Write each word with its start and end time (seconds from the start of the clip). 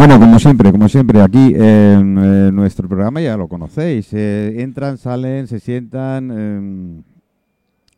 Bueno, 0.00 0.18
como 0.18 0.38
siempre, 0.38 0.72
como 0.72 0.88
siempre, 0.88 1.20
aquí 1.20 1.52
en 1.54 2.54
nuestro 2.54 2.88
programa 2.88 3.20
ya 3.20 3.36
lo 3.36 3.48
conocéis. 3.48 4.08
eh, 4.14 4.62
entran, 4.62 4.96
salen, 4.96 5.46
se 5.46 5.60
sientan, 5.60 6.30
eh, 6.32 7.02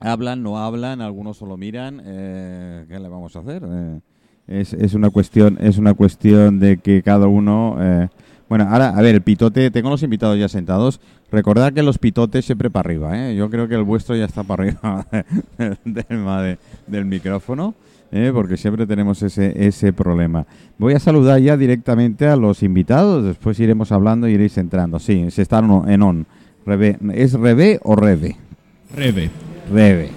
hablan, 0.01 0.43
no 0.43 0.59
hablan, 0.59 1.01
algunos 1.01 1.37
solo 1.37 1.57
miran. 1.57 2.03
eh, 2.05 2.87
¿Qué 2.89 2.99
le 2.99 3.09
vamos 3.09 3.37
a 3.37 3.39
hacer? 3.39 3.63
Eh, 3.65 4.01
es, 4.49 4.73
es 4.73 4.95
una 4.95 5.11
cuestión, 5.11 5.59
es 5.61 5.79
una 5.79 5.95
cuestión 5.95 6.59
de 6.59 6.79
que 6.79 7.05
cada 7.05 7.29
uno. 7.29 7.77
eh, 7.79 8.09
bueno, 8.49 8.67
ahora, 8.69 8.89
a 8.89 9.01
ver, 9.01 9.15
el 9.15 9.23
pitote, 9.23 9.71
tengo 9.71 9.89
los 9.89 10.03
invitados 10.03 10.37
ya 10.41 10.49
sentados. 10.49 11.01
Recordad 11.31 11.73
que 11.73 11.85
los 11.85 11.99
pitotes 11.99 12.45
siempre 12.45 12.69
para 12.69 12.89
arriba, 12.89 13.17
¿eh? 13.31 13.37
Yo 13.37 13.49
creo 13.49 13.69
que 13.69 13.77
el 13.77 13.85
vuestro 13.85 14.17
ya 14.17 14.25
está 14.25 14.43
para 14.43 14.65
arriba 14.65 15.07
del, 15.85 16.19
ma- 16.19 16.43
de- 16.43 16.59
del 16.89 17.05
micrófono, 17.05 17.75
¿eh? 18.13 18.31
porque 18.33 18.57
siempre 18.57 18.87
tenemos 18.87 19.23
ese, 19.23 19.67
ese 19.67 19.93
problema. 19.93 20.47
Voy 20.79 20.95
a 20.95 21.01
saludar 21.01 21.41
ya 21.41 21.57
directamente 21.57 22.27
a 22.29 22.37
los 22.37 22.63
invitados, 22.63 23.25
después 23.25 23.59
iremos 23.59 23.91
hablando 23.91 24.29
y 24.29 24.33
iréis 24.35 24.57
entrando. 24.59 24.99
Sí, 24.99 25.31
se 25.31 25.43
están 25.43 25.69
en 25.89 26.03
on. 26.03 26.27
Rebe- 26.65 26.99
¿Es 27.15 27.33
Rebe 27.33 27.81
o 27.83 27.97
Rebe? 27.97 28.37
Rebe. 28.95 29.31
Rebe. 29.73 30.11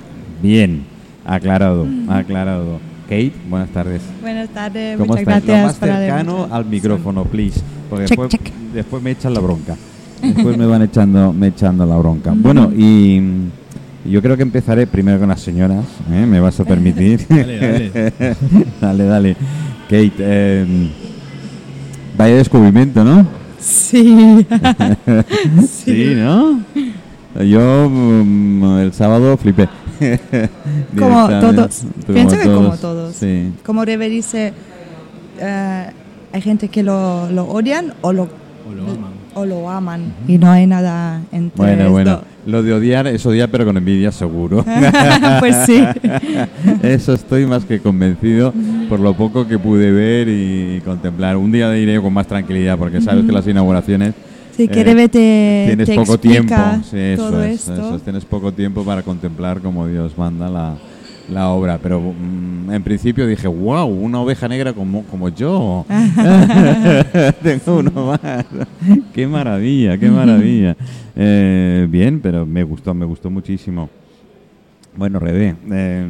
Bien, 0.44 0.84
aclarado, 1.26 1.88
aclarado. 2.08 2.80
Kate, 3.04 3.32
buenas 3.50 3.70
tardes. 3.70 4.02
Buenas 4.22 4.50
tardes, 4.50 4.98
¿Cómo 4.98 5.14
muchas 5.14 5.22
estás? 5.22 5.42
Lo 5.44 5.48
gracias 5.48 5.66
más 5.68 5.76
por 5.76 5.90
haberme 5.90 6.08
cercano 6.18 6.48
al 6.52 6.66
micrófono, 6.66 7.24
please. 7.26 7.62
Porque 7.90 8.06
Check, 8.06 8.20
después, 8.20 8.30
check. 8.30 8.54
después 8.74 9.04
me 9.04 9.12
echan 9.12 9.34
la 9.34 9.40
bronca. 9.40 9.76
Después 10.22 10.58
me 10.58 10.66
van 10.66 10.82
echando, 10.82 11.32
me 11.34 11.48
echando 11.48 11.86
la 11.86 11.98
bronca. 11.98 12.34
Bueno, 12.36 12.72
y 12.76 13.22
yo 14.06 14.22
creo 14.22 14.38
que 14.38 14.44
empezaré 14.44 14.88
primero 14.88 15.20
con 15.20 15.30
las 15.30 15.42
señoras. 15.42 15.86
¿eh? 16.12 16.26
¿Me 16.26 16.40
vas 16.40 16.60
a 16.60 16.66
permitir? 16.66 17.26
Dale, 17.30 17.58
dale. 17.58 17.92
dale, 18.82 19.04
dale. 19.06 19.36
Kate, 19.86 20.14
eh, 20.20 20.66
vaya 22.18 22.36
descubrimiento, 22.36 23.04
¿no? 23.04 23.28
Sí. 23.60 24.46
Sí, 25.68 26.14
¿no? 26.16 26.60
Yo 27.44 27.90
mm, 27.90 28.78
el 28.78 28.94
sábado 28.94 29.36
flipé. 29.38 29.68
como 30.96 31.28
todos. 31.28 31.82
Como 32.06 32.14
Pienso 32.14 32.38
que 32.38 32.44
como 32.44 32.78
todos. 32.78 33.16
Sí. 33.16 33.52
Como 33.66 33.84
Rebe 33.84 34.08
dice, 34.08 34.54
eh, 35.40 35.86
hay 36.32 36.42
gente 36.42 36.68
que 36.68 36.84
lo, 36.84 37.28
lo 37.32 37.46
odian 37.46 37.96
o 38.02 38.14
lo, 38.14 38.24
O 38.70 38.74
lo 38.76 38.84
aman. 38.84 39.15
O 39.36 39.46
lo 39.46 39.70
aman. 39.70 40.14
Y 40.28 40.38
no 40.40 40.50
hay 40.50 40.66
nada 40.66 41.22
entre 41.32 41.56
Bueno, 41.58 41.82
esto. 41.84 41.92
bueno. 41.92 42.22
Lo 42.48 42.62
de 42.64 42.74
odiar 42.74 43.08
es 43.08 43.26
odiar, 43.26 43.50
pero 43.50 43.66
con 43.66 43.78
envidia 43.78 44.12
seguro. 44.12 44.66
pues 45.40 45.56
sí. 45.66 45.84
Eso 46.84 47.14
estoy 47.14 47.46
más 47.46 47.66
que 47.66 47.80
convencido 47.80 48.54
por 48.90 49.00
lo 49.00 49.14
poco 49.16 49.48
que 49.48 49.58
pude 49.60 49.92
ver 49.92 50.28
y 50.30 50.82
contemplar. 50.84 51.38
Un 51.38 51.52
día 51.52 51.76
iré 51.78 52.00
con 52.02 52.14
más 52.14 52.28
tranquilidad, 52.28 52.78
porque 52.78 53.02
sabes 53.02 53.26
que 53.26 53.32
las 53.32 53.48
inauguraciones 53.48 54.14
Sí, 54.56 54.70
que 54.70 54.82
Eh, 54.82 54.84
Rebe 54.86 55.10
te, 55.10 55.64
tienes 55.68 55.86
te 55.90 55.96
poco 55.96 56.18
tiempo. 56.18 56.56
Sí, 56.90 56.98
eso 56.98 57.30
todo 57.30 57.44
es, 57.44 57.56
esto. 57.68 57.74
eso 57.74 57.96
es, 57.98 58.02
Tienes 58.04 58.24
poco 58.24 58.54
tiempo 58.54 58.86
para 58.86 59.02
contemplar 59.04 59.60
como 59.60 59.86
Dios 59.86 60.18
manda 60.18 60.48
la, 60.50 60.76
la 61.30 61.50
obra. 61.50 61.80
Pero 61.82 62.00
mm, 62.02 62.72
en 62.72 62.84
principio 62.84 63.28
dije, 63.28 63.48
wow, 63.48 63.86
una 63.88 64.20
oveja 64.22 64.48
negra 64.48 64.74
como, 64.74 65.04
como 65.04 65.30
yo. 65.30 65.86
Tengo 67.44 67.78
uno 67.80 67.92
más. 68.08 68.46
qué 69.14 69.28
maravilla, 69.28 69.98
qué 69.98 70.10
maravilla. 70.10 70.76
Eh, 71.16 71.88
bien, 71.90 72.20
pero 72.20 72.46
me 72.46 72.64
gustó, 72.64 72.94
me 72.94 73.06
gustó 73.06 73.30
muchísimo. 73.30 73.90
Bueno, 74.98 75.20
Rebe, 75.20 75.56
eh, 75.72 76.08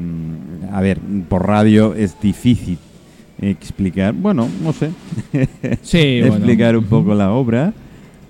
a 0.72 0.80
ver, 0.82 1.00
por 1.28 1.48
radio 1.48 1.96
es 1.96 2.20
difícil 2.22 2.78
explicar, 3.42 4.14
bueno, 4.14 4.48
no 4.64 4.72
sé, 4.74 4.92
Sí, 5.82 6.20
bueno. 6.22 6.36
explicar 6.36 6.78
un 6.78 6.86
poco 6.86 7.14
la 7.16 7.32
obra, 7.32 7.74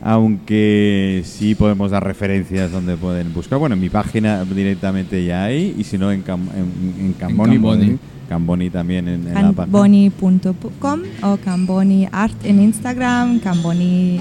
aunque 0.01 1.21
sí 1.25 1.55
podemos 1.55 1.91
dar 1.91 2.03
referencias 2.03 2.71
donde 2.71 2.95
pueden 2.97 3.33
buscar. 3.33 3.59
Bueno, 3.59 3.75
en 3.75 3.81
mi 3.81 3.89
página 3.89 4.43
directamente 4.43 5.23
ya 5.25 5.45
hay, 5.45 5.75
y 5.77 5.83
si 5.83 5.97
no 5.97 6.11
en, 6.11 6.23
Cam- 6.23 6.49
en, 6.55 7.05
en 7.05 7.13
Camboni, 7.13 7.53
Camboni. 7.55 7.97
Camboni 8.29 8.69
también 8.69 9.07
en, 9.07 9.27
en 9.27 9.33
la 9.33 9.51
página. 9.51 9.65
Camboni.com 9.65 10.99
o 11.23 11.37
Camboni 11.37 12.07
Art 12.11 12.33
en 12.43 12.61
Instagram, 12.61 13.39
Camboni 13.39 14.19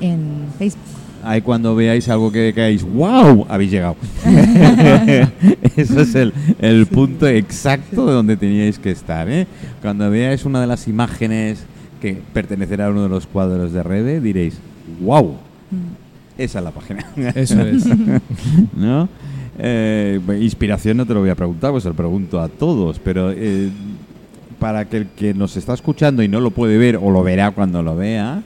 en 0.00 0.46
Facebook. 0.58 0.82
Ahí 1.26 1.40
cuando 1.40 1.74
veáis 1.74 2.06
algo 2.10 2.30
que 2.30 2.52
caéis, 2.54 2.82
¡wow! 2.82 3.46
Habéis 3.48 3.70
llegado. 3.70 3.96
Ese 5.76 6.02
es 6.02 6.14
el, 6.14 6.32
el 6.58 6.86
punto 6.86 7.26
exacto 7.26 8.06
de 8.06 8.12
donde 8.12 8.36
teníais 8.36 8.78
que 8.78 8.90
estar. 8.90 9.28
¿eh? 9.30 9.46
Cuando 9.80 10.10
veáis 10.10 10.44
una 10.44 10.60
de 10.60 10.66
las 10.66 10.86
imágenes 10.86 11.64
que 12.02 12.20
pertenecerá 12.34 12.86
a 12.88 12.90
uno 12.90 13.04
de 13.04 13.08
los 13.08 13.26
cuadros 13.26 13.72
de 13.72 13.82
Rebe, 13.82 14.20
diréis, 14.20 14.58
¡wow! 15.00 15.34
Esa 16.36 16.58
es 16.58 16.64
la 16.64 16.70
página. 16.70 17.04
Eso 17.34 17.60
es. 17.62 17.86
¿No? 18.76 19.08
Eh, 19.58 20.20
inspiración 20.40 20.96
no 20.96 21.06
te 21.06 21.14
lo 21.14 21.20
voy 21.20 21.30
a 21.30 21.34
preguntar, 21.36 21.70
pues 21.70 21.84
se 21.84 21.88
lo 21.88 21.94
pregunto 21.94 22.40
a 22.40 22.48
todos, 22.48 22.98
pero 22.98 23.30
eh, 23.30 23.68
para 24.58 24.84
que 24.88 24.96
el 24.96 25.06
que 25.08 25.32
nos 25.32 25.56
está 25.56 25.74
escuchando 25.74 26.22
y 26.22 26.28
no 26.28 26.40
lo 26.40 26.50
puede 26.50 26.76
ver 26.76 26.96
o 26.96 27.10
lo 27.10 27.22
verá 27.22 27.52
cuando 27.52 27.80
lo 27.82 27.94
vea, 27.94 28.42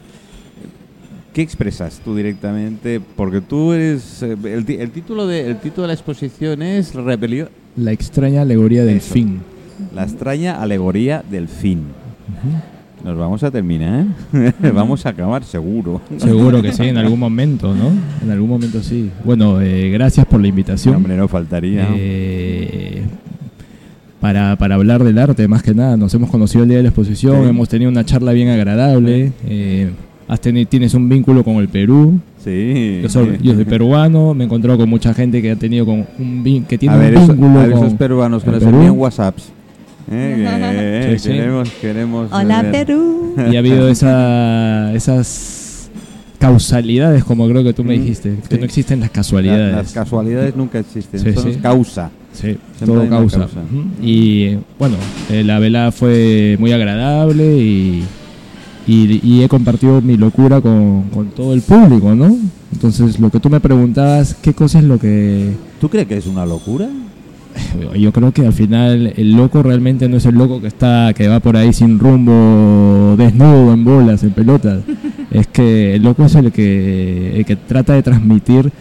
¿qué 1.32 1.40
expresas 1.40 2.00
tú 2.04 2.14
directamente? 2.14 3.00
Porque 3.00 3.40
tú 3.40 3.72
eres... 3.72 4.22
eh, 4.22 4.36
el, 4.44 4.90
título 4.90 5.26
de, 5.26 5.48
el 5.48 5.58
título 5.60 5.82
de 5.82 5.88
la 5.88 5.94
exposición 5.94 6.60
es 6.60 6.94
Rebelión, 6.94 7.48
La 7.76 7.92
extraña 7.92 8.42
alegoría 8.42 8.84
del 8.84 8.98
Eso. 8.98 9.14
fin. 9.14 9.40
la 9.94 10.02
extraña 10.02 10.60
alegoría 10.60 11.24
del 11.30 11.48
fin. 11.48 11.84
Nos 13.04 13.16
vamos 13.16 13.42
a 13.44 13.50
terminar, 13.50 14.06
vamos 14.74 15.06
a 15.06 15.10
acabar 15.10 15.44
seguro. 15.44 16.00
Seguro 16.16 16.60
que 16.60 16.72
sí, 16.72 16.82
en 16.84 16.96
algún 16.98 17.18
momento, 17.26 17.74
¿no? 17.74 17.90
En 18.22 18.30
algún 18.30 18.48
momento 18.48 18.82
sí. 18.82 19.10
Bueno, 19.24 19.60
eh, 19.60 19.90
gracias 19.90 20.26
por 20.26 20.40
la 20.40 20.48
invitación. 20.48 20.96
Hombre, 20.96 21.16
no 21.16 21.28
faltaría. 21.28 21.86
Eh, 21.94 23.02
para, 24.20 24.56
para 24.56 24.74
hablar 24.74 25.04
del 25.04 25.16
arte, 25.18 25.46
más 25.46 25.62
que 25.62 25.74
nada. 25.74 25.96
Nos 25.96 26.12
hemos 26.14 26.28
conocido 26.28 26.64
el 26.64 26.68
día 26.70 26.78
de 26.78 26.82
la 26.82 26.88
exposición, 26.88 27.44
Sí. 27.44 27.48
hemos 27.50 27.68
tenido 27.68 27.90
una 27.90 28.04
charla 28.04 28.32
bien 28.32 28.48
agradable. 28.48 29.32
eh, 29.46 29.90
has 30.26 30.42
teni- 30.42 30.66
tienes 30.68 30.92
un 30.92 31.08
vínculo 31.08 31.42
con 31.44 31.56
el 31.56 31.68
Perú. 31.68 32.18
Sí. 32.44 32.98
Yo 33.02 33.08
soy, 33.08 33.38
yo 33.42 33.54
soy 33.54 33.64
peruano, 33.64 34.34
me 34.34 34.42
he 34.42 34.46
encontrado 34.46 34.76
con 34.76 34.88
mucha 34.90 35.14
gente 35.14 35.40
que 35.40 35.52
ha 35.52 35.56
tenido 35.56 35.86
con 35.86 36.04
un 36.18 36.64
que 36.68 36.76
tiene 36.76 36.94
a 36.96 36.98
ver, 36.98 37.16
un 37.16 37.22
eso- 37.22 37.32
vínculo 37.32 37.58
a 37.60 37.62
ver 37.62 37.70
con 37.72 37.84
esos 37.86 37.94
peruanos 37.98 38.44
que 38.44 38.50
nos 38.50 38.62
envían 38.62 38.90
WhatsApps. 38.98 39.52
¿Eh? 40.10 40.34
Que, 40.36 41.12
eh, 41.14 41.18
Sí, 41.18 41.18
sí. 41.18 41.28
Queremos, 41.30 41.68
queremos. 41.80 42.28
Hola 42.32 42.62
ver. 42.62 42.72
Perú. 42.86 43.34
y 43.50 43.56
ha 43.56 43.58
habido 43.58 43.88
esa, 43.88 44.92
esas 44.94 45.90
causalidades, 46.38 47.24
como 47.24 47.48
creo 47.48 47.64
que 47.64 47.72
tú 47.72 47.84
me 47.84 47.96
Mm, 47.96 48.00
dijiste, 48.00 48.36
que 48.48 48.58
no 48.58 48.64
existen 48.64 49.00
las 49.00 49.08
La- 49.08 49.12
casualidades. 49.12 49.74
las 49.74 49.92
casualidades 49.92 50.54
nunca 50.56 50.78
existen, 50.78 51.20
Sí, 51.20 51.32
son 51.34 51.52
sí. 51.54 51.58
causa. 51.60 52.10
Sí, 52.32 52.56
Siempre 52.76 52.86
todo 52.86 53.08
causa. 53.08 53.48
Y 54.00 54.56
bueno, 54.78 54.96
eh, 55.30 55.42
la 55.42 55.58
vela 55.58 55.90
fue 55.90 56.56
muy 56.60 56.70
agradable 56.72 57.56
y, 57.58 58.04
y, 58.86 59.20
y 59.24 59.42
he 59.42 59.48
compartido 59.48 60.00
mi 60.00 60.16
locura 60.16 60.60
con, 60.60 61.04
con 61.12 61.26
todo 61.30 61.52
el 61.54 61.62
público, 61.62 62.14
¿no? 62.14 62.36
Entonces, 62.72 63.18
lo 63.18 63.30
que 63.30 63.40
tú 63.40 63.50
me 63.50 63.58
preguntabas, 63.60 64.34
¿qué 64.40 64.52
cosa 64.52 64.78
es 64.78 64.84
lo 64.84 64.98
que... 64.98 65.50
¿Tú 65.80 65.88
crees 65.88 66.06
que 66.06 66.16
es 66.18 66.26
una 66.26 66.46
locura? 66.46 66.88
Yo 67.98 68.12
creo 68.12 68.32
que 68.32 68.46
al 68.46 68.52
final 68.52 69.12
el 69.16 69.32
loco 69.32 69.62
realmente 69.62 70.08
no 70.08 70.16
es 70.16 70.26
el 70.26 70.34
loco 70.34 70.60
que 70.60 70.68
está 70.68 71.12
que 71.14 71.28
va 71.28 71.40
por 71.40 71.56
ahí 71.56 71.72
sin 71.72 71.98
rumbo, 71.98 73.16
desnudo, 73.16 73.72
en 73.72 73.84
bolas, 73.84 74.22
en 74.22 74.30
pelotas. 74.30 74.82
es 75.30 75.46
que 75.46 75.94
el 75.94 76.02
loco 76.02 76.24
es 76.24 76.34
el 76.34 76.52
que, 76.52 77.38
el 77.38 77.44
que 77.44 77.56
trata 77.56 77.94
de 77.94 78.02
transmitir 78.02 78.72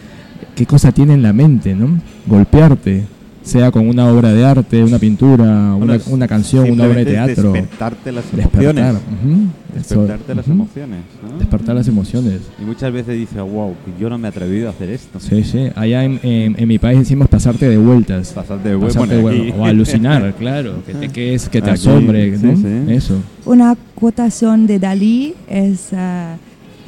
qué 0.54 0.66
cosa 0.66 0.92
tiene 0.92 1.14
en 1.14 1.22
la 1.22 1.32
mente, 1.32 1.74
¿no? 1.74 2.00
Golpearte, 2.26 3.04
sea 3.48 3.70
con 3.72 3.88
una 3.88 4.06
obra 4.08 4.32
de 4.32 4.44
arte, 4.44 4.84
una 4.84 4.98
pintura, 4.98 5.74
Bueno, 5.74 5.94
una, 5.94 5.98
una 6.08 6.28
canción, 6.28 6.70
una 6.70 6.84
obra 6.84 6.96
de 6.96 7.06
teatro. 7.06 7.52
Despertarte 7.52 8.12
las 8.12 8.24
Despertar. 8.30 8.62
emociones. 8.62 8.94
ujú, 8.94 9.78
eso, 9.78 10.00
Despertarte 10.02 10.34
las 10.34 10.44
ujú, 10.46 10.52
emociones. 10.54 10.98
¿no? 11.32 11.38
Despertar 11.38 11.74
las 11.74 11.88
emociones. 11.88 12.40
Y 12.60 12.64
muchas 12.64 12.92
veces 12.92 13.14
dices, 13.16 13.38
wow, 13.38 13.74
yo 13.98 14.08
no 14.10 14.18
me 14.18 14.28
he 14.28 14.30
atrevido 14.30 14.68
a 14.68 14.70
hacer 14.70 14.90
esto. 14.90 15.18
Sí, 15.18 15.42
sí. 15.44 15.68
Allá 15.74 16.04
en, 16.04 16.20
en- 16.22 16.54
en 16.58 16.68
mi 16.68 16.78
país 16.78 16.98
decimos 16.98 17.28
pasarte 17.28 17.68
de 17.68 17.78
vueltas. 17.78 18.32
Pasarte 18.32 18.68
de 18.70 18.78
Pasarte 18.78 19.16
de 19.16 19.22
bueno, 19.22 19.38
huevo, 19.42 19.50
aquí. 19.54 19.60
o 19.60 19.64
alucinar, 19.64 20.34
claro, 20.38 20.82
que 20.86 20.94
te, 20.94 21.08
que 21.08 21.34
es, 21.34 21.48
que 21.48 21.60
te 21.62 21.70
Aquí, 21.70 21.80
asombre, 21.80 22.36
sí, 22.38 22.46
¿no? 22.46 22.56
sí. 22.56 22.92
Eso. 22.94 23.14
Una 23.46 23.76
quotación 23.94 24.66
de 24.66 24.78
Dalí 24.78 25.34
es, 25.48 25.88
eh, 25.92 26.34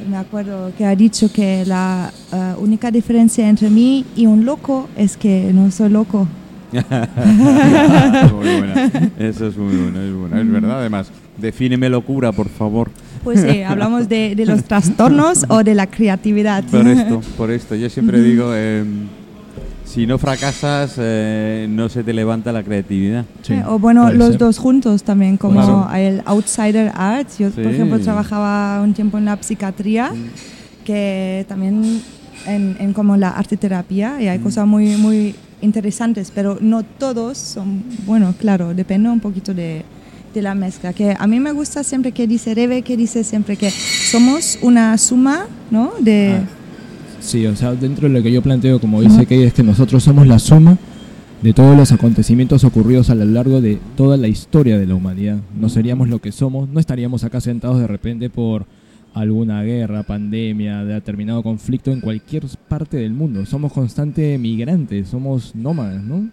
me 0.09 0.17
acuerdo 0.17 0.71
que 0.77 0.85
ha 0.85 0.95
dicho 0.95 1.31
que 1.31 1.63
la 1.65 2.11
eh, 2.33 2.53
única 2.59 2.91
diferencia 2.91 3.47
entre 3.49 3.69
mí 3.69 4.05
y 4.15 4.25
un 4.25 4.45
loco 4.45 4.87
es 4.97 5.17
que 5.17 5.51
no 5.53 5.69
soy 5.71 5.89
loco. 5.89 6.27
Muy 6.71 6.81
buena. 8.57 8.91
Eso 9.19 9.47
es 9.47 9.57
muy 9.57 9.75
bueno, 9.75 10.01
es 10.01 10.13
bueno. 10.13 10.39
Es 10.39 10.51
verdad, 10.51 10.79
además. 10.79 11.11
Defíneme 11.37 11.89
locura, 11.89 12.31
por 12.31 12.49
favor. 12.49 12.89
Pues 13.23 13.41
sí, 13.41 13.61
hablamos 13.63 14.09
de, 14.09 14.35
de 14.35 14.45
los 14.45 14.63
trastornos 14.63 15.45
o 15.49 15.63
de 15.63 15.75
la 15.75 15.87
creatividad. 15.87 16.63
Por 16.65 16.87
esto, 16.87 17.21
por 17.37 17.51
esto. 17.51 17.75
Yo 17.75 17.89
siempre 17.89 18.21
digo, 18.21 18.51
eh, 18.53 18.83
si 19.85 20.05
no 20.07 20.17
fracasas, 20.17 20.95
eh, 20.97 21.67
no 21.69 21.87
se 21.89 22.03
te 22.03 22.13
levanta 22.13 22.51
la 22.51 22.63
creatividad. 22.63 23.25
Sí, 23.43 23.53
Eh, 23.53 23.63
o 23.67 23.77
bueno, 23.79 24.11
los 24.11 24.29
ser. 24.29 24.37
dos 24.39 24.57
juntos 24.57 25.03
también, 25.03 25.37
como 25.37 25.53
Claro. 25.61 25.89
el 25.95 26.21
Outsider 26.25 26.91
Arts. 26.95 27.37
Yo, 27.39 27.49
por 27.51 27.63
Sí. 27.65 27.69
ejemplo, 27.69 27.99
trabajaba 27.99 28.81
un 28.81 28.93
tiempo 28.93 29.17
en 29.17 29.25
la 29.25 29.37
psiquiatría, 29.41 30.11
que 30.85 31.45
también 31.47 32.01
en, 32.47 32.75
en 32.79 32.93
como 32.93 33.17
la 33.17 33.29
arteterapia, 33.29 34.21
y 34.21 34.27
hay 34.27 34.39
cosas 34.39 34.65
muy, 34.65 34.95
muy 34.97 35.35
interesantes, 35.61 36.31
pero 36.33 36.57
no 36.61 36.83
todos 36.83 37.37
son, 37.37 37.83
bueno, 38.05 38.33
claro, 38.39 38.73
depende 38.73 39.09
un 39.09 39.19
poquito 39.19 39.53
de, 39.53 39.83
de 40.33 40.41
la 40.41 40.55
mezcla. 40.55 40.93
Que 40.93 41.15
a 41.17 41.27
mí 41.27 41.39
me 41.39 41.51
gusta 41.51 41.83
siempre 41.83 42.11
que 42.11 42.27
dice 42.27 42.53
Rebe, 42.55 42.81
que 42.81 42.97
dice 42.97 43.23
siempre 43.23 43.57
que 43.57 43.69
somos 43.71 44.59
una 44.61 44.97
suma, 44.97 45.45
¿no? 45.69 45.91
De... 45.99 46.37
Ah, 46.41 46.57
Sí, 47.21 47.45
o 47.45 47.55
sea, 47.55 47.73
dentro 47.75 48.07
de 48.07 48.15
lo 48.15 48.23
que 48.23 48.31
yo 48.31 48.41
planteo, 48.41 48.81
como 48.81 48.99
dice 49.01 49.27
Kay, 49.27 49.43
es 49.43 49.53
que 49.53 49.61
nosotros 49.61 50.03
somos 50.03 50.25
la 50.25 50.39
suma 50.39 50.77
de 51.41 51.53
todos 51.53 51.77
los 51.77 51.91
acontecimientos 51.91 52.63
ocurridos 52.63 53.09
a 53.11 53.15
lo 53.15 53.25
largo 53.25 53.61
de 53.61 53.79
toda 53.95 54.17
la 54.17 54.27
historia 54.27 54.77
de 54.79 54.87
la 54.87 54.95
humanidad. 54.95 55.37
No 55.55 55.69
seríamos 55.69 56.09
lo 56.09 56.19
que 56.19 56.31
somos, 56.31 56.67
no 56.69 56.79
estaríamos 56.79 57.23
acá 57.23 57.39
sentados 57.39 57.79
de 57.79 57.87
repente 57.87 58.29
por 58.31 58.65
alguna 59.13 59.63
guerra, 59.63 60.03
pandemia, 60.03 60.83
determinado 60.85 61.43
conflicto 61.43 61.91
en 61.91 62.01
cualquier 62.01 62.43
parte 62.67 62.97
del 62.97 63.13
mundo. 63.13 63.45
Somos 63.45 63.73
constantes 63.73 64.39
migrantes, 64.39 65.09
somos 65.09 65.55
nómadas, 65.55 66.03
¿no? 66.03 66.29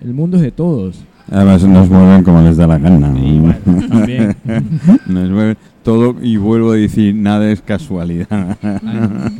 El 0.00 0.14
mundo 0.14 0.36
es 0.36 0.42
de 0.42 0.50
todos. 0.50 1.04
Además 1.30 1.62
nos 1.64 1.88
mueven 1.88 2.24
como 2.24 2.42
les 2.42 2.56
da 2.56 2.66
la 2.66 2.78
gana. 2.78 3.10
Bueno, 3.10 3.88
también. 3.88 4.36
Nos 5.06 5.30
mueven 5.30 5.56
todo 5.84 6.16
y 6.20 6.36
vuelvo 6.38 6.72
a 6.72 6.76
decir, 6.76 7.14
nada 7.14 7.50
es 7.52 7.60
casualidad. 7.60 8.56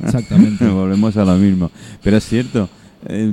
Exactamente. 0.04 0.68
Volvemos 0.68 1.16
a 1.16 1.24
lo 1.24 1.34
mismo. 1.36 1.70
Pero 2.02 2.18
es 2.18 2.24
cierto, 2.24 2.68
eh, 3.06 3.32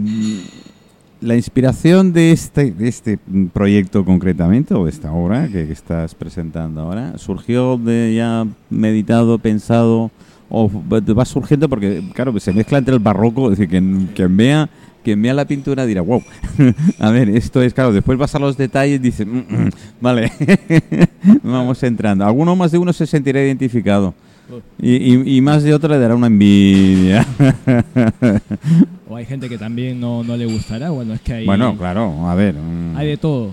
la 1.22 1.36
inspiración 1.36 2.14
de 2.14 2.32
este, 2.32 2.72
de 2.72 2.88
este 2.88 3.20
proyecto 3.54 4.06
concretamente, 4.06 4.74
o 4.74 4.86
de 4.86 4.92
esta 4.92 5.12
obra 5.12 5.48
que, 5.48 5.72
estás 5.72 6.16
presentando 6.16 6.82
ahora, 6.82 7.18
surgió 7.18 7.78
de 7.78 8.14
ya 8.16 8.46
meditado, 8.70 9.40
pensado, 9.40 10.12
o 10.50 10.70
va 10.70 11.26
surgiendo 11.26 11.68
porque, 11.68 12.04
claro, 12.14 12.38
se 12.40 12.54
mezcla 12.54 12.78
entre 12.78 12.94
el 12.94 13.00
barroco, 13.00 13.52
es 13.52 13.58
decir, 13.58 13.70
quien, 13.70 14.10
quien 14.16 14.38
vea 14.38 14.70
quien 15.04 15.22
vea 15.22 15.34
la 15.34 15.46
pintura 15.46 15.86
dirá, 15.86 16.02
wow, 16.02 16.22
a 17.00 17.12
ver, 17.12 17.30
esto 17.30 17.62
es, 17.62 17.74
claro, 17.74 17.94
después 17.94 18.18
vas 18.18 18.36
a 18.36 18.40
los 18.40 18.58
detalles 18.58 18.96
y 18.96 19.00
dices, 19.00 19.26
"Mm, 19.26 19.38
mm, 19.38 19.70
vale, 20.02 20.30
vamos 21.44 21.82
entrando. 21.84 22.26
Alguno 22.26 22.58
más 22.58 22.74
de 22.74 22.78
uno 22.78 22.92
se 22.92 23.08
sentirá 23.08 23.42
identificado. 23.42 24.14
Y, 24.82 24.96
y- 25.14 25.38
y 25.38 25.42
más 25.42 25.64
de 25.64 25.74
otro 25.74 25.90
le 25.90 26.00
dará 26.00 26.16
una 26.16 26.28
envidia. 26.28 27.26
O 29.10 29.16
hay 29.16 29.26
gente 29.26 29.50
que 29.50 29.58
también 29.58 30.00
no, 30.00 30.24
no 30.24 30.36
le 30.38 30.46
gustará. 30.46 30.90
Bueno, 30.90 31.14
es 31.14 31.22
que 31.22 31.34
hay, 31.34 31.46
Bueno, 31.46 31.76
claro, 31.78 32.28
a 32.28 32.36
ver. 32.36 32.56
mm, 32.56 32.96
hay 32.98 33.08
de 33.08 33.18
todo. 33.18 33.52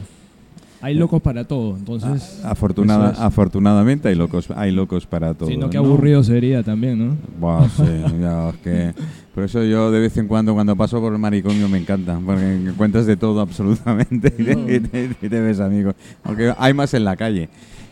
Hay 0.81 0.95
locos 0.95 1.23
para 1.23 1.45
todo. 1.45 1.77
Entonces, 1.79 2.43
afortunada- 2.45 3.13
es. 3.13 3.19
afortunadamente 3.19 4.09
hay 4.09 4.15
locos, 4.15 4.49
hay 4.55 4.71
locos 4.71 5.07
para 5.07 5.33
todo. 5.33 5.49
si 5.49 5.57
no, 5.57 5.71
qué 5.71 5.79
¿no? 5.79 5.85
aburrido 5.85 6.23
sería 6.23 6.63
también, 6.63 6.99
¿no? 7.09 7.17
Buah, 7.41 7.67
sí, 7.71 7.83
ya, 8.21 8.51
es 8.51 8.57
que 8.57 8.93
por 9.35 9.45
eso 9.45 9.65
yo 9.65 9.91
de 9.91 10.01
vez 10.01 10.15
en 10.19 10.29
cuando 10.29 10.53
cuando 10.53 10.77
paso 10.77 11.01
por 11.01 11.13
el 11.15 11.19
manicomio 11.19 11.71
me 11.71 11.79
encanta, 11.79 12.21
porque 12.25 12.55
encuentras 12.67 13.07
de 13.07 13.17
todo 13.17 13.41
absolutamente 13.41 14.35
y 14.39 14.45
te, 14.45 14.53
y 14.77 14.81
te- 14.81 15.11
y 15.23 15.29
te 15.31 15.41
ves 15.41 15.59
amigos, 15.61 15.95
aunque 16.23 16.53
hay 16.59 16.75
más 16.75 16.93
en 16.93 17.05
la 17.05 17.17
calle. 17.17 17.49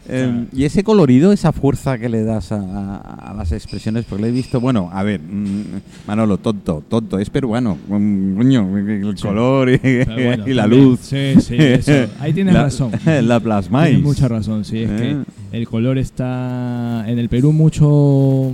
Eh, 0.08 0.24
Claro. 0.28 0.46
y 0.52 0.64
ese 0.64 0.82
colorido, 0.82 1.32
esa 1.32 1.52
fuerza 1.52 1.96
que 1.96 2.08
le 2.08 2.24
das 2.24 2.50
a, 2.50 2.56
a- 2.60 3.30
a 3.30 3.34
las 3.34 3.52
expresiones, 3.52 4.04
porque 4.04 4.22
le 4.24 4.28
he 4.30 4.32
visto, 4.32 4.60
bueno, 4.60 4.90
a 4.92 5.02
ver, 5.04 5.20
mm, 5.20 5.62
Manolo, 6.08 6.38
tonto, 6.38 6.82
tonto, 6.88 7.18
es 7.20 7.30
peruano, 7.30 7.78
mm, 7.88 8.36
coño, 8.36 8.78
el 8.78 9.16
Sí. 9.16 9.22
color 9.22 9.70
y, 9.70 9.78
Pero 9.78 10.14
bueno, 10.14 10.44
y 10.48 10.54
la 10.54 10.62
también. 10.62 10.84
luz. 10.84 11.00
Sí, 11.02 11.34
sí, 11.40 11.54
eso. 11.56 11.92
Ahí 12.18 12.32
tienes 12.32 12.52
La- 12.54 12.62
razón. 12.64 12.90
La 13.22 13.38
plasmáis. 13.38 13.90
Tienes 13.90 14.04
mucha 14.06 14.26
razón, 14.28 14.64
sí. 14.64 14.78
Es 14.82 14.90
Eh. 14.90 15.16
que 15.52 15.56
el 15.58 15.68
color 15.68 15.98
está. 15.98 17.04
En 17.06 17.18
el 17.18 17.28
Perú, 17.28 17.52
mucho. 17.52 18.52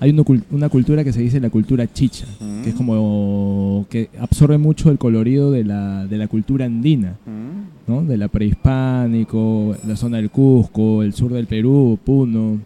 Hay 0.00 0.10
una, 0.10 0.22
una 0.50 0.68
cultura 0.68 1.04
que 1.04 1.12
se 1.12 1.20
dice 1.20 1.40
la 1.40 1.50
cultura 1.50 1.90
chicha, 1.92 2.26
que 2.62 2.70
es 2.70 2.74
como. 2.74 3.86
que 3.88 4.10
absorbe 4.20 4.58
mucho 4.58 4.90
el 4.90 4.98
colorido 4.98 5.50
de 5.50 5.64
la, 5.64 6.06
de 6.06 6.18
la 6.18 6.26
cultura 6.28 6.64
andina. 6.66 7.16
Mm. 7.26 7.90
¿no? 7.90 8.02
De 8.02 8.16
la 8.16 8.28
prehispánico, 8.28 9.76
la 9.86 9.94
zona 9.96 10.16
del 10.16 10.30
Cusco, 10.30 11.02
el 11.02 11.12
sur 11.12 11.32
del 11.32 11.46
Perú, 11.46 11.98
Puno. 12.02 12.58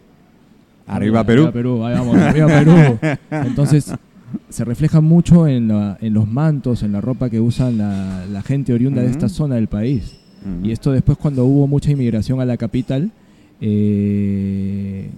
Arriba 0.86 1.22
Perú. 1.24 1.42
Arriba 1.42 1.52
Perú, 1.52 1.84
ahí 1.84 1.94
vamos, 1.94 2.16
arriba 2.16 2.46
Perú. 2.46 3.18
Entonces, 3.46 3.92
se 4.48 4.64
refleja 4.64 5.00
mucho 5.00 5.46
en, 5.46 5.68
la- 5.68 5.98
en 6.00 6.14
los 6.14 6.26
mantos, 6.28 6.82
en 6.82 6.92
la 6.92 7.00
ropa 7.00 7.28
que 7.30 7.40
usan 7.40 7.78
la, 7.78 8.24
la 8.30 8.42
gente 8.42 8.72
oriunda 8.72 9.02
de 9.02 9.10
esta 9.10 9.26
Ujú. 9.26 9.34
zona 9.34 9.54
del 9.56 9.66
país. 9.66 10.16
Mm. 10.46 10.64
Y 10.64 10.72
esto 10.72 10.92
después 10.92 11.18
cuando 11.18 11.44
hubo 11.44 11.66
mucha 11.66 11.90
inmigración 11.90 12.40
a 12.40 12.44
la 12.46 12.56
capital, 12.56 13.10
eh, 13.60 15.10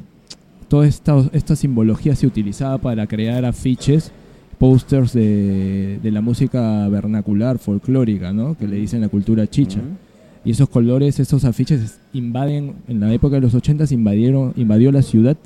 toda 0.71 0.87
esta, 0.87 1.19
esta 1.33 1.57
simbología 1.57 2.15
se 2.15 2.29
utilizaba 2.29 2.79
para 2.79 3.09
crear 3.09 3.45
afiches, 3.45 4.13
pósters 4.57 5.13
de, 5.13 5.99
de 6.01 6.11
la 6.13 6.21
música 6.21 6.89
vernacular, 6.89 7.59
folclórica, 7.59 8.33
¿no? 8.33 8.57
que 8.57 8.69
le 8.69 8.77
dicen 8.77 9.01
la 9.01 9.09
cultura 9.09 9.49
chicha. 9.49 9.81
Y 10.45 10.53
esos 10.53 10.69
colores, 10.69 11.19
esos 11.19 11.45
afiches 11.45 11.99
invaden, 12.13 12.77
en 12.87 13.01
la 13.01 13.13
época 13.13 13.35
de 13.35 13.43
los 13.43 13.55
80 13.55 13.93
invadieron, 13.93 14.53
invadió 14.57 14.93
la 14.93 15.03
ciudad 15.03 15.37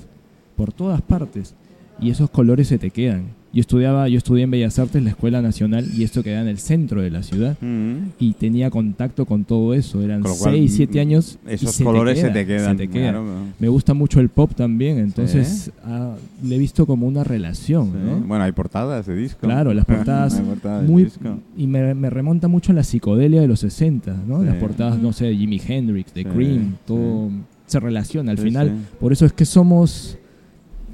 por 0.57 0.75
todas 0.75 1.01
partes. 1.01 1.55
Y 1.99 2.11
esos 2.11 2.29
colores 2.29 2.69
se 2.69 2.77
te 2.77 2.91
quedan. 2.91 3.29
Yo 3.55 3.61
estudiaba, 3.61 4.09
yo 4.09 4.19
estudié 4.19 4.43
en 4.45 4.51
Bellas 4.51 4.79
Artes, 4.81 5.01
la 5.03 5.11
Escuela 5.11 5.41
Nacional, 5.41 5.87
y 5.97 6.03
esto 6.03 6.23
queda 6.25 6.41
en 6.43 6.49
el 6.49 6.59
centro 6.59 7.01
de 7.01 7.11
la 7.11 7.23
ciudad. 7.23 7.57
Mm. 7.61 8.09
Y 8.19 8.33
tenía 8.33 8.69
contacto 8.69 9.27
con 9.27 9.45
todo 9.45 9.75
eso. 9.75 10.03
Eran 10.03 10.23
Con 10.23 10.33
lo 10.33 10.37
cual, 10.37 10.55
6, 10.55 10.75
7 10.75 10.99
mm, 10.99 11.01
años. 11.01 11.39
y 11.49 11.53
Esos 11.55 11.79
te 11.79 11.85
colores 11.85 12.19
queda, 12.19 12.27
se 12.29 12.33
te 12.35 12.47
quedan. 12.47 12.71
se 12.79 12.87
te 12.87 12.89
queda. 12.93 13.11
claro, 13.13 13.25
Me 13.61 13.69
gusta 13.69 13.95
mucho 13.95 14.19
el 14.21 14.29
pop 14.29 14.53
también, 14.57 14.99
entonces 14.99 15.71
ah, 15.85 16.15
le 16.43 16.57
he 16.57 16.59
visto 16.59 16.85
como 16.85 17.07
una 17.07 17.23
relación, 17.23 17.93
Sí. 17.93 17.99
¿no? 18.05 18.17
Bueno, 18.27 18.43
hay 18.45 18.53
portadas 18.53 19.07
de 19.07 19.15
disco. 19.15 19.41
Claro, 19.47 19.73
las 19.73 19.85
portadas 19.87 20.35
portadas 20.41 20.85
muy 20.89 21.05
disco. 21.05 21.39
y 21.57 21.67
me, 21.69 21.95
me 21.95 22.11
remonta 22.11 22.49
mucho 22.49 22.73
a 22.73 22.75
la 22.75 22.83
psicodelia 22.83 23.41
de 23.41 23.47
los 23.47 23.61
60, 23.61 24.17
¿no? 24.27 24.41
Sí. 24.41 24.47
Las 24.47 24.57
portadas, 24.57 24.99
no 25.01 25.13
sé, 25.13 25.27
de 25.27 25.37
Jimi 25.37 25.61
Hendrix, 25.65 26.13
de 26.13 26.23
Sí, 26.25 26.29
Cream, 26.29 26.77
todo 26.87 27.31
se 27.67 27.79
relaciona 27.81 28.33
al 28.33 28.39
Sí, 28.39 28.45
final. 28.45 28.69
sí. 28.69 28.97
Por 28.99 29.13
eso 29.13 29.25
es 29.27 29.33
que 29.33 29.45
somos 29.45 30.19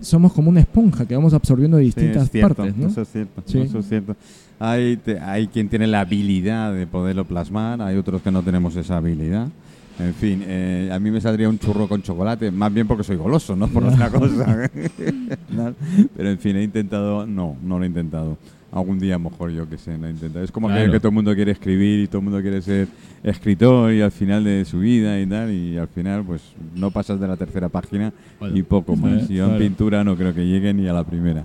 somos 0.00 0.32
como 0.32 0.50
una 0.50 0.60
esponja 0.60 1.06
que 1.06 1.14
vamos 1.14 1.32
absorbiendo 1.34 1.76
de 1.76 1.82
Sí, 1.84 1.86
distintas 1.86 2.24
es 2.24 2.30
cierto, 2.30 2.54
partes, 2.56 2.76
¿no? 2.76 2.88
Eso 2.88 3.02
es 3.02 3.08
cierto. 3.08 3.42
Sí. 3.46 3.58
Eso 3.58 3.78
es 3.78 3.88
cierto. 3.88 4.16
Hay, 4.58 4.96
te- 4.98 5.18
hay 5.18 5.46
quien 5.46 5.68
tiene 5.68 5.86
la 5.86 6.00
habilidad 6.00 6.74
de 6.74 6.86
poderlo 6.86 7.24
plasmar, 7.24 7.80
hay 7.82 7.96
otros 7.96 8.20
que 8.22 8.30
no 8.30 8.42
tenemos 8.42 8.76
esa 8.76 8.96
habilidad. 8.98 9.48
En 9.98 10.14
fin, 10.14 10.42
eh, 10.46 10.88
a 10.92 10.98
mí 10.98 11.10
me 11.10 11.20
saldría 11.20 11.48
un 11.48 11.58
churro 11.58 11.86
con 11.86 12.00
chocolate, 12.02 12.50
más 12.50 12.72
bien 12.72 12.86
porque 12.86 13.04
soy 13.04 13.16
goloso, 13.16 13.54
no 13.54 13.68
por 13.68 13.84
otra 13.84 14.08
cosa. 14.10 14.70
¿No? 15.50 15.74
Pero 16.16 16.30
en 16.30 16.38
fin, 16.38 16.56
he 16.56 16.62
intentado, 16.62 17.26
no, 17.26 17.56
no 17.62 17.78
lo 17.78 17.84
he 17.84 17.88
intentado. 17.88 18.38
Algún 18.72 18.98
día 19.00 19.16
a 19.16 19.18
lo 19.18 19.30
mejor 19.30 19.50
yo 19.50 19.68
que 19.68 19.76
sé, 19.78 19.98
lo 19.98 20.08
intentado. 20.08 20.44
Es 20.44 20.52
como 20.52 20.68
que- 20.68 20.74
Claro. 20.74 20.92
que, 20.92 20.98
todo 21.00 21.08
el 21.08 21.14
mundo 21.14 21.34
quiere 21.34 21.50
escribir 21.52 22.00
y 22.00 22.06
todo 22.06 22.18
el 22.18 22.24
mundo 22.24 22.40
quiere 22.40 22.62
ser 22.62 22.86
escritor 23.24 23.92
y 23.92 24.00
al 24.00 24.12
final 24.12 24.44
de 24.44 24.64
su 24.64 24.78
vida 24.80 25.20
y 25.20 25.26
tal, 25.26 25.52
y 25.52 25.76
al 25.76 25.88
final 25.88 26.24
pues 26.24 26.42
no 26.76 26.90
pasas 26.90 27.20
de 27.20 27.26
la 27.28 27.36
tercera 27.36 27.68
página 27.68 28.12
Bueno, 28.38 28.56
y 28.56 28.62
poco 28.62 28.96
más. 28.96 29.28
eh, 29.30 29.34
Yo 29.34 29.50
en 29.52 29.58
pintura 29.58 30.04
no 30.04 30.16
creo 30.16 30.32
que 30.34 30.46
llegue 30.46 30.72
ni 30.72 30.86
a 30.88 30.92
la 30.92 31.04
primera. 31.04 31.44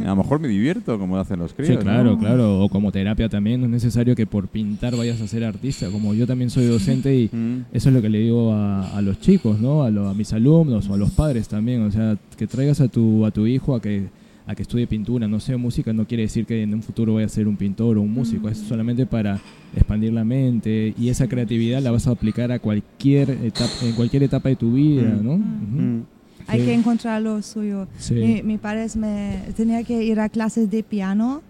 A 0.00 0.04
lo 0.04 0.16
mejor 0.16 0.40
me 0.40 0.48
divierto 0.48 0.98
como 0.98 1.16
hacen 1.18 1.38
los 1.38 1.54
críos. 1.54 1.70
Sí, 1.72 1.76
claro, 1.78 2.12
¿no? 2.12 2.18
claro. 2.18 2.60
O 2.60 2.68
como 2.68 2.92
terapia 2.92 3.28
también, 3.28 3.60
no 3.60 3.66
es 3.66 3.72
necesario 3.72 4.14
que 4.14 4.26
por 4.26 4.46
pintar 4.48 4.94
vayas 4.94 5.20
a 5.22 5.26
ser 5.26 5.42
artista. 5.44 5.88
Como 5.90 6.12
yo 6.14 6.26
también 6.26 6.50
soy 6.50 6.66
docente 6.66 7.14
y 7.16 7.30
Mm. 7.32 7.64
eso 7.72 7.88
es 7.88 7.94
lo 7.94 8.02
que 8.02 8.10
le 8.10 8.18
digo 8.18 8.52
a, 8.52 8.96
a 8.96 9.00
los 9.02 9.20
chicos, 9.20 9.58
¿no? 9.58 9.82
A, 9.82 9.90
lo- 9.90 10.08
a 10.08 10.14
mis 10.14 10.32
alumnos 10.34 10.88
o 10.88 10.94
a 10.94 10.98
los 10.98 11.10
padres 11.12 11.48
también. 11.48 11.82
O 11.82 11.90
sea, 11.90 12.16
que 12.36 12.46
traigas 12.46 12.80
a 12.80 12.88
tu, 12.88 13.24
a 13.24 13.30
tu 13.30 13.46
hijo 13.46 13.74
a 13.74 13.80
que, 13.80 14.08
a 14.46 14.54
que 14.54 14.62
estudie 14.62 14.86
pintura, 14.86 15.28
no 15.28 15.38
sé, 15.40 15.56
música, 15.56 15.92
no 15.92 16.06
quiere 16.06 16.24
decir 16.24 16.44
que 16.46 16.62
en 16.62 16.74
un 16.74 16.82
futuro 16.82 17.14
vaya 17.14 17.26
a 17.26 17.28
ser 17.28 17.46
un 17.46 17.56
pintor 17.56 17.98
o 17.98 18.02
un 18.02 18.12
músico. 18.12 18.48
Es 18.48 18.58
solamente 18.58 19.06
para 19.06 19.38
expandir 19.74 20.12
la 20.12 20.24
mente 20.24 20.94
y 20.98 21.08
esa 21.08 21.28
creatividad 21.28 21.80
la 21.82 21.90
vas 21.90 22.06
a 22.06 22.10
aplicar 22.12 22.50
a 22.50 22.58
cualquier 22.58 23.30
etapa, 23.30 23.70
en 23.84 23.92
cualquier 23.92 24.22
etapa 24.24 24.48
de 24.48 24.56
tu 24.56 24.72
vida, 24.72 25.02
Mm. 25.02 25.24
¿no? 25.24 25.36
Mm. 25.38 26.02
Hay 26.46 26.60
Sí. 26.60 26.66
que 26.66 26.74
encontrar 26.74 27.22
lo 27.22 27.40
suyo. 27.42 27.86
Sí. 27.98 28.14
Mi, 28.14 28.42
mi 28.42 28.58
padre 28.58 28.86
me 28.96 29.40
tenía 29.56 29.84
que 29.84 30.02
ir 30.02 30.18
a 30.18 30.28
clases 30.28 30.68
de 30.70 30.82
piano 30.82 31.42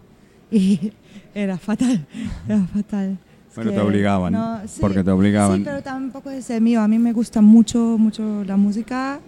y 0.50 0.92
era 1.34 1.56
fatal, 1.58 2.06
era 2.48 2.66
fatal. 2.66 3.18
Que 3.54 3.70
te 3.70 3.80
obligaban, 3.80 4.32
no, 4.32 4.58
sí, 4.66 4.78
porque 4.80 5.02
te 5.02 5.10
obligaban. 5.10 5.58
Sí, 5.58 5.62
pero 5.64 5.82
tampoco 5.82 6.30
es 6.30 6.48
el 6.50 6.60
mío. 6.62 6.80
A 6.82 6.88
mí 6.88 6.98
me 7.00 7.12
gusta 7.12 7.40
mucho, 7.40 7.96
mucho 7.98 8.44
la 8.44 8.56
música, 8.56 9.20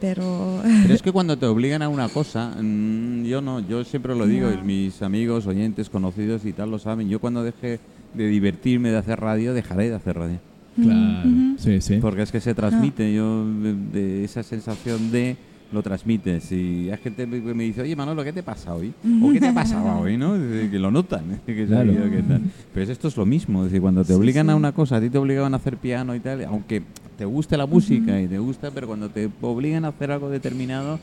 pero 0.00 0.60
Pero 0.82 0.94
es 0.94 1.02
que 1.02 1.12
cuando 1.12 1.36
te 1.36 1.46
obligan 1.46 1.82
a 1.82 1.88
una 1.88 2.08
cosa, 2.08 2.54
mm, 2.60 3.24
yo 3.24 3.40
no, 3.40 3.60
yo 3.60 3.84
siempre 3.84 4.14
lo 4.14 4.26
digo, 4.26 4.50
y 4.52 4.64
mis 4.64 5.02
amigos, 5.02 5.46
oyentes, 5.46 5.88
conocidos 5.90 6.44
y 6.44 6.52
tal 6.52 6.70
lo 6.70 6.78
saben. 6.78 7.08
Yo 7.08 7.20
cuando 7.20 7.42
deje 7.42 7.80
de 8.14 8.28
divertirme 8.28 8.90
de 8.90 8.98
hacer 8.98 9.20
radio, 9.20 9.52
dejaré 9.54 9.88
de 9.90 9.94
hacer 9.96 10.16
radio. 10.16 10.38
Claro, 10.80 11.28
Ujú. 11.28 11.54
sí, 11.58 11.80
sí. 11.80 11.98
Porque 12.00 12.22
es 12.22 12.30
que 12.30 12.40
se 12.40 12.54
transmite 12.54 13.12
yo 13.12 13.44
de, 13.46 13.74
de 13.92 14.24
esa 14.24 14.42
sensación 14.42 15.10
de 15.10 15.36
lo 15.70 15.82
transmites. 15.82 16.50
Y 16.52 16.88
hay 16.90 16.96
gente 16.98 17.26
que 17.28 17.52
me 17.54 17.64
dice, 17.64 17.82
oye 17.82 17.94
Manolo, 17.96 18.24
¿qué 18.24 18.32
te 18.32 18.42
pasa 18.42 18.74
hoy? 18.74 18.92
¿O 19.22 19.30
qué 19.32 19.40
te 19.40 19.48
ha 19.48 19.52
pasado 19.52 20.00
hoy? 20.00 20.16
¿no? 20.16 20.32
Que 20.34 20.78
lo 20.78 20.90
notan. 20.90 21.40
que 21.46 21.66
Claro. 21.66 21.92
que 21.92 22.22
tal. 22.22 22.42
Pero 22.72 22.90
esto 22.92 23.08
es 23.08 23.16
lo 23.16 23.26
mismo. 23.26 23.64
Es 23.64 23.70
decir, 23.72 23.82
cuando 23.82 24.02
te 24.02 24.12
Sí, 24.12 24.18
obligan 24.18 24.48
a 24.48 24.56
una 24.56 24.72
cosa, 24.72 24.96
a 24.96 25.00
ti 25.00 25.10
te 25.10 25.18
obligaban 25.18 25.52
a 25.52 25.58
hacer 25.58 25.76
piano 25.76 26.14
y 26.14 26.20
tal, 26.20 26.42
aunque 26.44 26.82
te 27.18 27.24
guste 27.24 27.56
la 27.56 27.66
música 27.66 28.18
y 28.20 28.28
te 28.28 28.38
gusta, 28.38 28.70
pero 28.70 28.86
cuando 28.86 29.10
te 29.10 29.28
obligan 29.42 29.84
a 29.84 29.88
hacer 29.88 30.10
algo 30.12 30.30
determinado, 30.30 30.98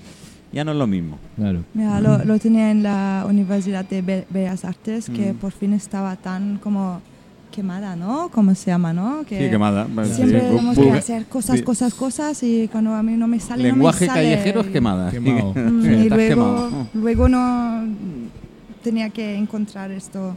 ya 0.54 0.64
no 0.64 0.72
es 0.72 0.78
lo 0.78 0.88
mismo. 0.88 1.18
Claro. 1.36 1.64
Mira, 1.74 2.00
lo, 2.00 2.24
lo 2.24 2.40
tenía 2.40 2.72
en 2.72 2.82
la 2.84 3.26
Universidad 3.28 3.84
de 3.84 4.02
Be- 4.02 4.26
Bellas 4.30 4.64
Artes, 4.64 5.10
que 5.10 5.34
Mm. 5.34 5.36
por 5.36 5.52
fin 5.52 5.74
estaba 5.74 6.16
tan 6.16 6.58
como 6.60 7.02
quemada, 7.52 7.96
¿no? 7.96 8.30
¿Cómo 8.34 8.56
se 8.56 8.68
llama, 8.72 8.94
no? 8.94 9.24
Que 9.28 9.46
Sí, 9.46 9.50
quemada. 9.50 9.86
Siempre 10.06 10.40
sí, 10.42 10.46
tenemos 10.48 10.78
que 10.78 10.92
hacer 10.92 11.26
cosas, 11.26 11.62
cosas, 11.62 11.94
cosas 11.94 12.44
y 12.44 12.68
cuando 12.70 12.94
a 12.94 13.04
mí 13.04 13.14
no 13.18 13.28
me 13.28 13.40
sale, 13.40 13.64
no 13.64 13.70
me 13.70 13.74
Lenguaje 13.76 14.06
sale. 14.08 14.22
callejero 14.30 14.62
es 14.62 14.68
quemada. 14.68 15.12
Quemado. 15.12 15.54
Mm, 15.54 15.82
Sí, 15.84 15.88
y 15.90 16.10
luego, 16.10 16.30
quemado. 16.70 16.88
luego 16.94 17.30
no 17.30 17.84
tenía 18.84 19.10
que 19.10 19.36
encontrar 19.36 19.92
esto 19.92 20.36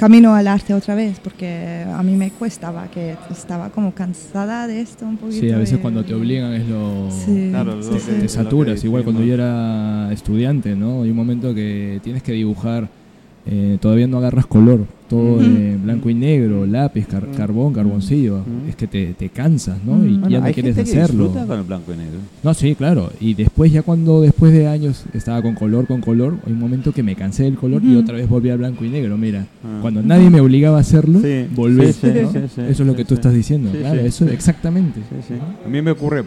camino 0.00 0.34
al 0.34 0.48
arte 0.48 0.74
otra 0.74 0.94
vez 0.94 1.20
porque 1.22 1.84
a 1.86 2.02
mí 2.02 2.16
me 2.16 2.30
cuestaba 2.30 2.88
que 2.90 3.14
estaba 3.30 3.70
como 3.70 3.92
cansada 3.94 4.66
de 4.66 4.80
esto 4.80 5.04
un 5.06 5.16
poquito 5.16 5.40
Sí, 5.40 5.50
a 5.52 5.58
veces 5.58 5.78
cuando 5.78 6.04
te 6.04 6.14
obligan 6.14 6.52
es 6.54 6.66
lo... 6.68 7.08
Sí, 7.10 7.48
Claro, 7.50 7.76
lo 7.76 7.82
sí, 7.82 7.90
que- 7.90 8.00
sí. 8.00 8.06
te 8.06 8.12
lo 8.16 8.22
que 8.22 8.28
saturas. 8.28 8.84
Igual 8.84 9.04
cuando 9.04 9.22
yo 9.22 9.34
era 9.34 10.10
estudiante, 10.12 10.74
¿no? 10.74 11.02
Hay 11.02 11.10
un 11.10 11.16
momento 11.16 11.54
que 11.54 12.00
tienes 12.02 12.22
que 12.22 12.32
dibujar, 12.32 12.88
eh, 13.46 13.78
todavía 13.80 14.06
no 14.06 14.18
agarras 14.18 14.46
color, 14.46 14.84
todo 15.08 15.38
de 15.38 15.76
blanco 15.76 16.08
y 16.08 16.14
negro, 16.14 16.66
lápiz, 16.66 17.06
car- 17.06 17.26
carbón, 17.36 17.72
carboncillo. 17.72 18.42
Es 18.68 18.76
que 18.76 18.86
te, 18.86 19.12
te 19.14 19.28
cansas, 19.30 19.78
¿no? 19.84 20.04
Y. 20.04 20.10
Bueno, 20.12 20.28
ya 20.28 20.38
no 20.40 20.44
hay 20.46 20.54
quieres 20.54 20.76
gente 20.76 20.90
hacerlo. 20.92 21.24
disfruta 21.24 21.46
con 21.46 21.58
el 21.58 21.64
blanco 21.64 21.92
y 21.92 21.96
negro. 21.96 22.18
No, 22.44 22.54
sí, 22.54 22.74
claro. 22.76 23.10
Y 23.20 23.34
después, 23.34 23.72
ya 23.72 23.82
cuando 23.82 24.20
después 24.20 24.52
de 24.52 24.68
años 24.68 25.04
estaba 25.14 25.42
con 25.42 25.54
color, 25.54 25.86
con 25.86 26.00
color, 26.00 26.36
hay 26.46 26.52
un 26.52 26.60
momento 26.60 26.92
que 26.92 27.02
me 27.02 27.16
cansé 27.16 27.42
del 27.44 27.56
color 27.56 27.82
y 27.82 27.96
otra 27.96 28.14
vez 28.14 28.28
volví 28.28 28.50
al 28.50 28.58
blanco 28.58 28.84
y 28.84 28.88
negro. 28.88 29.16
Mira, 29.18 29.46
Ah. 29.64 29.78
cuando 29.80 30.02
nadie 30.02 30.30
me 30.30 30.40
obligaba 30.40 30.76
a 30.76 30.80
hacerlo, 30.80 31.20
Sí, 31.20 31.46
volví. 31.56 31.86
sí, 31.92 31.92
sí, 32.02 32.08
¿no? 32.22 32.32
sí, 32.32 32.38
sí, 32.54 32.60
Eso 32.68 32.82
es 32.82 32.86
lo 32.86 32.94
que 32.94 33.04
tú 33.04 33.08
sí. 33.08 33.14
estás 33.14 33.34
diciendo. 33.34 33.70
Sí, 33.72 33.78
claro, 33.78 34.00
sí, 34.02 34.06
eso 34.06 34.28
exactamente. 34.28 35.00
Sí, 35.00 35.16
sí. 35.28 35.34
A 35.64 35.68
mí 35.68 35.82
me 35.82 35.90
ocurre, 35.90 36.22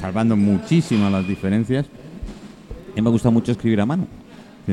salvando 0.00 0.36
muchísimas 0.36 1.12
las 1.12 1.28
diferencias, 1.28 1.86
a 1.86 2.96
mí 2.96 3.02
me 3.02 3.10
gusta 3.10 3.30
mucho 3.30 3.52
escribir 3.52 3.80
a 3.80 3.86
mano. 3.86 4.06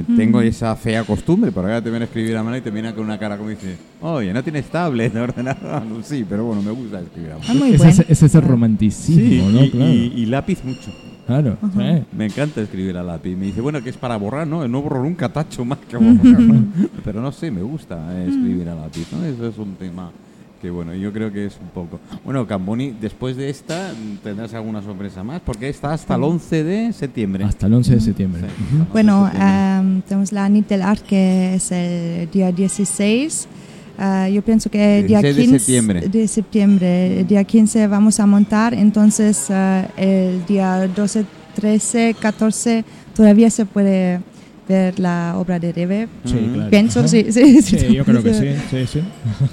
Tengo 0.02 0.42
esa 0.42 0.76
fea 0.76 1.04
costumbre, 1.04 1.52
pero 1.52 1.68
ahora 1.68 1.82
te 1.82 1.90
viene 1.92 2.06
a 2.06 2.08
escribir 2.08 2.36
a 2.36 2.42
mano 2.44 2.58
y 2.58 2.62
te 2.62 2.72
viene 2.72 2.94
con 2.96 3.06
una 3.06 3.20
cara 3.20 3.38
como 3.38 3.50
dice, 3.50 3.78
oye, 4.02 4.34
no 4.34 4.42
tienes 4.44 4.66
tablet, 4.66 5.16
ordenador. 5.18 5.84
Sí, 6.04 6.26
pero 6.28 6.46
bueno, 6.46 6.62
me 6.64 6.72
gusta 6.72 7.00
escribir 7.00 7.32
a 7.34 7.38
mano. 7.38 7.62
Ah, 7.66 7.70
Ese, 7.70 7.90
es, 7.90 8.00
ese 8.10 8.26
es 8.26 8.36
el 8.36 8.42
romanticismo, 8.42 9.50
¿no? 9.50 9.64
y, 9.64 9.70
claro. 9.70 9.92
y- 9.94 10.14
y 10.16 10.26
lápiz 10.26 10.64
mucho. 10.64 10.92
claro. 11.28 11.58
Me 12.18 12.26
encanta 12.26 12.62
escribir 12.62 12.98
a 12.98 13.04
lápiz. 13.04 13.36
Me 13.36 13.46
dice, 13.46 13.62
bueno, 13.62 13.82
que 13.84 13.90
es 13.92 13.98
para 13.98 14.18
borrar, 14.18 14.48
¿no? 14.48 14.68
No 14.68 14.82
borro 14.82 15.04
nunca, 15.04 15.30
tacho 15.30 15.64
más 15.64 15.78
que 15.88 15.96
borrar. 15.98 16.40
¿no? 16.42 16.66
Pero 17.04 17.22
no 17.22 17.32
sé, 17.32 17.52
me 17.52 17.62
gusta 17.62 17.96
eh, 18.18 18.28
escribir 18.30 18.68
a 18.70 18.76
lápiz, 18.76 19.08
¿no? 19.12 19.24
Eso 19.24 19.48
es 19.48 19.58
un 19.58 19.76
tema 19.76 20.12
que, 20.64 20.70
bueno, 20.72 20.94
yo 20.96 21.12
creo 21.12 21.30
que 21.30 21.46
es 21.48 21.58
un 21.62 21.68
poco... 21.68 22.00
Bueno, 22.24 22.48
Camboni, 22.48 22.96
después 23.02 23.36
de 23.36 23.50
esta, 23.50 23.92
mm, 23.94 24.18
¿tendrás 24.24 24.54
alguna 24.54 24.82
sorpresa 24.82 25.22
más? 25.22 25.42
Porque 25.42 25.68
está 25.68 25.92
hasta 25.92 26.16
el 26.16 26.24
11 26.24 26.64
de 26.64 26.94
septiembre. 26.94 27.44
Hasta 27.44 27.68
el 27.68 27.74
11 27.74 27.96
de 27.96 28.00
septiembre. 28.00 28.42
Sí, 28.44 28.64
Ujú. 28.74 28.82
hasta 28.84 28.94
Bueno, 28.94 29.24
septiembre. 29.30 29.78
em, 29.80 30.02
tenemos 30.04 30.32
la 30.32 30.48
Nit 30.48 30.70
del 30.70 30.82
Art 30.82 31.02
que 31.06 31.56
es 31.56 31.70
el 31.74 32.32
día 32.32 32.52
16. 32.54 33.48
Ah, 34.00 34.30
yo 34.30 34.42
pienso 34.42 34.72
que 34.72 35.00
el 35.00 35.08
día 35.08 35.20
16 35.20 35.36
de 35.36 35.42
15 35.44 35.60
septiembre. 35.60 36.08
de 36.08 36.28
septiembre, 36.30 37.20
el 37.20 37.28
día 37.28 37.44
15 37.44 37.88
vamos 37.88 38.20
a 38.22 38.26
montar, 38.26 38.74
entonces 38.74 39.48
ah, 39.52 39.86
el 39.98 40.46
día 40.46 40.88
12, 40.88 41.26
13, 41.56 42.16
14 42.20 42.86
todavía 43.14 43.50
se 43.50 43.66
puede 43.66 44.22
ver 44.74 45.00
la 45.00 45.36
obra 45.38 45.60
de 45.60 45.72
Rebe. 45.72 46.08
Sí, 46.26 46.36
Ujú. 46.36 46.54
claro. 46.54 46.70
Pienso, 46.70 47.08
sí, 47.08 47.32
sí, 47.32 47.62
Sí, 47.62 47.94
yo 47.94 48.04
creo 48.06 48.22
que 48.24 48.34
sí, 48.34 48.48
sí, 48.72 48.88
sí. 48.88 49.02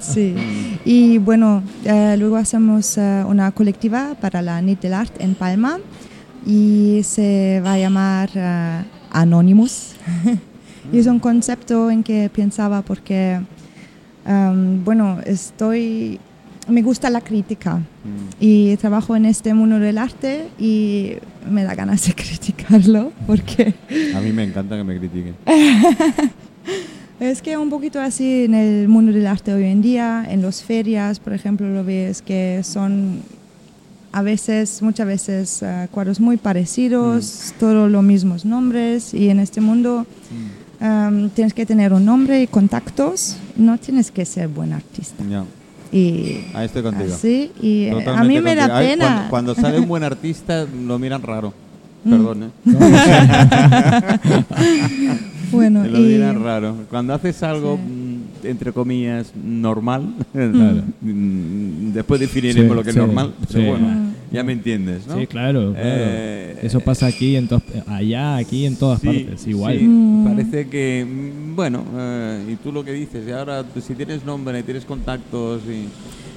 Sí. 0.01 0.35
Y 0.85 1.19
bueno, 1.19 1.63
eh, 1.85 2.17
luego 2.19 2.37
hacemos 2.37 2.97
eh, 2.97 3.23
una 3.27 3.53
colectiva 3.53 4.15
para 4.21 4.41
la 4.43 4.61
Nit 4.63 4.81
del 4.81 4.95
Art 4.95 5.13
en 5.21 5.35
Palma 5.35 5.79
y 6.47 7.01
se 7.05 7.61
va 7.65 7.75
a 7.75 7.79
llamar 7.79 8.31
eh, 8.35 8.83
Anonymous. 9.13 9.95
y 10.93 10.99
es 10.99 11.07
un 11.07 11.19
concepto 11.21 11.91
en 11.91 12.03
que 12.03 12.31
pensaba 12.35 12.81
porque, 12.83 13.41
em, 14.27 14.83
bueno, 14.85 15.19
estoy, 15.27 16.19
me 16.71 16.83
gusta 16.83 17.11
la 17.11 17.21
crítica 17.21 17.81
Mm. 18.05 18.31
y 18.41 18.77
trabajo 18.79 19.15
en 19.15 19.27
este 19.27 19.53
mundo 19.53 19.79
del 19.79 19.99
arte 19.99 20.49
y 20.59 21.13
me 21.51 21.65
da 21.65 21.75
ganas 21.75 22.07
de 22.07 22.15
criticarlo 22.23 23.13
porque 23.27 23.75
A 24.15 24.21
mí 24.21 24.33
me 24.33 24.45
encanta 24.45 24.77
que 24.77 24.85
me 24.85 24.99
critiquen. 24.99 25.35
Es 27.21 27.43
que 27.43 27.59
un 27.59 27.69
poquito 27.69 28.01
así 28.01 28.45
en 28.45 28.55
el 28.55 28.89
mundo 28.89 29.13
del 29.13 29.27
arte 29.27 29.53
hoy 29.53 29.65
en 29.65 29.83
día, 29.83 30.25
en 30.27 30.41
las 30.41 30.63
ferias, 30.63 31.21
por 31.21 31.35
ejemplo, 31.35 31.69
lo 31.69 31.85
ves 31.85 32.23
que 32.23 32.63
son 32.65 33.21
a 34.13 34.23
veces, 34.23 34.81
muchas 34.81 35.07
veces, 35.07 35.63
eh, 35.63 35.87
cuadros 35.91 36.19
muy 36.19 36.39
parecidos, 36.39 37.53
todos 37.61 37.91
los 37.91 38.03
mismos 38.03 38.47
nombres, 38.47 39.13
y 39.13 39.29
en 39.29 39.39
este 39.39 39.61
mundo 39.61 40.07
em, 40.81 41.29
tienes 41.31 41.53
que 41.53 41.67
tener 41.67 41.93
un 41.93 42.07
nombre 42.07 42.41
y 42.43 42.47
contactos, 42.47 43.37
no 43.55 43.77
tienes 43.77 44.11
que 44.11 44.25
ser 44.25 44.49
buen 44.49 44.73
artista. 44.73 45.23
Ya, 45.29 45.45
Y 45.93 46.45
ahí 46.55 46.67
estoy 46.67 46.83
contigo. 46.83 47.13
así, 47.15 47.51
y 47.61 47.85
eh, 47.85 47.91
a 47.91 47.95
Totalmente 47.95 48.29
mí 48.29 48.41
me 48.41 48.55
da 48.55 48.69
contigo. 48.69 48.79
Ay, 48.79 48.89
pena. 48.91 49.05
Cuando, 49.07 49.31
cuando 49.31 49.55
sale 49.57 49.81
un 49.81 49.89
buen 49.89 50.05
artista, 50.05 50.67
lo 50.87 50.99
miran 50.99 51.23
raro. 51.23 51.53
Mm. 52.05 52.11
Perdón, 52.11 52.43
¿eh? 52.45 52.49
No, 52.65 52.79
Bueno, 55.53 55.85
lo 55.85 55.99
y- 55.99 56.03
miran 56.03 56.43
raro. 56.45 56.77
Cuando 56.89 57.13
haces 57.13 57.43
algo, 57.43 57.77
Sí. 57.77 57.83
mm, 57.83 58.47
entre 58.47 58.73
comillas, 58.73 59.33
normal, 59.35 60.15
Claro. 60.33 60.83
mm, 61.01 61.91
después 61.93 62.21
definiremos 62.21 62.71
Sí, 62.71 62.77
lo 62.77 62.83
que 62.85 62.91
es 62.91 62.95
sí, 62.95 63.01
normal, 63.01 63.33
pero 63.49 63.61
sí. 63.61 63.67
bueno, 63.69 63.89
Mm. 63.89 64.10
Ya 64.31 64.43
me 64.45 64.53
entiendes, 64.53 65.07
¿no? 65.07 65.19
Sí, 65.19 65.27
claro, 65.27 65.73
claro. 65.73 65.75
Eh, 65.77 66.59
Eso 66.63 66.81
pasa 66.81 67.07
aquí, 67.07 67.37
en 67.37 67.49
allá, 67.87 68.37
aquí, 68.37 68.67
en 68.67 68.77
todas 68.77 69.01
Sí, 69.01 69.07
partes, 69.07 69.47
igual. 69.47 69.79
sí, 69.79 69.85
Mm. 69.85 70.25
parece 70.25 70.69
que, 70.69 71.07
mm, 71.09 71.57
bueno, 71.57 71.85
eh, 71.97 72.53
y 72.53 72.57
tú 72.57 72.71
lo 72.73 72.85
que 72.85 72.93
dices, 72.93 73.27
y 73.27 73.31
ahora 73.33 73.65
si 73.81 73.95
tienes 73.95 74.25
nombre, 74.25 74.63
tienes 74.63 74.85
contactos 74.85 75.63
y, 75.67 75.89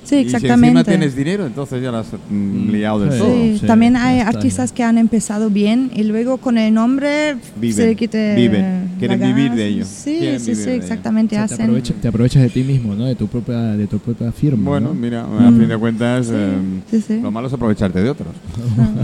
Sí, 0.04 0.16
y 0.18 0.30
si 0.30 0.36
encima 0.36 0.54
exactamente. 0.54 0.92
tienes 0.92 1.16
dinero, 1.16 1.46
entonces 1.48 1.82
ya 1.82 1.92
lo 1.92 1.98
has 2.00 2.08
mm, 2.30 2.34
Mm, 2.36 2.70
liado 2.72 3.00
del 3.00 3.12
sí. 3.14 3.18
todo. 3.20 3.34
Sí, 3.34 3.58
sí, 3.60 3.66
también 3.68 3.96
hay 3.96 4.20
artistas 4.20 4.72
que 4.74 4.84
han 4.84 4.98
empezado 4.98 5.50
bien 5.50 5.92
y 5.96 6.04
luego 6.04 6.38
con 6.38 6.58
el 6.58 6.74
nombre 6.74 7.36
Viven, 7.56 7.76
se 7.76 7.86
le 7.88 7.96
quite 7.96 8.36
viven, 8.36 8.90
quieren 9.00 9.20
la 9.20 9.28
vivir 9.28 9.52
de 9.54 9.66
ello, 9.68 9.86
Sí, 9.86 10.18
quieren 10.20 10.40
sí, 10.40 10.56
sí, 10.56 10.70
exactamente. 10.72 11.36
O 11.36 11.40
sea, 11.40 11.48
te, 11.48 11.54
hacen, 11.54 11.66
aprovecha- 11.70 11.94
te 12.02 12.08
aprovechas 12.10 12.42
de 12.44 12.50
ti 12.50 12.64
mismo, 12.64 12.96
¿no? 12.96 13.06
De 13.06 13.16
tu 13.16 13.28
propia, 13.28 13.58
de 13.60 13.88
tu 13.88 13.98
propia 14.00 14.32
firma. 14.32 14.70
Bueno, 14.72 14.90
¿no? 14.90 14.94
mira, 14.94 15.22
a 15.24 15.52
Mm. 15.52 15.58
fin 15.60 15.68
de 15.70 15.78
cuentas, 15.78 16.30
eh, 16.32 16.58
sí, 16.92 17.02
sí. 17.02 17.20
lo 17.22 17.32
malo 17.32 17.48
es 17.48 17.54
aprovecharte 17.54 18.02
de 18.04 18.10
otros. 18.10 18.34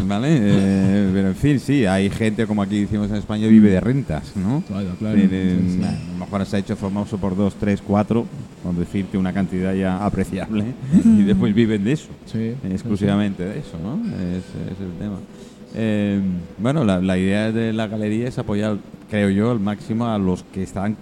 ¿Vale? 0.07 0.27
Eh, 0.31 1.09
pero 1.13 1.27
en 1.29 1.35
fin, 1.35 1.59
sí, 1.59 1.85
hay 1.85 2.09
gente, 2.09 2.45
como 2.45 2.61
aquí 2.61 2.81
decimos 2.81 3.09
en 3.09 3.15
España, 3.15 3.47
vive 3.47 3.69
de 3.69 3.79
rentas, 3.79 4.33
¿no? 4.35 4.63
Claro, 4.67 4.89
claro. 4.99 5.17
A 5.19 6.13
lo 6.13 6.17
mejor 6.25 6.45
se 6.45 6.55
ha 6.57 6.59
hecho 6.59 6.75
famoso 6.75 7.17
por 7.17 7.35
dos, 7.35 7.55
tres, 7.55 7.81
cuatro, 7.85 8.25
por 8.63 8.75
decirte 8.75 9.17
una 9.17 9.31
cantidad 9.33 9.73
ya 9.73 10.03
apreciable, 10.05 10.65
y 11.05 11.23
después 11.23 11.53
viven 11.53 11.83
de 11.83 11.93
eso, 11.93 12.09
Sí, 12.25 12.53
exclusivamente 12.69 13.43
de 13.43 13.59
eso, 13.59 13.77
¿no? 13.81 13.95
Es, 13.95 14.43
es 14.71 14.79
el 14.79 14.91
tema. 14.99 15.17
Eh, 15.75 16.19
bueno, 16.57 16.83
la, 16.83 16.99
la 16.99 17.17
idea 17.17 17.51
de 17.51 17.73
la 17.73 17.87
galería 17.87 18.27
es 18.27 18.37
apoyar, 18.39 18.77
creo 19.09 19.29
yo, 19.29 19.51
al 19.51 19.59
máximo 19.59 20.07
a 20.07 20.17
los 20.17 20.43
que 20.43 20.63
están 20.63 20.97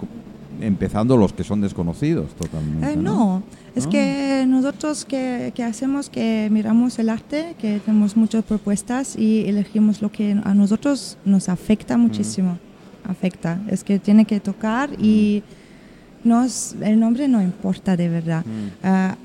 empezando, 0.61 1.17
los 1.17 1.33
que 1.33 1.43
son 1.43 1.61
desconocidos 1.61 2.31
totalmente. 2.35 2.93
Eh, 2.93 2.95
¿no? 2.95 3.03
no, 3.03 3.43
es 3.75 3.85
¿No? 3.85 3.91
que 3.91 4.45
nosotros 4.47 5.05
que, 5.05 5.51
que 5.55 5.63
hacemos, 5.63 6.09
que 6.09 6.49
miramos 6.51 6.99
el 6.99 7.09
arte, 7.09 7.55
que 7.59 7.79
tenemos 7.79 8.17
muchas 8.17 8.43
propuestas 8.43 9.15
y 9.17 9.47
elegimos 9.47 10.01
lo 10.01 10.11
que 10.11 10.31
a 10.43 10.53
nosotros 10.53 11.17
nos 11.25 11.49
afecta 11.49 11.97
muchísimo. 11.97 12.57
Afecta, 13.05 13.61
es 13.69 13.85
que 13.85 13.99
tiene 13.99 14.25
que 14.25 14.41
tocar 14.41 14.89
y 14.99 15.41
nos, 16.25 16.75
el 16.81 16.99
nombre 16.99 17.27
no 17.29 17.41
importa 17.41 17.95
de 17.95 18.09
verdad. 18.09 18.45
Mm. 18.45 18.69
Ah, 18.83 19.15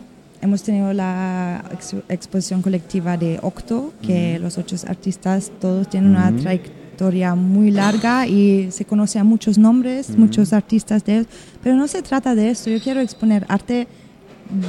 hemos 0.42 0.62
tenido 0.62 0.92
la 0.92 1.64
ex- 1.72 1.94
exposición 2.08 2.60
colectiva 2.62 3.16
de 3.16 3.38
Octo, 3.42 3.92
que 4.02 4.38
los 4.38 4.58
ocho 4.58 4.76
artistas 4.86 5.50
todos 5.60 5.88
tienen 5.88 6.10
una 6.10 6.30
trayectoria 6.42 7.34
muy 7.34 7.70
larga 7.70 8.26
y 8.26 8.70
se 8.70 8.84
conoce 8.84 9.18
a 9.18 9.24
muchos 9.24 9.56
nombres, 9.56 10.16
muchos 10.18 10.52
artistas 10.52 11.04
de 11.04 11.14
ellos, 11.14 11.26
pero 11.62 11.74
no 11.76 11.86
se 11.88 12.02
trata 12.02 12.34
de 12.34 12.50
esto. 12.50 12.68
Yo 12.70 12.80
quiero 12.80 13.00
exponer 13.00 13.46
arte 13.48 13.86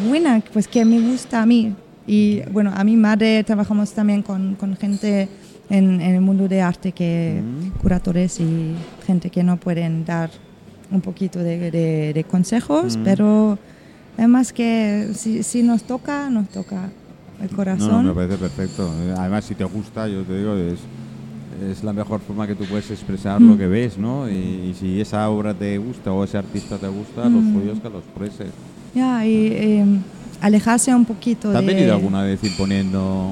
buena, 0.08 0.42
pues 0.54 0.68
que 0.68 0.86
me 0.86 1.00
gusta 1.02 1.42
a 1.42 1.46
mí. 1.46 1.74
Y 2.06 2.42
bueno, 2.52 2.72
a 2.76 2.84
mi 2.84 2.96
madre 2.96 3.44
trabajamos 3.44 3.92
también 3.94 4.22
con, 4.24 4.56
con 4.56 4.76
gente 4.78 5.28
en, 5.70 6.02
en 6.02 6.16
el 6.16 6.22
mundo 6.22 6.48
de 6.48 6.62
arte, 6.62 6.92
que 6.92 7.42
curadores 7.82 8.40
y 8.40 8.74
gente 9.08 9.30
que 9.30 9.44
no 9.44 9.58
pueden 9.58 10.06
dar 10.06 10.30
un 10.92 11.02
poquito 11.02 11.40
de, 11.40 11.72
de- 11.72 12.12
de 12.14 12.24
consejos, 12.26 13.00
pero 13.04 13.58
además 14.18 14.54
que 14.54 15.10
si, 15.16 15.44
si 15.44 15.64
nos 15.64 15.84
toca, 15.84 16.30
nos 16.30 16.48
toca 16.50 16.90
el 17.42 17.50
No, 17.50 17.56
corazón. 17.56 17.90
no, 17.92 18.04
me 18.04 18.14
parece 18.14 18.38
perfecto. 18.38 18.90
Además, 19.18 19.46
si 19.46 19.56
te 19.56 19.64
gusta, 19.64 20.08
yo 20.08 20.22
te 20.24 20.38
digo, 20.38 20.54
es, 20.56 20.80
es 21.72 21.84
la 21.84 21.94
mejor 21.94 22.20
forma 22.22 22.48
que 22.48 22.56
tú 22.56 22.66
puedes 22.66 22.90
expresar 22.92 23.40
Mm. 23.40 23.50
lo 23.50 23.58
que 23.58 23.68
ves, 23.68 23.98
¿no? 23.98 24.30
Y, 24.30 24.34
y 24.34 24.76
si 24.80 25.00
esa 25.02 25.30
obra 25.30 25.54
te 25.54 25.78
gusta 25.78 26.12
o 26.12 26.24
ese 26.24 26.38
artista 26.38 26.78
te 26.78 26.88
gusta, 26.88 27.30
los 27.30 27.44
Mm. 27.44 27.54
suyos 27.54 27.80
que 27.80 27.90
los 27.90 28.04
expreses. 28.04 28.48
Ya, 28.96 29.26
y 29.26 29.48
eh, 29.52 29.86
alejarse 30.42 30.94
un 30.94 31.06
poquito 31.06 31.52
¿Te 31.52 31.58
has 31.58 31.66
de... 31.66 31.74
venido 31.74 31.94
alguna 31.94 32.22
vez 32.24 32.44
imponiendo, 32.44 33.32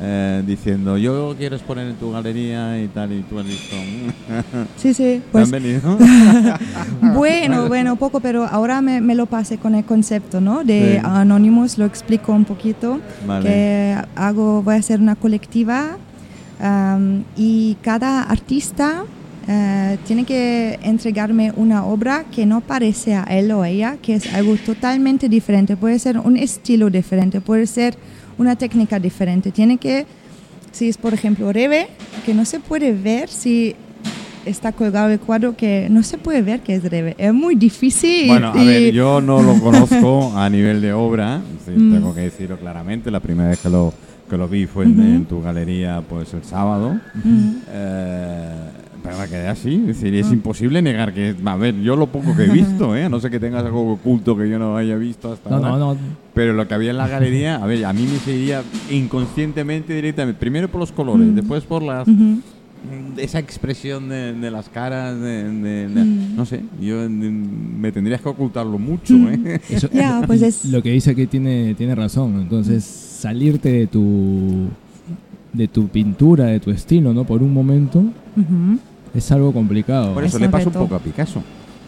eh, 0.00 0.42
diciendo, 0.46 0.96
yo 0.96 1.34
quiero 1.36 1.56
exponer 1.56 1.88
en 1.88 1.96
tu 1.96 2.12
galería 2.12 2.80
y 2.80 2.86
tal, 2.88 3.12
y 3.12 3.22
tú 3.22 3.38
has 3.38 3.46
"Mm"? 3.46 3.50
Sí, 4.76 4.94
sí, 4.94 5.02
¿te 5.02 5.22
pues 5.32 5.50
venido? 5.50 5.98
bueno, 7.14 7.68
bueno, 7.68 7.96
poco, 7.96 8.20
pero 8.20 8.44
ahora 8.44 8.80
me, 8.80 9.00
me 9.00 9.14
lo 9.14 9.26
pasé 9.26 9.58
con 9.58 9.74
el 9.74 9.84
concepto, 9.84 10.40
¿no? 10.40 10.64
De 10.64 10.98
Sí. 11.00 11.00
Anonymous, 11.04 11.78
lo 11.78 11.84
explico 11.84 12.32
un 12.32 12.44
poquito, 12.44 13.00
Vale. 13.26 13.44
que 13.48 13.96
hago, 14.14 14.62
voy 14.62 14.74
a 14.76 14.78
hacer 14.78 15.00
una 15.00 15.16
colectiva 15.16 15.96
am, 16.60 17.24
y 17.36 17.76
cada 17.82 18.22
artista 18.22 19.02
eh, 19.48 19.96
tiene 20.06 20.24
que 20.24 20.78
entregarme 20.82 21.52
una 21.56 21.84
obra 21.86 22.24
que 22.30 22.44
no 22.44 22.60
parece 22.60 23.14
a 23.14 23.22
él 23.24 23.50
o 23.52 23.64
ella, 23.64 23.96
que 24.02 24.14
es 24.14 24.32
algo 24.34 24.54
totalmente 24.56 25.28
diferente, 25.28 25.76
puede 25.76 25.98
ser 25.98 26.18
un 26.18 26.36
estilo 26.36 26.90
diferente, 26.90 27.40
puede 27.40 27.66
ser 27.66 27.96
una 28.36 28.56
técnica 28.56 28.98
diferente, 29.00 29.50
tiene 29.50 29.78
que, 29.78 30.06
si 30.70 30.88
es 30.90 30.98
por 30.98 31.14
ejemplo 31.14 31.52
Rebe, 31.52 31.88
que 32.26 32.34
no 32.34 32.44
se 32.44 32.60
puede 32.60 32.92
ver 32.92 33.28
si 33.30 33.74
está 34.44 34.72
colgado 34.72 35.10
el 35.10 35.18
cuadro 35.20 35.56
que 35.56 35.88
no 35.90 36.02
se 36.02 36.16
puede 36.18 36.40
ver 36.42 36.60
que 36.60 36.74
es 36.76 36.84
Rebe. 36.84 37.14
Es 37.18 37.34
muy 37.34 37.54
difícil. 37.54 38.26
y- 38.26 38.28
Bueno, 38.28 38.48
a 38.54 38.62
ver, 38.64 38.92
yo 38.92 39.20
no 39.20 39.42
lo 39.42 39.54
conozco 39.60 40.32
a 40.36 40.48
nivel 40.48 40.80
de 40.80 40.92
obra, 40.92 41.40
sí, 41.66 41.72
Mm. 41.72 41.92
tengo 41.94 42.14
que 42.14 42.20
decirlo 42.22 42.58
claramente. 42.58 43.10
La 43.10 43.20
primera 43.20 43.48
vez 43.50 43.58
que 43.60 43.68
lo, 43.68 43.92
que 44.30 44.36
lo 44.36 44.46
vi 44.48 44.66
fue 44.66 44.84
en, 44.84 45.24
tu 45.26 45.42
galería, 45.42 46.02
pues 46.08 46.32
el 46.34 46.44
sábado. 46.44 46.98
Eh, 47.70 48.52
pero 49.02 49.18
me 49.18 49.26
quedé 49.28 49.48
así, 49.48 49.74
es 49.74 49.86
decir, 50.00 50.14
es 50.14 50.26
Ah. 50.28 50.32
imposible 50.34 50.82
negar 50.82 51.12
que, 51.14 51.34
a 51.44 51.56
ver, 51.56 51.80
yo 51.80 51.96
lo 51.96 52.06
poco 52.08 52.34
que 52.36 52.44
he 52.44 52.48
visto, 52.48 52.96
¿eh? 52.96 53.08
no 53.08 53.20
sé 53.20 53.30
que 53.30 53.40
tengas 53.40 53.64
algo 53.64 53.92
oculto 53.92 54.36
que 54.36 54.48
yo 54.48 54.58
no 54.58 54.76
haya 54.76 54.96
visto 54.96 55.32
hasta 55.32 55.50
No, 55.50 55.56
ahora. 55.56 55.68
no, 55.70 55.78
no. 55.94 55.96
Pero 56.34 56.52
lo 56.52 56.66
que 56.68 56.74
había 56.74 56.90
en 56.90 56.98
la 56.98 57.08
galería, 57.08 57.56
a 57.56 57.66
ver, 57.66 57.84
a 57.84 57.92
mí 57.92 58.02
me 58.02 58.18
seguía 58.18 58.62
inconscientemente 58.90 59.92
directamente, 59.94 60.38
primero 60.38 60.68
por 60.68 60.80
los 60.80 60.92
colores, 60.92 61.26
Mm. 61.28 61.34
después 61.34 61.64
por 61.64 61.82
las 61.82 62.06
Ujú. 62.06 62.40
esa 63.16 63.40
expresión 63.40 64.08
de, 64.08 64.32
de 64.34 64.50
las 64.52 64.68
caras, 64.68 65.18
de, 65.20 65.44
de- 65.50 65.88
de- 65.88 66.04
Mm. 66.04 66.36
no 66.36 66.44
sé, 66.46 66.62
yo 66.80 66.96
mm, 67.08 67.80
me 67.80 67.90
tendrías 67.90 68.20
que 68.20 68.28
ocultarlo 68.28 68.78
mucho, 68.78 69.14
Mm. 69.14 69.28
¿eh? 69.46 69.60
Eso- 69.70 69.90
Ya, 69.92 70.22
pues 70.26 70.42
es- 70.42 70.64
Lo 70.66 70.82
que 70.82 70.90
dice 70.92 71.10
aquí 71.10 71.26
tiene, 71.26 71.74
tiene 71.74 71.94
razón. 71.96 72.40
Entonces, 72.40 72.84
salirte 72.84 73.72
de 73.72 73.86
tu 73.88 74.68
de 75.52 75.68
tu 75.68 75.88
pintura, 75.88 76.46
de 76.46 76.60
tu 76.60 76.70
estilo, 76.70 77.12
¿no? 77.14 77.24
Por 77.24 77.42
un 77.42 77.52
momento, 77.52 78.02
es 79.14 79.32
algo 79.32 79.52
complicado. 79.52 80.14
Por 80.14 80.24
Es 80.24 80.30
eso 80.30 80.38
le 80.38 80.46
un 80.46 80.52
pasó 80.52 80.68
un 80.68 80.74
poco 80.74 80.94
a 80.94 80.98
Picasso. 80.98 81.42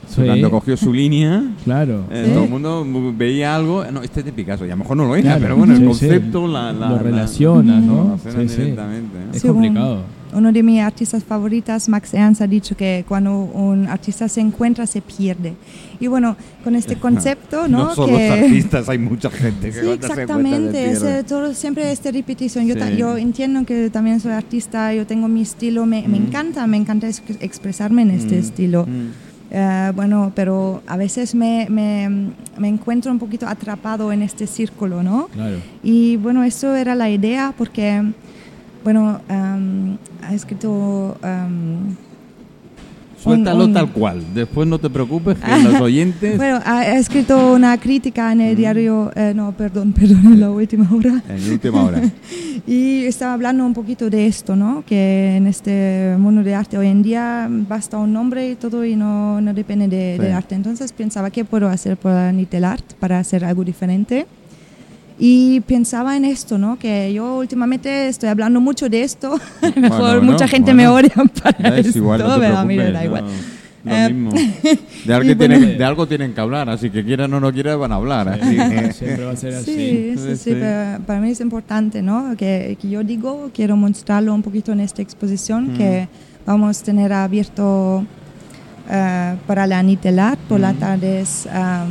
Sí, 0.08 0.22
Cuando 0.24 0.50
cogió 0.50 0.76
su 0.76 0.92
línea, 0.92 1.40
claro. 1.64 2.04
eh, 2.10 2.24
Sí. 2.26 2.32
todo 2.32 2.44
el 2.44 2.50
mundo 2.50 3.14
veía 3.16 3.54
algo, 3.54 3.84
no, 3.92 4.02
este 4.02 4.20
es 4.20 4.26
de 4.26 4.32
Picasso, 4.32 4.64
y 4.66 4.68
a 4.68 4.72
lo 4.72 4.78
mejor 4.78 4.96
no 4.96 5.04
lo 5.04 5.14
era, 5.14 5.22
Claro, 5.36 5.40
pero 5.42 5.56
bueno, 5.56 5.72
el 5.74 5.78
sí, 5.80 5.84
concepto, 5.84 6.46
sí. 6.46 6.52
la, 6.52 6.72
la- 6.72 6.88
Lo 6.88 6.96
la- 6.96 7.02
relacionas, 7.02 7.84
lo 7.84 7.92
¿no? 7.92 8.18
directamente, 8.24 9.18
¿eh? 9.18 9.26
Es 9.34 9.42
complicado. 9.44 9.98
Uno 10.32 10.52
de 10.52 10.62
mis 10.62 10.80
artistas 10.80 11.24
favoritas, 11.24 11.88
Max 11.88 12.14
Ernst, 12.14 12.40
ha 12.40 12.46
dicho 12.46 12.76
que 12.76 13.04
cuando 13.08 13.36
un 13.36 13.88
artista 13.88 14.28
se 14.28 14.40
encuentra, 14.40 14.86
se 14.86 15.00
pierde. 15.02 15.54
Y 15.98 16.06
bueno, 16.06 16.36
con 16.62 16.74
este 16.76 16.96
concepto, 17.00 17.66
¿no? 17.68 17.86
No 17.88 17.94
solo 17.94 18.16
que... 18.16 18.28
los 18.28 18.38
artistas, 18.38 18.88
hay 18.88 18.98
mucha 18.98 19.30
gente 19.30 19.68
que 19.72 19.80
Sí, 19.80 19.86
cuando 19.86 20.06
se 20.14 20.22
encuentra 20.22 20.72
se 20.72 20.90
exactamente. 20.92 21.18
es, 21.20 21.26
todo, 21.26 21.54
siempre 21.54 21.90
esta 21.90 22.10
repetición. 22.10 22.66
Yo, 22.66 22.74
Sí. 22.74 22.96
yo 22.96 23.16
entiendo 23.16 23.64
que 23.66 23.90
también 23.90 24.20
soy 24.20 24.32
artista, 24.32 24.94
yo 24.94 25.06
tengo 25.06 25.26
mi 25.28 25.42
estilo, 25.42 25.84
me, 25.86 26.06
me 26.08 26.18
Mm. 26.20 26.26
encanta, 26.26 26.66
me 26.66 26.76
encanta 26.76 27.08
ex- 27.08 27.22
expresarme 27.40 28.02
en 28.02 28.10
este 28.12 28.36
Mm, 28.36 28.40
estilo. 28.40 28.86
mm. 28.86 29.08
Eh, 29.52 29.90
bueno, 29.96 30.30
pero 30.36 30.80
a 30.86 30.96
veces 30.96 31.34
me, 31.34 31.66
me, 31.68 32.08
me 32.56 32.68
encuentro 32.68 33.10
un 33.10 33.18
poquito 33.18 33.48
atrapado 33.48 34.12
en 34.12 34.22
este 34.22 34.46
círculo, 34.46 35.02
¿no? 35.02 35.26
Claro. 35.32 35.56
Y 35.82 36.16
bueno, 36.18 36.44
eso 36.44 36.76
era 36.76 36.94
la 36.94 37.10
idea 37.10 37.52
porque, 37.58 38.00
bueno, 38.84 39.20
am, 39.28 39.96
ha 40.22 40.34
escrito... 40.34 41.16
am, 41.22 41.96
Suéltalo 43.22 43.66
un- 43.66 43.74
tal 43.74 43.90
cual, 43.92 44.22
después 44.32 44.66
no 44.66 44.78
te 44.78 44.88
preocupes 44.88 45.36
que 45.36 45.58
los 45.62 45.78
oyentes... 45.78 46.38
bueno, 46.38 46.58
ha, 46.64 46.78
ha 46.78 46.96
escrito 46.98 47.52
una 47.52 47.76
crítica 47.78 48.32
en 48.32 48.40
el 48.40 48.54
Mm. 48.54 48.56
diario, 48.56 49.12
eh, 49.14 49.32
no, 49.36 49.52
perdón, 49.52 49.92
perdón, 49.98 50.24
en 50.24 50.40
la 50.40 50.50
última 50.50 50.88
hora. 50.90 51.22
En 51.28 51.46
la 51.46 51.52
última 51.52 51.82
hora. 51.84 52.00
Y 52.66 53.04
estaba 53.04 53.32
hablando 53.34 53.64
un 53.64 53.72
poquito 53.74 54.08
de 54.10 54.26
esto, 54.26 54.54
¿no? 54.54 54.84
Que 54.86 55.36
en 55.36 55.46
este 55.46 56.14
mundo 56.18 56.42
de 56.42 56.54
arte 56.54 56.76
hoy 56.78 56.86
en 56.88 57.02
día 57.02 57.48
basta 57.50 57.96
un 57.98 58.12
nombre 58.12 58.50
y 58.50 58.54
todo 58.54 58.84
y 58.84 58.96
no, 58.96 59.40
no 59.40 59.52
depende 59.54 59.88
de, 59.88 60.16
Sí. 60.16 60.22
del 60.22 60.32
arte. 60.32 60.54
Entonces 60.54 60.92
pensaba 60.92 61.30
qué 61.30 61.44
puedo 61.44 61.68
hacer 61.68 61.96
por 61.96 62.12
Nitel 62.32 62.64
Art 62.64 62.84
para 63.00 63.18
hacer 63.18 63.44
algo 63.44 63.64
diferente. 63.64 64.26
Y 65.22 65.60
pensaba 65.60 66.16
en 66.16 66.24
esto, 66.24 66.56
¿no? 66.56 66.78
Que 66.78 67.12
yo 67.12 67.36
últimamente 67.36 68.08
estoy 68.08 68.30
hablando 68.30 68.58
mucho 68.60 68.88
de 68.88 69.02
esto. 69.02 69.34
A 69.62 69.66
lo 69.68 69.80
mejor 69.80 70.00
Bueno, 70.16 70.32
mucha 70.32 70.44
no, 70.46 70.50
gente 70.50 70.72
bueno. 70.74 70.90
me 70.94 70.98
odia 70.98 71.12
para 71.42 71.76
Es 71.76 71.86
esto, 71.88 71.98
igual, 71.98 72.20
no 72.22 72.34
te 72.34 72.40
pero 72.40 72.56
a 72.58 72.64
mí 72.64 72.76
me 72.76 72.84
preocupes, 72.90 72.92
da 72.94 73.04
igual. 73.04 73.24
no, 73.24 73.30
lo 73.30 73.36
Eh, 73.82 74.12
mismo. 74.12 74.30
De 75.06 75.14
algo, 75.14 75.30
y 75.30 75.34
tienen, 75.36 75.60
bueno. 75.62 75.78
de 75.78 75.84
algo 75.84 76.06
tienen 76.06 76.32
que 76.34 76.40
hablar, 76.40 76.68
así 76.70 76.90
que 76.90 77.02
quieran 77.04 77.32
o 77.34 77.40
no 77.40 77.50
quieran 77.52 77.80
van 77.80 77.92
a 77.92 77.94
hablar. 77.96 78.38
Sí, 78.42 78.56
que- 78.56 78.92
Siempre 78.94 79.24
va 79.24 79.32
a 79.32 79.36
ser 79.36 79.54
así. 79.54 79.64
Sí, 79.74 80.14
sí, 80.18 80.36
Sí, 80.36 80.50
pero 80.52 81.02
para 81.04 81.20
mí 81.20 81.30
es 81.30 81.40
importante, 81.40 82.00
¿no? 82.02 82.34
Que, 82.36 82.76
que 82.80 82.88
yo 82.90 83.02
digo, 83.04 83.50
quiero 83.54 83.76
mostrarlo 83.76 84.34
un 84.34 84.42
poquito 84.42 84.72
en 84.72 84.80
esta 84.80 85.00
exposición, 85.02 85.72
Mm. 85.72 85.76
que 85.76 86.08
vamos 86.46 86.80
a 86.80 86.84
tener 86.84 87.12
abierto 87.12 88.04
eh, 88.90 89.36
para 89.46 89.66
la 89.66 89.82
Nitelar 89.82 90.36
por 90.48 90.60
las 90.60 90.74
Mm. 90.74 90.78
tardes 90.78 91.46
am, 91.46 91.90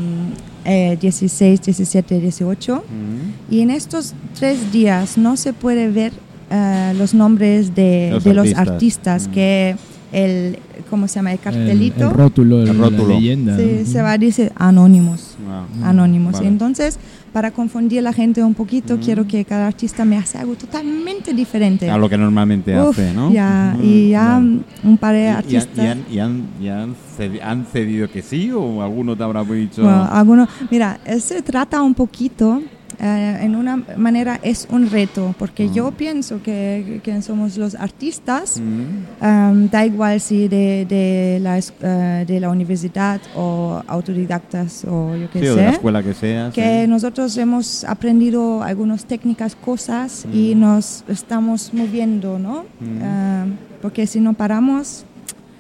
eh, 0.69 0.97
16, 1.01 1.61
17, 1.61 2.19
18. 2.19 2.77
Mm. 2.77 3.53
Y 3.53 3.61
en 3.61 3.69
estos 3.71 4.13
tres 4.37 4.71
días 4.71 5.17
no 5.17 5.35
se 5.37 5.53
puede 5.53 5.89
ver 5.89 6.13
eh, 6.51 6.93
los 6.97 7.13
nombres 7.13 7.75
de, 7.75 8.09
Los 8.13 8.23
de 8.23 8.33
los 8.33 8.47
artistas. 8.55 8.67
artistas, 8.67 9.27
Mm. 9.27 9.31
que 9.31 9.75
el, 10.11 10.59
¿cómo 10.89 11.07
se 11.07 11.15
llama? 11.15 11.31
El 11.31 11.37
El, 11.37 11.43
cartelito. 11.43 12.09
el 12.09 12.13
rótulo, 12.15 12.61
El 12.63 12.67
la 12.67 12.73
rótulo. 12.89 13.07
leyenda. 13.09 13.57
Sí, 13.57 13.85
se 13.85 14.01
va 14.01 14.13
a 14.13 14.17
decir 14.17 14.51
anónimos 14.55 15.35
Ah, 15.47 15.65
anónimos. 15.89 16.33
Vale. 16.33 16.47
Entonces, 16.47 16.97
para 17.29 17.51
confundir 17.51 17.99
a 17.99 18.01
la 18.03 18.13
gente 18.13 18.43
un 18.43 18.53
poquito, 18.53 18.97
Mm. 18.97 18.99
quiero 18.99 19.27
que 19.27 19.45
cada 19.45 19.67
artista 19.67 20.05
me 20.05 20.17
hace 20.17 20.37
algo 20.37 20.55
totalmente 20.55 21.33
diferente. 21.33 21.89
A 21.89 21.97
lo 21.97 22.09
que 22.09 22.17
normalmente 22.17 22.79
Uf, 22.79 22.97
hace, 22.97 23.13
¿no? 23.13 23.31
Ya, 23.31 23.75
Mm, 23.77 23.83
y 23.83 24.09
ya 24.09 24.41
un 24.83 24.97
par 24.97 25.13
de 25.13 25.21
¿Y- 25.21 25.23
y 25.23 25.27
han- 25.27 25.35
artistas. 25.37 25.77
¿Y, 25.77 25.87
han, 25.87 26.05
y 26.11 26.19
han- 26.19 26.47
y 26.61 26.67
han 26.67 26.95
han 27.43 27.65
cedido 27.65 28.09
que 28.09 28.21
sí 28.21 28.49
o 28.51 28.81
alguno 28.81 29.15
te 29.15 29.23
habrá 29.23 29.43
dicho? 29.43 29.83
Bueno, 29.83 30.07
alguno- 30.09 30.47
mira, 30.71 30.99
se 31.19 31.41
trata 31.41 31.81
un 31.81 31.93
poquito, 31.93 32.61
eh, 32.99 33.37
en 33.41 33.55
una 33.55 33.77
manera 33.97 34.39
es 34.41 34.67
un 34.71 34.89
reto, 34.89 35.35
porque 35.37 35.67
Mm. 35.67 35.73
yo 35.73 35.91
pienso 35.91 36.41
que, 36.41 36.99
que 37.03 37.21
somos 37.21 37.57
los 37.57 37.75
artistas, 37.75 38.59
Mm. 38.59 39.25
um, 39.25 39.69
da 39.69 39.85
igual 39.85 40.19
si 40.19 40.47
de, 40.47 40.85
de, 40.89 41.39
la, 41.41 41.59
eh, 41.59 42.25
de 42.27 42.39
la 42.39 42.49
universidad 42.49 43.21
o 43.35 43.81
autodidactas 43.87 44.85
o 44.85 45.15
yo 45.15 45.29
qué 45.31 45.39
Sí, 45.39 45.47
o 45.47 45.53
sé. 45.53 45.59
de 45.59 45.65
la 45.67 45.71
escuela 45.71 46.03
que 46.03 46.13
sea. 46.13 46.51
que 46.53 46.81
sí. 46.83 46.87
nosotros 46.89 47.37
hemos 47.37 47.83
aprendido 47.83 48.63
algunas 48.63 49.05
técnicas, 49.05 49.55
cosas 49.55 50.25
y 50.33 50.55
Mm. 50.55 50.59
nos 50.59 51.03
estamos 51.07 51.73
moviendo, 51.73 52.39
¿no? 52.39 52.63
Mm. 52.79 53.53
Porque 53.81 54.07
si 54.07 54.19
no 54.19 54.33
paramos, 54.33 55.05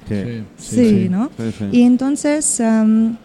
Sí. 0.09 0.43
Sí, 0.57 0.89
sí, 0.89 1.07
¿no? 1.09 1.29
Sí, 1.37 1.51
sí. 1.59 1.65
Y 1.71 1.83
entonces 1.83 2.59
am, 2.61 3.15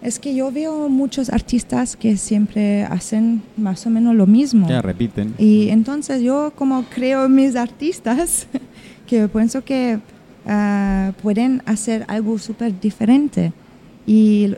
es 0.00 0.18
que 0.18 0.34
yo 0.34 0.50
veo 0.52 0.88
muchos 0.88 1.28
artistas 1.30 1.96
que 1.96 2.16
siempre 2.16 2.84
hacen 2.84 3.42
más 3.56 3.86
o 3.86 3.90
menos 3.90 4.14
lo 4.14 4.26
mismo. 4.26 4.68
Ya 4.68 4.80
repiten. 4.82 5.34
Y 5.38 5.68
entonces 5.70 6.22
yo 6.22 6.52
como 6.54 6.84
creo 6.84 7.28
mis 7.28 7.56
artistas, 7.56 8.46
que 9.06 9.26
pienso 9.28 9.64
que 9.64 9.98
ah, 10.46 11.12
pueden 11.22 11.62
hacer 11.66 12.04
algo 12.08 12.38
súper 12.38 12.78
diferente. 12.80 13.52
Y 14.06 14.54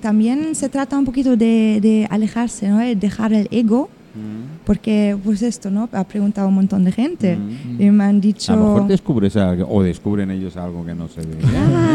también 0.00 0.54
se 0.54 0.68
trata 0.68 0.98
un 0.98 1.04
poquito 1.04 1.36
de, 1.36 1.78
de 1.80 2.06
alejarse, 2.10 2.68
¿no? 2.68 2.78
De 2.78 2.96
dejar 2.96 3.32
el 3.32 3.48
ego, 3.50 3.88
Mm. 4.14 4.60
porque 4.66 5.16
pues 5.24 5.40
esto, 5.40 5.70
¿no? 5.70 5.88
Ha 5.90 6.04
preguntado 6.04 6.46
un 6.46 6.52
montón 6.56 6.84
de 6.84 6.92
gente 6.92 7.34
Mm. 7.34 7.80
y 7.80 7.90
me 7.90 8.04
han 8.04 8.20
dicho... 8.20 8.52
A 8.52 8.56
lo 8.56 8.66
mejor 8.74 8.86
descubres 8.86 9.34
algo, 9.38 9.66
o 9.70 9.82
descubren 9.82 10.30
ellos 10.30 10.54
algo 10.58 10.84
que 10.84 10.94
no 10.94 11.08
se 11.08 11.22
ve. 11.22 11.36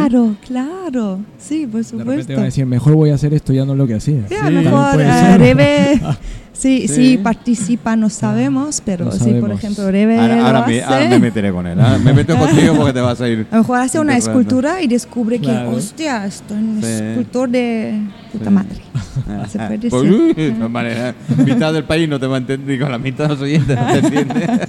Claro, 0.08 0.36
claro, 0.48 1.20
sí, 1.38 1.67
por 1.67 1.84
De 1.84 1.89
repente 1.91 2.00
supuesto. 2.00 2.34
van 2.34 2.41
a 2.41 2.46
decir, 2.46 2.65
mejor 2.65 2.93
voy 2.96 3.10
a 3.10 3.15
hacer 3.15 3.34
esto 3.34 3.52
ya 3.52 3.65
no 3.65 3.76
lo 3.76 3.86
que 3.86 3.96
hacía. 3.96 4.22
Sí, 4.30 4.36
a 4.36 4.48
Sí, 4.48 4.54
lo 4.54 4.62
mejor 4.62 5.02
eh. 5.02 5.38
Rebe, 5.38 6.02
sí, 6.54 6.88
Sí. 6.88 6.88
sí 6.88 7.17
participa, 7.17 7.98
no 7.98 8.10
sabemos, 8.10 8.82
pero 8.86 9.06
No 9.06 9.12
sí, 9.12 9.17
por 9.17 9.28
sabemos. 9.28 9.52
ejemplo, 9.58 9.91
Rebe 9.91 10.17
Ahora, 10.17 10.46
ahora 10.48 10.65
me, 10.67 10.82
hace. 10.82 10.93
ahora 10.93 11.10
me 11.10 11.20
meteré 11.20 11.52
con 11.52 11.67
él. 11.67 11.78
Ahora 11.80 11.98
me 11.98 12.13
meto 12.13 12.38
contigo 12.39 12.74
porque 12.76 12.93
te 12.93 13.02
vas 13.02 13.20
a 13.20 13.28
ir. 13.28 13.48
A 13.52 13.56
lo 13.58 13.62
mejor 13.63 13.80
hace 13.82 14.00
una 14.00 14.15
escultura 14.15 14.82
y 14.82 14.88
descubre 14.88 15.39
Claro. 15.39 15.72
que, 15.72 15.76
hostia, 15.76 16.26
estoy 16.26 16.58
un 16.58 16.82
Sí. 16.82 16.88
escultor 16.89 17.50
de 17.50 18.00
puta 18.32 18.46
Sí. 18.46 18.52
madre. 18.52 18.78
Se 19.50 19.58
puede 19.58 19.78
decir. 19.78 19.89
Pues, 19.89 20.04
uy, 20.04 20.34
de 20.34 20.52
todas 20.52 20.72
maneras, 20.72 21.15
mitad 21.46 21.74
del 21.74 21.84
país 21.84 22.08
no 22.08 22.17
te 22.17 22.28
va 22.28 22.36
a 22.36 22.39
entender, 22.39 22.65
digo, 22.78 22.88
la 22.88 22.98
mitad 22.98 23.26
de 23.26 23.30
los 23.32 23.41
oyentes 23.41 23.78
no 23.78 23.88
te 23.88 23.98
entiende. 24.00 24.67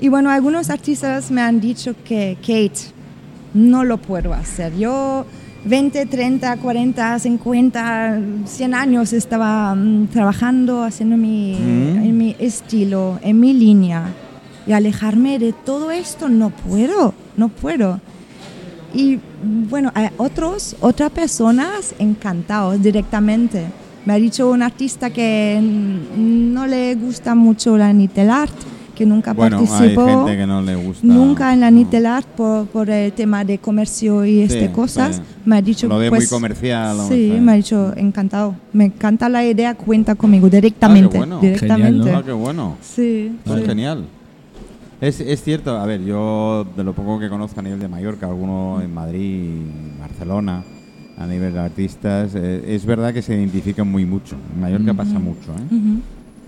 Y 0.00 0.08
bueno, 0.08 0.28
algunos 0.30 0.70
artistas 0.70 1.30
me 1.30 1.40
han 1.40 1.60
dicho 1.60 1.94
que, 2.04 2.36
Kate, 2.40 2.98
no 3.54 3.84
lo 3.84 3.98
puedo 3.98 4.32
hacer. 4.34 4.76
Yo 4.76 5.24
20, 5.64 6.06
30, 6.06 6.56
40, 6.56 7.18
50, 7.18 8.20
100 8.46 8.74
años 8.74 9.12
estaba 9.12 9.74
mm, 9.74 10.06
trabajando, 10.08 10.82
haciendo 10.84 11.16
mi, 11.16 11.54
Mm. 11.54 11.98
en 12.04 12.18
mi 12.18 12.36
estilo, 12.38 13.18
en 13.22 13.38
mi 13.40 13.52
línea. 13.52 14.04
Y 14.66 14.72
alejarme 14.72 15.38
de 15.38 15.52
todo 15.52 15.90
esto 15.90 16.28
no 16.28 16.50
puedo, 16.50 17.14
no 17.36 17.48
puedo. 17.48 18.00
Y 18.94 19.18
bueno, 19.42 19.90
hay 19.94 20.08
otros, 20.16 20.76
otras 20.80 21.10
personas 21.10 21.94
encantados 21.98 22.80
directamente. 22.82 23.64
Me 24.04 24.14
ha 24.14 24.16
dicho 24.16 24.50
un 24.50 24.62
artista 24.62 25.10
que 25.10 25.60
no 26.16 26.66
le 26.66 26.94
gusta 26.94 27.34
mucho 27.34 27.76
la 27.76 27.92
Nitel 27.92 28.30
Art, 28.30 28.52
que 29.00 29.06
nunca 29.06 29.32
Bueno, 29.32 29.60
hay 29.60 29.66
participó 29.66 30.06
gente 30.26 30.36
que 30.36 30.46
no 30.46 30.60
le 30.60 30.76
gusta. 30.76 31.06
nunca 31.06 31.54
en 31.54 31.60
la 31.60 31.70
no. 31.70 31.78
Nitel 31.78 32.04
Art 32.04 32.26
por, 32.36 32.66
por 32.66 32.90
el 32.90 33.10
tema 33.14 33.42
de 33.46 33.56
comercio 33.56 34.26
y 34.26 34.46
Sí, 34.46 34.52
este 34.52 34.70
cosas. 34.72 35.16
sí. 35.16 35.22
Me 35.46 35.56
ha 35.56 35.62
dicho 35.62 35.88
Lo 35.88 35.96
ve 35.96 36.10
pues, 36.10 36.20
muy 36.24 36.28
comercial. 36.28 36.98
Sí, 37.08 37.32
me 37.40 37.52
ha 37.52 37.54
dicho 37.54 37.94
encantado. 37.96 38.54
Me 38.74 38.84
encanta 38.84 39.30
la 39.30 39.42
idea, 39.42 39.74
cuenta 39.74 40.14
conmigo 40.16 40.50
directamente. 40.50 41.16
Ah, 41.16 41.20
bueno. 41.20 41.40
Directamente. 41.40 41.98
Genial, 42.02 42.16
Ah, 42.16 42.22
qué 42.26 42.32
bueno. 42.32 42.76
Sí, 42.82 43.32
Pues 43.46 43.60
sí. 43.60 43.66
genial. 43.66 44.04
Es, 45.00 45.18
es 45.20 45.42
cierto, 45.42 45.78
a 45.78 45.86
ver, 45.86 46.04
yo 46.04 46.66
de 46.76 46.84
lo 46.84 46.92
poco 46.92 47.18
que 47.18 47.30
conozco 47.30 47.58
a 47.58 47.62
nivel 47.62 47.80
de 47.80 47.88
Mallorca, 47.88 48.26
alguno 48.26 48.82
en 48.82 48.92
Madrid, 48.92 49.62
Barcelona, 49.98 50.62
a 51.16 51.26
nivel 51.26 51.54
de 51.54 51.60
artistas, 51.60 52.32
eh, 52.34 52.64
es 52.74 52.84
verdad 52.84 53.14
que 53.14 53.22
se 53.22 53.34
identifican 53.34 53.90
muy 53.90 54.04
mucho. 54.04 54.36
En 54.54 54.60
Mallorca 54.60 54.92
pasa 54.92 55.18
mucho, 55.18 55.52
¿eh? 55.52 55.74
Ujú. 55.74 56.00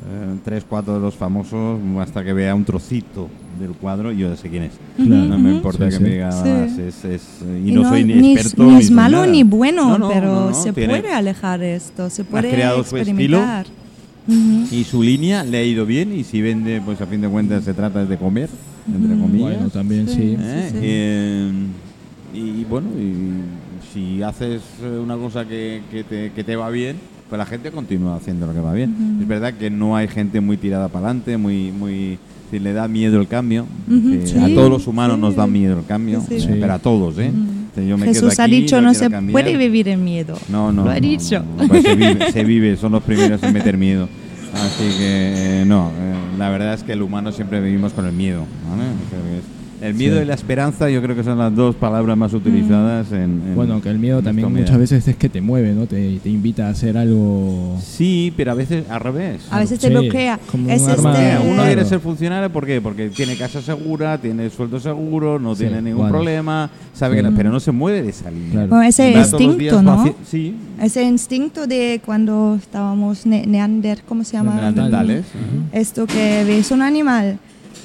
Eh, 0.05 0.35
tres, 0.45 0.65
cuatro 0.69 0.95
de 0.95 1.01
los 1.01 1.15
famosos, 1.15 1.79
hasta 2.01 2.25
que 2.25 2.33
vea 2.33 2.55
un 2.55 2.65
trocito 2.65 3.29
del 3.61 3.71
cuadro, 3.71 4.11
yo 4.11 4.31
ya 4.31 4.37
sé 4.37 4.49
quién 4.49 4.65
es. 4.65 4.73
Claro. 4.97 5.25
No 5.27 5.39
me 5.39 5.53
importa 5.53 5.85
Sí, 5.85 5.91
que 5.91 5.97
sí. 5.99 6.03
me 6.03 6.09
diga 6.11 6.33
Sí. 6.33 6.49
más, 6.49 6.79
es, 6.79 7.05
es, 7.05 7.23
y, 7.65 7.69
Y 7.69 7.73
no, 7.73 7.89
soy 7.89 8.05
ni, 8.05 8.15
ni, 8.15 8.33
experto. 8.33 8.65
ni 8.65 8.77
es 8.79 8.87
soy 8.89 8.97
malo 8.97 9.19
nada. 9.19 9.27
ni 9.29 9.43
bueno, 9.45 9.91
No, 9.91 9.99
no, 9.99 10.09
pero 10.09 10.27
no, 10.33 10.49
no, 10.51 10.55
se 10.55 10.73
tiene- 10.73 11.01
puede 11.01 11.13
alejar 11.15 11.63
esto, 11.63 12.11
se 12.11 12.25
puede 12.25 12.51
creado 12.51 12.83
su 12.83 12.97
experimentar. 12.97 13.67
Ujú. 14.27 14.67
Y 14.75 14.85
su 14.85 15.03
línea 15.03 15.45
le 15.45 15.59
ha 15.59 15.65
ido 15.65 15.87
bien 15.87 16.13
y 16.17 16.25
si 16.25 16.41
vende, 16.43 16.81
pues 16.85 17.01
a 17.01 17.07
fin 17.07 17.21
de 17.21 17.29
cuentas 17.29 17.63
se 17.65 17.73
trata 17.75 18.05
de 18.05 18.17
comer, 18.17 18.49
entre 18.93 19.17
comillas. 19.19 19.55
Bueno, 19.57 19.69
también 19.71 20.09
Sí. 20.09 20.15
sí. 20.15 20.37
¿eh? 20.41 20.69
sí. 20.73 20.79
Eh, 20.81 21.53
y 22.35 22.65
bueno, 22.65 22.89
y 22.99 23.93
si 23.93 24.23
haces 24.23 24.63
eh, 24.83 24.99
una 25.01 25.17
cosa 25.17 25.45
que, 25.47 25.83
que 25.91 26.03
te, 26.03 26.33
que 26.33 26.43
te 26.45 26.57
va 26.57 26.71
bien, 26.71 26.97
pues 27.33 27.39
la 27.39 27.47
gente 27.47 27.71
continúa 27.71 28.17
haciendo 28.17 28.47
lo 28.47 28.53
que 28.53 28.61
va 28.61 28.75
bien. 28.75 28.91
Ujú. 29.15 29.23
Es 29.23 29.27
verdad 29.27 29.55
que 29.55 29.71
no 29.71 29.97
hay 29.97 30.07
gente 30.07 30.43
muy 30.43 30.59
tirada 30.59 30.89
para 30.89 31.07
adelante, 31.07 31.39
muy, 31.39 31.73
muy 31.73 32.19
si 32.51 32.59
le 32.59 32.75
da 32.75 32.87
miedo 32.89 33.19
el 33.19 33.27
cambio. 33.27 33.65
Ujú, 33.89 34.11
que 34.11 34.27
sí, 34.27 34.37
a 34.39 34.55
todos 34.55 34.69
los 34.69 34.87
humanos 34.87 35.17
sí. 35.17 35.23
nos 35.23 35.35
da 35.37 35.47
miedo 35.47 35.79
el 35.79 35.87
cambio, 35.87 36.23
Sí, 36.29 36.41
sí. 36.41 36.49
pero 36.61 36.75
a 36.75 36.79
todos, 36.79 37.17
¿eh? 37.19 37.33
O 37.33 37.75
sea, 37.75 37.85
yo 37.85 37.97
me 37.97 38.05
quedo 38.05 38.13
Jesús 38.13 38.39
ha 38.39 38.45
aquí, 38.45 38.61
dicho 38.61 38.83
no, 38.83 38.93
se 38.93 39.09
cambiar. 39.09 39.33
puede 39.33 39.57
vivir 39.57 39.89
en 39.89 40.05
miedo. 40.05 40.37
No, 40.51 40.73
no. 40.73 40.85
Lo 40.85 40.91
ha 40.91 40.95
no, 40.97 41.01
dicho. 41.01 41.43
no, 41.57 41.63
no, 41.63 41.69
pues 41.71 41.83
se, 41.85 41.95
vive, 41.97 42.33
se 42.33 42.45
vive, 42.45 42.77
son 42.77 42.93
los 42.93 43.03
primeros 43.03 43.43
en 43.43 43.55
meter 43.55 43.79
miedo. 43.79 44.11
Así 44.53 44.85
que, 44.99 45.63
eh, 45.63 45.65
no, 45.67 45.89
eh, 45.89 46.15
la 46.39 46.51
verdad 46.51 46.75
es 46.75 46.83
que 46.83 46.93
el 46.93 47.01
humano 47.01 47.33
siempre 47.33 47.63
vivimos 47.63 47.95
con 47.95 48.05
el 48.05 48.13
miedo. 48.13 48.45
¿vale? 48.69 48.91
El 49.83 49.95
miedo 49.95 50.17
Sí. 50.19 50.23
y 50.23 50.27
la 50.27 50.35
esperanza 50.35 50.89
yo 50.89 51.03
creo 51.03 51.17
que 51.17 51.25
son 51.25 51.39
las 51.39 51.55
dos 51.55 51.75
palabras 51.75 52.17
más 52.17 52.33
utilizadas 52.33 53.11
en, 53.13 53.23
en- 53.47 53.55
Bueno, 53.57 53.81
que 53.83 53.89
el 53.89 53.99
miedo 53.99 54.23
también 54.23 54.53
muchas 54.53 54.79
veces 54.79 55.07
es 55.09 55.17
que 55.17 55.29
te 55.29 55.41
mueve, 55.41 55.73
¿no? 55.73 55.87
Te, 55.87 56.19
te 56.23 56.29
invita 56.31 56.69
a 56.69 56.71
hacer 56.71 56.97
algo... 56.97 57.79
Sí, 57.83 58.33
pero 58.37 58.53
a 58.53 58.55
veces 58.55 58.89
al 58.89 59.01
revés. 59.01 59.43
A 59.51 59.59
veces 59.59 59.79
te 59.81 59.89
Sí, 59.89 59.93
bloquea. 59.93 60.39
como 60.51 60.71
Es 60.71 60.83
un 60.83 60.91
arma- 60.91 61.13
este- 61.21 61.49
uno 61.51 61.63
quiere 61.65 61.85
ser 61.85 62.01
funcionario 62.01 62.51
¿por 62.53 62.65
qué? 62.65 62.81
porque 62.81 63.09
tiene 63.11 63.37
casa 63.37 63.61
segura, 63.61 64.19
tiene 64.19 64.49
sueldo 64.51 64.79
seguro, 64.79 65.39
no 65.39 65.55
Sí, 65.55 65.65
tiene 65.65 65.83
ningún 65.83 66.03
bueno. 66.03 66.13
problema, 66.13 66.71
sabe 66.95 67.17
Sí. 67.17 67.23
que 67.25 67.31
no- 67.31 67.37
pero 67.37 67.51
no 67.51 67.59
se 67.61 67.73
mueve 67.73 68.03
de 68.03 68.11
esa 68.11 68.31
línea. 68.31 68.51
Claro. 68.53 68.69
Bueno, 68.69 68.85
ese 68.85 69.11
instinto, 69.13 69.83
¿no? 69.83 70.15
Sí, 70.29 70.55
Ese 70.81 71.03
instinto 71.03 71.67
de 71.67 72.01
cuando 72.05 72.57
estábamos 72.57 73.27
ne- 73.27 73.47
neander, 73.47 74.03
¿cómo 74.09 74.23
se 74.25 74.33
llama? 74.37 74.55
neandertales. 74.57 75.25
Esto 75.73 76.07
que 76.07 76.45
ves 76.47 76.71
un 76.71 76.83
animal, 76.83 77.39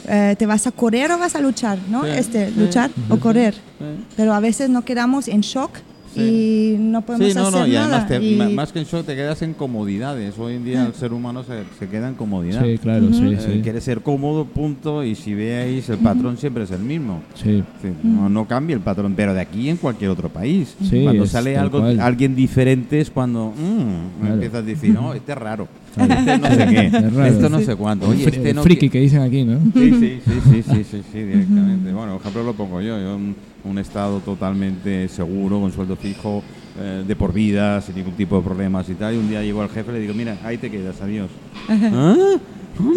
eh, 0.07 0.35
¿te 0.37 0.45
vas 0.45 0.65
a 0.67 0.71
correr 0.71 1.11
o 1.11 1.17
vas 1.17 1.35
a 1.35 1.41
luchar? 1.41 1.77
¿no? 1.89 2.03
Sí, 2.03 2.09
Este, 2.15 2.49
sí, 2.49 2.59
luchar 2.59 2.91
o 3.09 3.17
correr. 3.17 3.53
Sí. 3.53 3.85
Pero 4.15 4.33
a 4.33 4.39
veces 4.39 4.69
nos 4.69 4.83
quedamos 4.83 5.27
en 5.27 5.41
shock 5.41 5.71
Sí. 6.15 6.21
y 6.23 6.77
no 6.79 7.01
podemos 7.03 7.27
Sí, 7.27 7.35
no, 7.35 7.47
hacer 7.47 7.59
no, 7.59 7.67
y 7.67 7.71
nada. 7.73 7.85
además 7.85 8.07
te- 8.07 8.23
y- 8.25 8.55
más 8.55 8.71
que 8.71 8.79
en 8.79 8.85
shock 8.85 9.05
te 9.05 9.15
quedas 9.15 9.41
en 9.43 9.53
comodidades. 9.53 10.39
Hoy 10.39 10.55
en 10.55 10.65
día 10.65 10.83
el 10.85 10.93
ser 10.95 11.13
humano 11.13 11.43
se, 11.43 11.63
se 11.77 11.87
queda 11.87 12.07
en 12.07 12.15
comodidad. 12.15 12.63
Sí, 12.63 12.77
claro, 12.79 13.13
sí, 13.13 13.33
Eh, 13.33 13.37
sí. 13.39 13.59
Quiere 13.61 13.81
ser 13.81 14.01
cómodo, 14.01 14.45
punto, 14.45 15.03
y 15.03 15.13
si 15.13 15.35
veis 15.35 15.87
el 15.89 15.97
patrón 15.99 16.37
siempre 16.37 16.63
es 16.63 16.71
el 16.71 16.79
mismo. 16.79 17.21
Sí. 17.35 17.63
Sí, 17.83 17.89
no, 18.03 18.29
no 18.29 18.47
cambia 18.47 18.73
el 18.75 18.79
patrón, 18.81 19.13
pero 19.15 19.35
de 19.35 19.41
aquí 19.41 19.69
en 19.69 19.77
cualquier 19.77 20.09
otro 20.09 20.29
país. 20.29 20.75
Sí, 20.89 21.03
cuando 21.03 21.27
sale 21.27 21.55
algo, 21.55 21.79
cual. 21.81 21.99
alguien 21.99 22.35
diferente 22.35 22.99
es 22.99 23.11
cuando 23.11 23.53
mm, 23.55 24.19
Claro. 24.21 24.33
empiezas 24.33 24.59
a 24.59 24.61
decir, 24.63 24.93
no, 24.93 25.13
este 25.13 25.33
es 25.33 25.37
raro, 25.37 25.67
Claro. 25.97 26.13
este 26.13 26.37
no 26.39 26.49
sé 26.49 26.67
qué, 26.67 27.27
esto 27.27 27.49
no 27.49 27.59
sé 27.59 27.75
cuánto, 27.75 28.07
oye, 28.09 28.25
este 28.25 28.53
no... 28.53 28.63
friki 28.63 28.89
que 28.89 28.99
dicen 28.99 29.21
aquí, 29.21 29.43
¿no? 29.43 29.59
Sí, 29.73 29.93
sí, 29.99 30.21
sí, 30.25 30.41
sí, 30.43 30.63
sí, 30.63 30.83
sí, 30.83 31.01
sí, 31.11 31.19
directamente. 31.19 31.91
Bueno, 31.91 32.13
por 32.13 32.21
ejemplo 32.21 32.43
lo 32.43 32.53
pongo 32.53 32.81
yo, 32.81 32.99
yo 32.99 33.15
un, 33.15 33.35
un 33.63 33.77
estado 33.77 34.19
totalmente 34.19 35.07
seguro, 35.07 35.59
con 35.59 35.71
sueldo 35.71 35.95
fijo, 35.95 36.43
eh, 36.79 37.03
de 37.07 37.15
por 37.15 37.33
vida, 37.33 37.81
sin 37.81 37.95
ningún 37.95 38.13
tipo 38.13 38.37
de 38.37 38.43
problemas 38.43 38.87
y 38.89 38.93
tal. 38.93 39.15
Y 39.15 39.17
un 39.17 39.27
día 39.29 39.41
llego 39.41 39.61
al 39.61 39.69
jefe 39.69 39.89
y 39.89 39.93
le 39.95 39.99
digo, 40.01 40.13
mira, 40.13 40.37
ahí 40.43 40.57
te 40.57 40.69
quedas, 40.69 41.01
adiós. 41.01 41.29
¿Ah? 41.67 42.15
¿Cómo? 42.77 42.93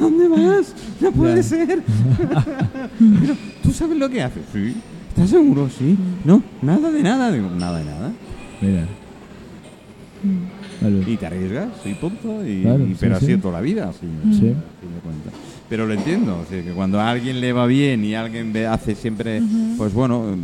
¿Dónde 0.00 0.28
vas? 0.28 0.74
No 1.00 1.12
puede 1.12 1.42
ser. 1.44 1.82
Pero, 2.98 3.36
¿tú 3.62 3.70
sabes 3.70 3.96
lo 3.96 4.08
que 4.10 4.22
haces? 4.22 4.42
Sí. 4.52 4.74
¿Estás 5.10 5.30
seguro? 5.30 5.68
Sí. 5.70 5.96
No, 6.24 6.42
nada 6.60 6.90
de 6.90 7.02
nada. 7.02 7.30
Digo, 7.30 7.48
nada 7.50 7.78
de 7.78 7.84
nada. 7.84 8.12
Mira. 8.60 8.88
Claro. 10.82 11.00
Y 11.06 11.16
te 11.16 11.26
arriesgas, 11.26 11.68
y 11.84 11.94
punto. 11.94 12.46
Y, 12.46 12.62
Claro, 12.62 12.84
y- 12.84 12.88
sí, 12.90 12.96
pero 13.00 13.18
sí. 13.18 13.24
así 13.24 13.32
es 13.34 13.40
toda 13.42 13.54
la 13.54 13.60
vida, 13.60 13.90
Sí. 14.38 14.52
Pero 15.68 15.86
lo 15.86 15.94
entiendo, 15.94 16.38
o 16.38 16.44
sea, 16.50 16.62
que 16.62 16.70
cuando 16.72 17.00
a 17.00 17.10
alguien 17.10 17.40
le 17.40 17.52
va 17.52 17.66
bien 17.66 18.04
y 18.04 18.14
alguien 18.14 18.52
ve- 18.52 18.66
hace 18.66 18.94
siempre, 18.94 19.40
pues 19.78 19.94
bueno, 19.94 20.36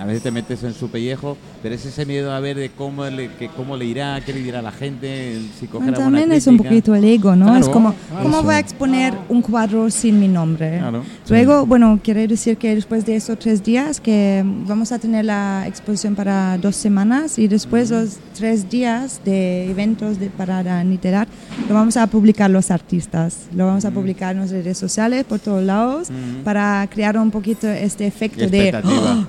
a 0.00 0.06
veces 0.06 0.22
te 0.22 0.30
metes 0.30 0.62
en 0.62 0.72
su 0.72 0.88
pellejo, 0.88 1.36
pero 1.62 1.74
es 1.74 1.84
ese 1.84 2.06
miedo 2.06 2.32
a 2.32 2.40
ver 2.40 2.56
de 2.56 2.70
cómo 2.70 3.04
le, 3.04 3.28
que, 3.34 3.48
cómo 3.48 3.76
le 3.76 3.84
irá, 3.84 4.18
qué 4.24 4.32
le 4.32 4.40
dirá 4.42 4.62
la 4.62 4.72
gente, 4.72 5.38
si 5.58 5.66
cogerá 5.66 5.92
buena 5.92 6.04
También 6.04 6.32
es 6.32 6.46
un 6.46 6.56
poquito 6.56 6.94
el 6.94 7.04
ego, 7.04 7.36
¿no? 7.36 7.44
Claro, 7.46 7.60
es 7.60 7.68
como, 7.68 7.92
claro. 8.08 8.22
¿cómo 8.22 8.42
voy 8.42 8.54
a 8.54 8.58
exponer 8.60 9.12
un 9.28 9.42
cuadro 9.42 9.90
sin 9.90 10.18
mi 10.18 10.26
nombre? 10.28 10.78
Claro. 10.78 11.02
Luego, 11.28 11.66
bueno, 11.66 12.00
quiere 12.02 12.26
decir 12.26 12.56
que 12.56 12.74
después 12.74 13.04
de 13.04 13.16
esos 13.16 13.38
tres 13.38 13.62
días, 13.62 14.00
que 14.00 14.42
vamos 14.66 14.90
a 14.92 14.98
tener 14.98 15.26
la 15.26 15.64
exposición 15.66 16.14
para 16.14 16.56
dos 16.56 16.76
semanas 16.76 17.38
y 17.38 17.46
después 17.46 17.90
los 17.90 18.16
tres 18.34 18.70
días 18.70 19.20
de 19.24 19.70
eventos 19.70 20.18
de, 20.18 20.30
para 20.30 20.62
la 20.62 20.82
Niterat, 20.82 21.28
lo 21.68 21.74
vamos 21.74 21.98
a 21.98 22.06
publicar 22.06 22.48
los 22.50 22.70
artistas. 22.70 23.48
Lo 23.54 23.66
vamos 23.66 23.84
a 23.84 23.90
publicar 23.90 24.34
en 24.34 24.40
las 24.40 24.50
redes 24.50 24.78
sociales 24.78 25.24
por 25.24 25.40
todos 25.40 25.62
lados 25.62 26.10
Mm. 26.10 26.42
para 26.44 26.88
crear 26.90 27.18
un 27.18 27.30
poquito 27.30 27.68
este 27.68 28.06
efecto 28.06 28.46
de... 28.48 28.80
"Oh, 28.82 29.26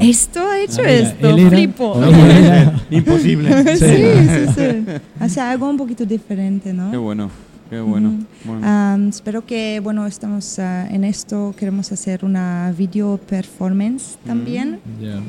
sí. 0.00 0.11
Ah, 0.12 0.18
esto 0.18 0.40
ha 0.40 0.58
hecho 0.60 0.80
Ah, 0.80 0.86
mira, 0.86 0.92
esto, 1.08 1.28
él 1.30 1.38
era- 1.38 1.50
flipo. 1.50 1.96
No 1.98 2.06
era- 2.08 2.64
ser, 2.64 2.72
imposible. 2.90 3.76
sí, 3.76 3.86
sí, 3.86 4.52
sí. 4.54 5.24
O 5.24 5.28
sea, 5.28 5.50
algo 5.52 5.68
un 5.68 5.76
poquito 5.76 6.04
diferente, 6.04 6.72
¿no? 6.72 6.90
Qué 6.90 6.96
bueno, 6.96 7.30
qué 7.70 7.80
bueno. 7.80 8.08
Ujú. 8.10 8.24
Bueno. 8.44 8.66
Am, 8.66 9.08
espero 9.08 9.44
que, 9.46 9.80
bueno, 9.82 10.06
estamos 10.06 10.58
ah, 10.58 10.86
en 10.90 11.04
esto, 11.04 11.54
queremos 11.58 11.90
hacer 11.92 12.24
una 12.24 12.72
video 12.76 13.18
performance 13.18 14.16
también. 14.26 14.80
Ya. 15.00 15.20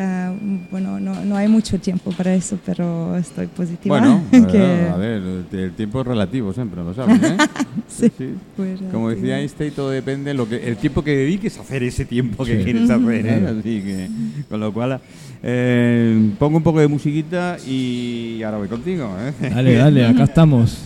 Ah, 0.00 0.32
bueno, 0.70 1.00
no, 1.00 1.24
no 1.24 1.36
hay 1.36 1.48
mucho 1.48 1.80
tiempo 1.80 2.12
para 2.12 2.32
eso, 2.32 2.56
pero 2.64 3.16
estoy 3.16 3.48
positiva. 3.48 3.98
Bueno, 3.98 4.22
que 4.30 4.88
a 4.88 4.96
ver, 4.96 5.20
el, 5.50 5.72
tiempo 5.72 6.02
es 6.02 6.06
relativo 6.06 6.52
siempre, 6.52 6.84
lo 6.84 6.94
sabes, 6.94 7.20
¿eh? 7.20 7.36
Sí. 7.88 8.08
Sí. 8.16 8.34
pues, 8.56 8.78
Como 8.92 9.10
decía 9.10 9.34
sí. 9.36 9.40
Einstein, 9.42 9.72
todo 9.72 9.90
depende 9.90 10.34
lo 10.34 10.48
que 10.48 10.68
el 10.68 10.76
tiempo 10.76 11.02
que 11.02 11.16
dediques 11.16 11.58
a 11.58 11.62
hacer 11.62 11.82
ese 11.82 12.04
tiempo 12.04 12.44
que 12.44 12.58
Sí. 12.58 12.64
quieres 12.64 12.88
hacer, 12.88 13.26
¿eh? 13.26 13.46
Así 13.58 13.82
que, 13.82 14.08
con 14.48 14.60
lo 14.60 14.72
cual, 14.72 15.00
eh, 15.42 16.30
pongo 16.38 16.58
un 16.58 16.62
poco 16.62 16.78
de 16.78 16.86
musiquita 16.86 17.56
y 17.66 18.40
ahora 18.44 18.58
voy 18.58 18.68
contigo, 18.68 19.10
¿eh? 19.18 19.50
Dale, 19.50 19.74
dale, 19.74 20.06
acá 20.06 20.24
estamos. 20.24 20.78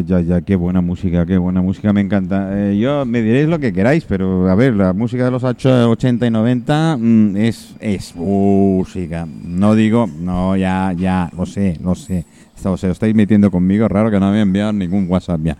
ya, 0.00 0.20
ya, 0.20 0.40
qué 0.40 0.56
buena 0.56 0.80
música, 0.80 1.24
qué 1.26 1.38
buena 1.38 1.62
música, 1.62 1.92
me 1.92 2.00
encanta. 2.00 2.50
Eh, 2.52 2.78
yo 2.78 3.04
me 3.06 3.22
diréis 3.22 3.48
lo 3.48 3.58
que 3.58 3.72
queráis, 3.72 4.04
pero 4.04 4.48
a 4.48 4.54
ver, 4.54 4.74
la 4.74 4.92
música 4.92 5.24
de 5.24 5.30
los 5.30 5.44
ocho- 5.44 5.90
80 5.90 6.26
y 6.26 6.30
90 6.30 6.96
mm, 6.98 7.36
es, 7.36 7.74
es 7.80 8.14
música. 8.16 9.26
No 9.44 9.74
digo, 9.74 10.08
no, 10.20 10.56
ya, 10.56 10.92
ya, 10.96 11.30
lo 11.36 11.46
sé, 11.46 11.78
lo 11.82 11.94
sé. 11.94 12.24
Esto- 12.56 12.72
Os 12.72 12.84
estáis 12.84 13.14
metiendo 13.14 13.50
conmigo, 13.50 13.88
raro 13.88 14.10
que 14.10 14.18
no 14.20 14.26
me 14.26 14.30
había 14.32 14.42
enviado 14.42 14.72
ningún 14.72 15.06
WhatsApp 15.08 15.40
ya. 15.42 15.56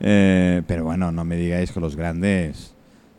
Eh, 0.00 0.62
pero 0.66 0.84
bueno, 0.84 1.10
no 1.12 1.24
me 1.24 1.36
digáis 1.36 1.72
que 1.72 1.80
los 1.80 1.96
grandes, 1.96 2.74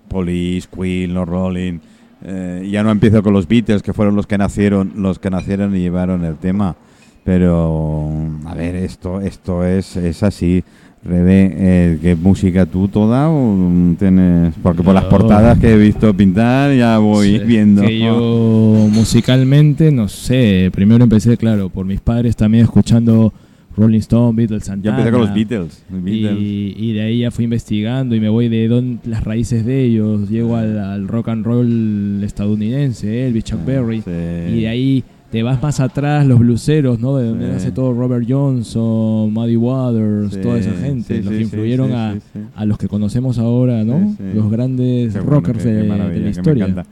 Police, 0.10 0.68
Queen, 0.74 1.14
los 1.14 1.28
Rolling, 1.28 1.80
eh, 2.26 2.68
ya 2.72 2.84
no 2.84 2.92
empiezo 2.92 3.24
con 3.24 3.34
los 3.34 3.48
Beatles, 3.48 3.82
que 3.82 3.94
fueron 3.94 4.16
los 4.16 4.28
que 4.28 4.38
nacieron, 4.38 4.94
los 4.98 5.20
que 5.20 5.30
nacieron 5.30 5.76
y 5.76 5.80
llevaron 5.80 6.24
el 6.26 6.36
tema. 6.36 6.76
Pero, 7.24 8.10
a 8.46 8.54
ver, 8.54 8.76
esto, 8.76 9.22
esto 9.22 9.66
es, 9.66 9.96
es 9.98 10.24
así. 10.24 10.64
Rebe, 11.06 11.52
eh, 11.58 11.98
¿qué 12.02 12.16
música 12.16 12.66
tú 12.66 12.88
toda 12.88 13.30
o 13.30 13.58
tienes? 14.00 14.54
Porque 14.64 14.82
por 14.84 14.94
las 14.94 15.04
portadas 15.06 15.60
que 15.60 15.74
he 15.74 15.78
visto 15.78 16.14
pintar 16.16 16.74
ya 16.74 16.98
voy 16.98 17.40
Sí, 17.40 17.44
viendo. 17.46 17.82
Que 17.82 18.00
yo 18.00 18.88
musicalmente, 18.90 19.92
no 19.92 20.08
sé, 20.08 20.70
primero 20.74 21.04
empecé, 21.04 21.36
claro, 21.36 21.68
por 21.70 21.86
mis 21.86 22.00
padres 22.00 22.38
también 22.38 22.64
escuchando 22.64 23.34
Rolling 23.76 24.00
Stone, 24.00 24.34
Beatles, 24.38 24.62
Yo 24.64 24.68
Santana. 24.68 24.98
empecé 25.00 25.12
con 25.12 25.22
los 25.22 25.34
Beatles. 25.34 25.84
los 25.92 26.04
Beatles. 26.04 26.38
Y, 26.40 26.74
y 26.78 26.94
de 26.94 27.02
ahí 27.02 27.20
ya 27.20 27.32
fui 27.32 27.44
investigando 27.44 28.16
y 28.16 28.22
me 28.22 28.30
voy 28.30 28.48
de 28.48 28.68
don, 28.70 29.02
las 29.04 29.26
raíces 29.26 29.66
de 29.66 29.84
ellos. 29.84 30.30
Llego 30.30 30.56
al, 30.56 30.80
al 30.80 31.08
rock 31.10 31.28
and 31.30 31.46
roll 31.46 32.24
estadounidense, 32.24 33.28
Elvis, 33.28 33.44
Chuck 33.44 33.66
Berry. 33.66 34.02
Sí. 34.04 34.12
Y 34.56 34.62
de 34.62 34.68
ahí 34.70 35.04
te 35.34 35.42
vas 35.42 35.60
más 35.64 35.80
atrás, 35.80 36.28
los 36.28 36.38
bluseros, 36.38 37.00
¿no? 37.00 37.18
De 37.18 37.28
donde 37.28 37.48
Sí. 37.48 37.52
nace 37.54 37.72
todo 37.72 37.92
Robert 37.92 38.24
Johnson, 38.30 39.34
Muddy 39.34 39.56
Waters, 39.56 40.34
Sí, 40.36 40.42
toda 40.42 40.60
esa 40.60 40.72
gente. 40.74 41.16
sí, 41.18 41.24
los 41.24 41.32
sí, 41.32 41.38
que 41.40 41.44
influyeron 41.44 41.88
sí, 41.88 41.94
a, 41.96 42.14
sí, 42.14 42.20
sí. 42.34 42.40
a 42.56 42.66
los 42.66 42.78
que 42.78 42.88
conocemos 42.88 43.40
ahora, 43.40 43.84
¿no? 43.84 43.98
Sí, 44.12 44.16
sí. 44.20 44.24
Los 44.36 44.52
grandes 44.52 45.14
bueno, 45.16 45.30
rockers 45.32 45.64
de, 45.64 45.84
la 45.88 45.96
me 46.06 46.30
historia. 46.30 46.66
encanta. 46.66 46.86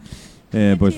Eh, 0.53 0.75
pues, 0.79 0.97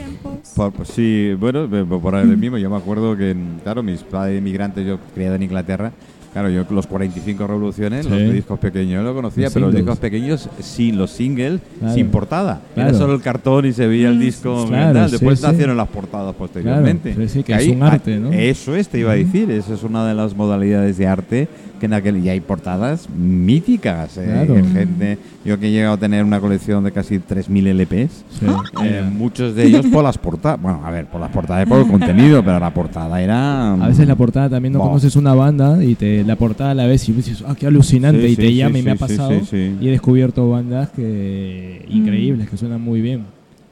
por- 0.56 0.71
pues 0.71 0.88
sí, 0.88 1.34
bueno, 1.38 1.65
eh, 1.65 1.86
por 2.01 2.15
el 2.15 2.38
mismo, 2.38 2.58
yo 2.58 2.69
me 2.69 2.77
acuerdo 2.77 3.17
que, 3.17 3.36
claro, 3.62 3.84
mis 3.84 4.01
padres 4.03 4.39
inmigrantes, 4.39 4.88
yo 4.88 4.97
criado 5.13 5.36
en 5.36 5.43
Inglaterra, 5.43 5.91
claro, 6.33 6.49
yo 6.49 6.65
los 6.69 6.87
45 6.87 7.47
revoluciones, 7.47 8.05
Sí. 8.05 8.11
los 8.11 8.33
discos 8.33 8.59
pequeños 8.59 9.03
lo 9.03 9.13
conocía, 9.13 9.45
Los 9.45 9.53
pero 9.53 9.67
los 9.67 9.75
discos 9.75 9.97
pequeños, 9.99 10.49
sin 10.59 10.97
los 10.97 11.11
singles, 11.11 11.61
Claro. 11.79 11.93
sin 11.93 12.07
portada. 12.07 12.61
Era 12.75 12.93
solo 12.93 13.13
el 13.13 13.21
cartón 13.21 13.65
y 13.65 13.71
se 13.73 13.87
veía 13.87 14.09
el 14.09 14.19
disco. 14.19 14.65
Claro, 14.67 15.05
sí, 15.05 15.11
Después 15.11 15.39
sí. 15.39 15.45
nacieron 15.45 15.77
las 15.77 15.87
portadas 15.87 16.35
posteriormente. 16.35 17.15
Que 17.45 17.53
ahí- 17.53 17.69
es 17.69 17.75
un 17.75 17.83
arte, 17.83 18.17
¿no? 18.19 18.31
Eso 18.33 18.75
es, 18.75 18.89
te 18.89 18.99
iba 18.99 19.11
a 19.11 19.15
decir, 19.15 19.49
eso 19.51 19.73
es 19.73 19.83
una 19.83 20.05
de 20.07 20.13
las 20.15 20.35
modalidades 20.35 20.97
de 20.97 21.07
arte 21.07 21.47
que 21.83 21.87
en 21.87 21.93
aquel 21.93 22.17
y 22.23 22.29
hay 22.29 22.39
portadas 22.39 23.09
míticas. 23.09 24.17
eh, 24.17 24.23
Claro. 24.45 24.55
gente, 24.71 25.17
yo 25.43 25.59
que 25.59 25.67
he 25.67 25.71
llegado 25.71 25.95
a 25.95 25.97
tener 25.97 26.23
una 26.23 26.39
colección 26.39 26.81
de 26.85 26.93
casi 26.93 27.19
3.000 27.19 27.67
LPs. 27.67 28.23
Sí. 28.39 28.45
Eh, 28.45 28.83
Eh, 28.83 29.03
muchos 29.11 29.53
de 29.53 29.65
ellos 29.65 29.85
por 29.87 30.01
las 30.03 30.17
portadas. 30.17 30.61
Bueno, 30.61 30.81
a 30.85 30.91
ver, 30.91 31.07
por 31.07 31.19
las 31.19 31.29
portadas 31.31 31.65
y 31.65 31.69
por 31.69 31.79
el 31.79 31.87
contenido, 31.87 32.41
pero 32.43 32.57
la 32.59 32.73
portada 32.73 33.21
era. 33.21 33.73
a 33.73 33.87
veces 33.89 34.07
la 34.07 34.15
portada 34.15 34.49
también 34.49 34.73
no 34.73 34.79
conoces 34.79 35.15
una 35.17 35.33
banda 35.33 35.83
y 35.83 35.95
te 35.95 36.23
la 36.23 36.35
portada 36.37 36.73
la 36.73 36.85
ves 36.85 37.07
y 37.09 37.11
dices, 37.13 37.43
ah, 37.45 37.55
qué 37.59 37.67
alucinante, 37.67 38.21
Sí, 38.21 38.27
y 38.27 38.35
sí, 38.35 38.41
te 38.41 38.47
sí, 38.47 38.55
llama 38.55 38.77
y 38.77 38.81
sí, 38.81 38.85
me 38.85 38.91
ha 38.91 38.95
pasado. 38.95 39.29
sí, 39.31 39.45
sí. 39.49 39.75
Y 39.81 39.87
he 39.87 39.91
descubierto 39.91 40.49
bandas 40.49 40.89
que 40.89 41.85
increíbles, 41.89 42.49
que 42.49 42.55
suenan 42.57 42.79
muy 42.81 43.01
bien. 43.01 43.25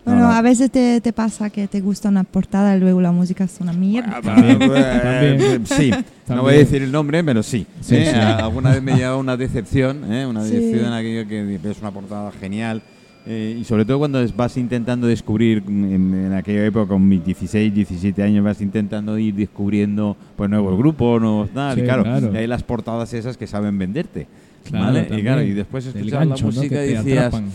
Bueno, 0.04 0.22
No, 0.22 0.28
no. 0.30 0.34
a 0.34 0.42
veces 0.42 0.72
te, 0.72 1.00
te 1.02 1.14
pasa 1.14 1.50
que 1.52 1.68
te 1.68 1.80
gusta 1.80 2.10
una 2.10 2.24
portada 2.24 2.76
y 2.76 2.80
luego 2.80 3.02
la 3.02 3.12
música 3.12 3.44
es 3.44 3.58
una 3.60 3.72
mierda. 3.74 4.20
También, 4.22 4.60
Eh, 4.62 5.38
también. 5.38 5.66
Sí, 5.68 5.90
no 5.92 5.98
También. 6.26 6.42
voy 6.44 6.54
a 6.56 6.58
decir 6.58 6.82
el 6.82 6.92
nombre, 6.92 7.24
pero 7.24 7.44
sí. 7.44 7.66
Sí, 7.82 7.96
Eh, 7.98 8.10
sí. 8.12 8.16
Alguna 8.20 8.72
vez 8.72 8.82
me 8.82 8.94
lleva 8.96 9.16
una 9.18 9.38
decepción, 9.38 10.12
¿eh? 10.12 10.26
una 10.26 10.44
Sí. 10.44 10.56
decepción 10.56 10.92
aquello 10.94 11.28
que 11.28 11.60
es 11.70 11.80
una 11.82 11.92
portada 11.92 12.32
genial. 12.32 12.82
eh, 13.28 13.56
y 13.62 13.64
sobre 13.66 13.86
todo 13.86 14.00
cuando 14.00 14.20
vas 14.36 14.58
intentando 14.58 15.06
descubrir, 15.06 15.62
mm, 15.64 15.84
en, 15.94 16.14
en 16.26 16.34
aquella 16.34 16.66
época 16.66 16.88
con 16.88 17.08
mis 17.08 17.24
16, 17.24 17.72
17 17.72 18.24
años, 18.24 18.44
vas 18.44 18.60
intentando 18.62 19.16
ir 19.20 19.36
descubriendo 19.36 20.18
pues 20.36 20.50
nuevos 20.50 20.76
grupos, 20.76 21.22
nuevos 21.22 21.52
tal. 21.52 21.76
Sí, 21.76 21.82
y 21.82 21.84
claro, 21.84 22.02
claro. 22.02 22.32
y 22.34 22.38
hay 22.38 22.48
las 22.48 22.64
portadas 22.64 23.14
esas 23.14 23.38
que 23.38 23.46
saben 23.46 23.78
venderte. 23.78 24.26
Claro, 24.64 24.86
¿vale? 24.86 25.08
Y, 25.12 25.22
claro, 25.22 25.44
y 25.44 25.52
después 25.54 25.86
escuchar 25.86 26.26
la 26.26 26.36
¿no? 26.36 26.42
música 26.48 26.68
que 26.78 26.86
y 26.88 26.90
te 26.94 26.98
decías, 26.98 27.26
atrapan. 27.28 27.52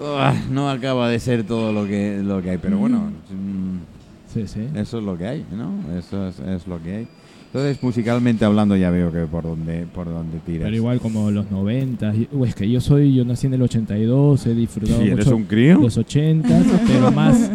"Uah, 0.00 0.34
no 0.50 0.70
acaba 0.70 1.08
de 1.08 1.18
ser 1.18 1.44
todo 1.44 1.72
lo 1.72 1.86
que, 1.86 2.20
lo 2.22 2.40
que 2.42 2.50
hay. 2.50 2.58
Pero 2.58 2.78
bueno, 2.78 3.10
mm, 3.30 4.32
Sí, 4.32 4.46
sí. 4.46 4.60
eso 4.74 4.98
es 4.98 5.04
lo 5.04 5.16
que 5.16 5.26
hay, 5.26 5.44
¿no? 5.52 5.72
Eso 5.98 6.28
es, 6.28 6.38
es 6.40 6.66
lo 6.66 6.82
que 6.82 6.94
hay. 6.96 7.08
Entonces, 7.46 7.82
musicalmente 7.82 8.44
hablando, 8.44 8.76
ya 8.76 8.90
veo 8.90 9.10
que 9.10 9.20
por 9.20 9.42
dónde, 9.44 9.86
por 9.94 10.06
dónde 10.06 10.38
tiras. 10.44 10.64
Pero 10.64 10.76
igual 10.76 11.00
como 11.00 11.30
los 11.30 11.50
90. 11.50 12.14
y- 12.14 12.28
uy, 12.32 12.48
es 12.48 12.54
que 12.54 12.68
yo 12.68 12.78
soy, 12.80 13.14
yo 13.14 13.24
nací 13.24 13.46
en 13.46 13.54
el 13.54 13.62
82, 13.62 14.46
he 14.46 14.54
disfrutado 14.54 15.00
Sí, 15.00 15.06
eres 15.08 15.24
mucho 15.24 15.36
un 15.36 15.44
crío. 15.44 15.78
los 15.80 15.96
80, 15.96 16.46
pero 16.86 17.10
más 17.10 17.50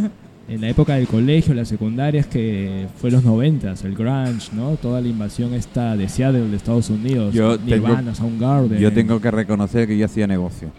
en 0.49 0.61
la 0.61 0.69
época 0.69 0.95
del 0.95 1.07
colegio, 1.07 1.53
las 1.53 1.67
secundarias, 1.67 2.25
que 2.25 2.87
fue 2.97 3.11
los 3.11 3.23
90, 3.23 3.75
el 3.83 3.93
grunge, 3.95 4.49
¿no? 4.55 4.71
Toda 4.77 4.99
la 4.99 5.07
invasión 5.07 5.53
esta 5.53 5.95
de 5.95 6.09
Seattle, 6.09 6.47
de 6.49 6.55
Estados 6.57 6.89
Unidos, 6.89 7.31
Yo 7.35 7.57
Nirvana, 7.59 7.97
tengo- 7.99 8.15
Soundgarden. 8.15 8.79
Yo 8.79 8.91
tengo 8.91 9.21
que 9.21 9.29
reconocer 9.29 9.87
que 9.87 9.95
yo 9.95 10.05
hacía 10.07 10.25
negocio. 10.25 10.69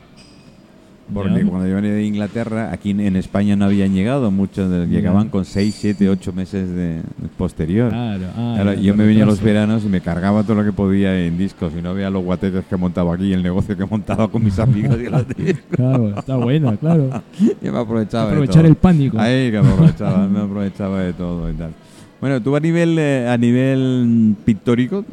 Porque 1.12 1.40
Ya. 1.44 1.46
cuando 1.46 1.68
yo 1.68 1.74
venía 1.74 1.92
de 1.92 2.02
Inglaterra, 2.04 2.72
aquí 2.72 2.92
en- 2.92 3.14
España 3.16 3.56
no 3.56 3.66
habían 3.66 3.92
llegado, 3.92 4.30
muchos 4.30 4.88
llegaban 4.88 5.28
con 5.28 5.44
6, 5.44 5.76
7, 5.78 6.08
8 6.08 6.32
meses 6.32 6.70
de, 6.70 7.00
posterior. 7.36 7.90
Claro, 7.90 8.24
ah, 8.36 8.52
Claro, 8.62 8.80
yo 8.80 8.94
me 8.94 9.04
venía 9.04 9.26
los 9.26 9.42
veranos 9.42 9.84
y 9.84 9.88
me 9.88 10.00
cargaba 10.00 10.42
todo 10.44 10.54
lo 10.56 10.64
que 10.64 10.72
podía 10.72 11.18
en 11.26 11.36
discos 11.36 11.72
y 11.78 11.82
no 11.82 11.92
veía 11.92 12.08
los 12.08 12.24
guatetes 12.24 12.64
que 12.64 12.76
montaba 12.78 13.14
aquí, 13.14 13.32
el 13.34 13.42
negocio 13.42 13.76
que 13.76 13.84
montaba 13.84 14.28
con 14.28 14.42
mis 14.44 14.58
amigos 14.58 14.96
y 14.98 15.10
los 15.10 15.28
discos. 15.28 15.64
Claro, 15.76 16.18
está 16.18 16.36
buena, 16.36 16.74
claro. 16.78 17.10
Yo 17.62 17.72
me 17.72 17.78
aprovechaba 17.78 18.24
de 18.26 18.30
Aprovechar 18.30 18.62
todo. 18.62 18.70
el 18.70 18.76
pánico. 18.76 19.18
Ahí 19.20 19.50
que 19.50 19.60
me 19.60 19.68
aprovechaba, 19.68 20.26
me 20.26 20.40
aprovechaba 20.40 21.00
de 21.02 21.12
todo 21.12 21.50
y 21.50 21.54
tal. 21.54 21.70
Bueno, 22.20 22.40
tú 22.40 22.56
a 22.56 22.60
nivel 22.60 22.96
eh, 22.98 23.28
a 23.28 23.36
nivel 23.36 24.34
pictórico 24.46 25.04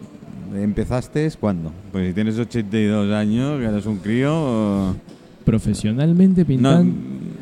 empezaste 0.56 1.30
cuándo? 1.40 1.72
Pues 1.92 2.08
si 2.10 2.14
tienes 2.14 2.38
82 2.40 3.12
años, 3.14 3.60
que 3.60 3.66
eres 3.66 3.86
un 3.86 3.98
crío, 3.98 4.32
o- 4.34 4.96
Profesionalmente 5.52 6.46
pintando. 6.46 6.94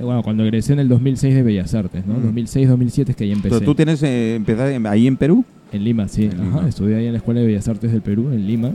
Bueno, 0.01 0.23
cuando 0.23 0.43
egresé 0.43 0.73
en 0.73 0.79
el 0.79 0.87
2006 0.87 1.35
de 1.35 1.43
Bellas 1.43 1.73
Artes, 1.73 2.03
¿no? 2.07 2.13
Mm. 2.15 2.33
2006-2007 2.35 3.09
es 3.09 3.15
que 3.15 3.23
ahí 3.25 3.31
empecé. 3.33 3.55
pero 3.55 3.65
tú 3.65 3.75
tienes 3.75 4.01
eh, 4.03 4.35
empezaste 4.35 4.75
en- 4.75 4.87
ahí 4.87 5.07
en 5.07 5.17
Perú. 5.17 5.43
En 5.71 5.83
Lima, 5.83 6.07
sí. 6.07 6.23
En 6.23 6.31
Ajá, 6.31 6.43
Lima. 6.57 6.67
estudié 6.69 6.95
ahí 6.95 7.05
en 7.05 7.11
la 7.11 7.17
Escuela 7.19 7.41
de 7.41 7.45
Bellas 7.47 7.67
Artes 7.67 7.91
del 7.91 8.01
Perú, 8.01 8.29
en 8.31 8.47
Lima. 8.47 8.71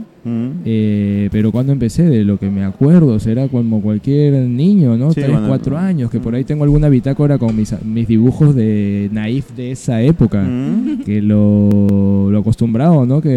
Eh, 0.63 1.27
pero 1.31 1.51
cuando 1.51 1.73
empecé, 1.73 2.03
de 2.03 2.23
lo 2.23 2.37
que 2.39 2.49
me 2.49 2.63
acuerdo, 2.63 3.19
será 3.19 3.47
como 3.49 3.81
cualquier 3.81 4.33
niño, 4.47 4.95
¿no? 4.97 5.11
Sí, 5.11 5.19
Tres, 5.21 5.37
cuatro 5.47 5.77
años, 5.77 6.09
que 6.09 6.19
por 6.19 6.35
ahí 6.35 6.43
tengo 6.45 6.63
alguna 6.63 6.87
bitácora 6.87 7.37
con 7.37 7.55
mis, 7.55 7.73
mis 7.83 8.07
dibujos 8.07 8.55
de 8.55 9.09
naif 9.11 9.51
de 9.57 9.71
esa 9.71 10.01
época. 10.01 10.47
Que 11.05 11.21
lo, 11.21 12.29
lo 12.31 12.39
acostumbrado, 12.39 13.05
¿no? 13.05 13.19
Que 13.19 13.29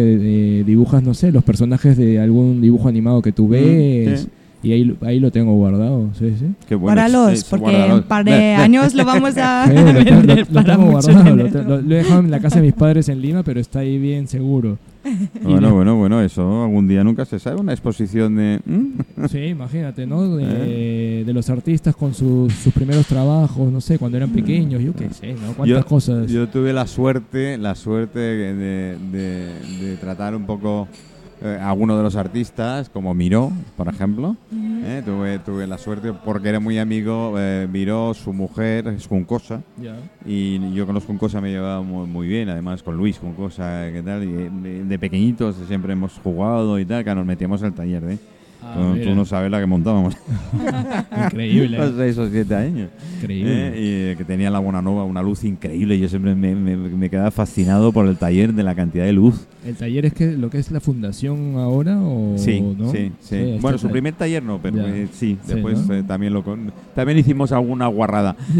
eh, 0.59 0.63
dibujas, 0.63 1.03
no 1.03 1.13
sé, 1.13 1.31
los 1.31 1.43
personajes 1.43 1.97
de 1.97 2.19
algún 2.19 2.61
dibujo 2.61 2.87
animado 2.87 3.21
que 3.21 3.31
tú 3.33 3.47
ves. 3.49 4.21
sí. 4.21 4.27
Y 4.61 4.73
ahí, 4.73 4.97
ahí 5.03 5.19
lo 5.21 5.31
tengo 5.31 5.53
guardado, 5.55 6.09
sí, 6.19 6.35
sí. 6.37 6.47
Qué 6.67 6.75
bueno. 6.75 6.93
Guárdalos, 7.01 7.31
Sí, 7.31 7.37
sí, 7.37 7.45
porque 7.49 7.85
en 7.85 7.91
un 7.93 8.03
par 8.03 8.25
de 8.25 8.55
años 8.55 8.93
lo 8.93 9.05
vamos 9.05 9.37
a 9.37 9.65
Sí, 9.67 9.73
lo, 9.73 9.83
tengo- 9.85 9.93
lo- 9.93 10.03
vender 10.03 10.39
lo 10.39 10.53
para 10.53 10.75
tengo 10.75 10.91
mucho 10.91 11.11
guardado, 11.13 11.35
lo, 11.35 11.43
lo- 11.47 11.81
lo 11.81 11.95
he 11.95 11.97
dejado 11.99 12.19
en 12.19 12.31
la 12.31 12.39
casa 12.41 12.57
de 12.57 12.63
mis 12.63 12.73
padres 12.73 13.07
en 13.07 13.21
Lima, 13.21 13.41
pero 13.43 13.59
está 13.61 13.79
ahí 13.79 13.97
bien 13.97 14.27
seguro. 14.27 14.77
Bueno, 15.41 15.73
bueno, 15.73 15.95
bueno, 15.95 16.21
eso 16.21 16.63
algún 16.65 16.87
día 16.89 17.03
nunca 17.05 17.23
se 17.25 17.39
sabe. 17.39 17.59
Una 17.61 17.71
exposición 17.71 18.35
de. 18.35 18.59
¿Mm? 18.65 19.25
Sí, 19.29 19.37
imagínate, 19.45 20.05
¿no? 20.05 20.35
De, 20.35 21.23
de 21.25 21.33
los 21.33 21.49
artistas 21.49 21.95
con 21.95 22.13
sus, 22.13 22.53
sus 22.53 22.73
primeros 22.73 23.05
trabajos, 23.07 23.71
no 23.71 23.79
sé, 23.79 23.97
cuando 23.97 24.17
eran 24.17 24.29
pequeños, 24.31 24.83
yo 24.83 24.93
qué 24.93 25.09
sé, 25.09 25.33
¿no? 25.33 25.53
Cuántas 25.55 25.67
Yo- 25.79 25.85
cosas. 25.85 26.29
Yo 26.29 26.49
tuve 26.49 26.73
la 26.73 26.85
suerte, 26.85 27.57
la 27.57 27.75
suerte 27.75 28.19
de, 28.19 28.97
de- 28.97 29.47
de 29.81 29.95
tratar 30.01 30.35
un 30.35 30.45
poco 30.45 30.87
eh, 31.41 31.57
a 31.61 31.69
alguno 31.69 31.97
de 31.97 32.03
los 32.03 32.15
artistas, 32.15 32.89
como 32.89 33.13
Miró, 33.13 33.51
por 33.77 33.87
ejemplo. 33.87 34.35
Eh, 34.51 35.01
tuve, 35.05 35.39
tuve 35.39 35.67
la 35.67 35.77
suerte 35.77 36.13
porque 36.13 36.49
era 36.49 36.59
muy 36.59 36.79
amigo 36.79 37.35
eh, 37.37 37.67
Miró, 37.71 38.13
su 38.13 38.33
mujer 38.33 38.87
es 38.87 39.07
Juncosa. 39.07 39.61
Ya. 39.81 39.95
Y 40.25 40.73
yo 40.73 40.85
con 40.85 40.95
los 40.95 41.05
Juncosa 41.05 41.41
me 41.41 41.51
llevaba 41.51 41.81
muy, 41.81 42.07
muy 42.07 42.27
bien, 42.27 42.49
además 42.49 42.83
con 42.83 42.97
Luis 42.97 43.17
Juncosa, 43.19 43.89
¿qué 43.91 44.01
tal? 44.03 44.23
Y 44.23 44.33
eh, 44.33 44.49
de, 44.51 44.83
de 44.85 44.99
pequeñitos 44.99 45.55
siempre 45.67 45.93
hemos 45.93 46.13
jugado 46.23 46.79
y 46.79 46.85
tal, 46.85 47.03
que 47.03 47.13
nos 47.13 47.25
metíamos 47.25 47.61
al 47.63 47.73
taller, 47.73 48.03
¿eh? 48.05 48.17
Ah, 48.61 48.75
tú, 48.93 49.01
tú 49.01 49.15
no 49.15 49.23
sabes 49.25 49.49
la 49.49 49.59
que 49.59 49.65
montábamos. 49.65 50.15
Increíble, 51.25 51.77
Los 51.77 51.95
seis 51.95 52.17
o 52.17 52.29
siete 52.29 52.53
años. 52.55 52.89
increíble. 53.17 53.51
Eh, 53.51 53.73
y 53.77 54.11
eh, 54.11 54.15
que 54.17 54.25
tenía 54.25 54.49
la 54.51 54.59
Buena 54.59 54.81
Nova 54.81 55.05
una 55.05 55.21
luz 55.23 55.43
increíble. 55.45 55.97
Yo 55.97 56.09
siempre 56.09 56.35
me, 56.35 56.53
me- 56.55 56.75
me 56.75 57.09
quedaba 57.09 57.31
fascinado 57.31 57.91
por 57.93 58.05
el 58.07 58.17
taller 58.17 58.53
de 58.53 58.63
la 58.63 58.75
cantidad 58.75 59.05
de 59.05 59.13
luz 59.13 59.47
¿El 59.65 59.75
taller 59.75 60.05
es 60.07 60.13
que 60.13 60.31
lo 60.33 60.49
que 60.49 60.57
es 60.59 60.71
la 60.71 60.79
fundación 60.79 61.55
ahora 61.57 61.99
o 62.01 62.37
Sí, 62.37 62.59
no? 62.61 62.91
sí, 62.91 63.11
sí. 63.21 63.35
este 63.35 63.59
bueno, 63.61 63.77
su 63.77 63.89
primer 63.89 64.13
taller 64.13 64.43
no, 64.43 64.59
pero 64.61 64.85
eh, 64.87 65.07
sí, 65.13 65.37
Sí, 65.45 65.53
después 65.53 65.87
¿no? 65.87 65.95
eh, 65.95 66.03
también 66.03 66.33
lo 66.33 66.43
con- 66.43 66.71
también 66.95 67.17
hicimos 67.17 67.51
alguna 67.51 67.87
guarrada 67.87 68.35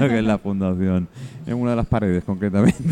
lo 0.00 0.08
que 0.08 0.18
es 0.18 0.24
la 0.24 0.38
fundación, 0.38 1.08
en 1.46 1.54
una 1.56 1.70
de 1.70 1.76
las 1.76 1.86
paredes 1.86 2.24
concretamente. 2.24 2.82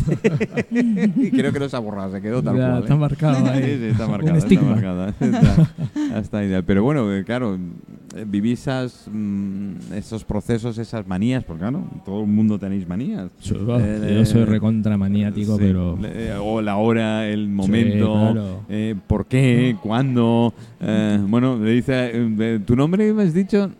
y 1.16 1.30
creo 1.30 1.52
que 1.52 1.58
no 1.58 1.68
se 1.68 1.76
ha 1.76 1.80
borrado, 1.80 2.12
se 2.12 2.22
quedó 2.22 2.42
tal 2.42 2.56
Ya, 2.56 2.70
cual. 2.70 2.82
está 2.82 2.94
¿eh? 2.94 2.96
marcado 2.98 3.50
ahí. 3.50 3.62
Sí, 3.64 3.78
sí, 3.78 3.84
está 3.86 4.06
marcada, 4.06 4.38
está 4.38 4.60
marcada. 4.62 5.14
Está, 6.04 6.18
está 6.20 6.44
ideal. 6.44 6.64
Pero 6.64 6.82
bueno, 6.84 7.12
eh, 7.12 7.24
claro, 7.24 7.56
eh, 8.14 8.24
vivís 8.26 8.60
esas, 8.60 9.08
mm, 9.12 9.92
esos 9.96 10.22
procesos, 10.24 10.78
esas 10.78 11.06
manías, 11.08 11.42
porque 11.44 11.62
claro, 11.62 11.82
todo 12.04 12.20
el 12.20 12.28
mundo 12.28 12.58
tenéis 12.58 12.86
manías. 12.88 13.30
Yo, 13.42 13.56
Eh, 13.80 14.14
yo 14.18 14.24
soy 14.24 14.44
recontra 14.44 14.96
maniático, 14.96 15.56
Sí, 15.56 15.64
pero... 15.66 15.98
o 16.42 16.60
la 16.62 16.76
hora, 16.76 17.26
el 17.26 17.48
momento, 17.48 18.12
claro. 18.32 18.60
eh, 18.68 18.94
por 19.08 19.26
qué, 19.26 19.76
cuándo. 19.82 20.54
bueno, 21.28 21.58
le 21.58 21.70
dice, 21.72 22.60
¿tu 22.64 22.76
nombre 22.76 23.12
me 23.12 23.24
has 23.24 23.34
dicho? 23.34 23.70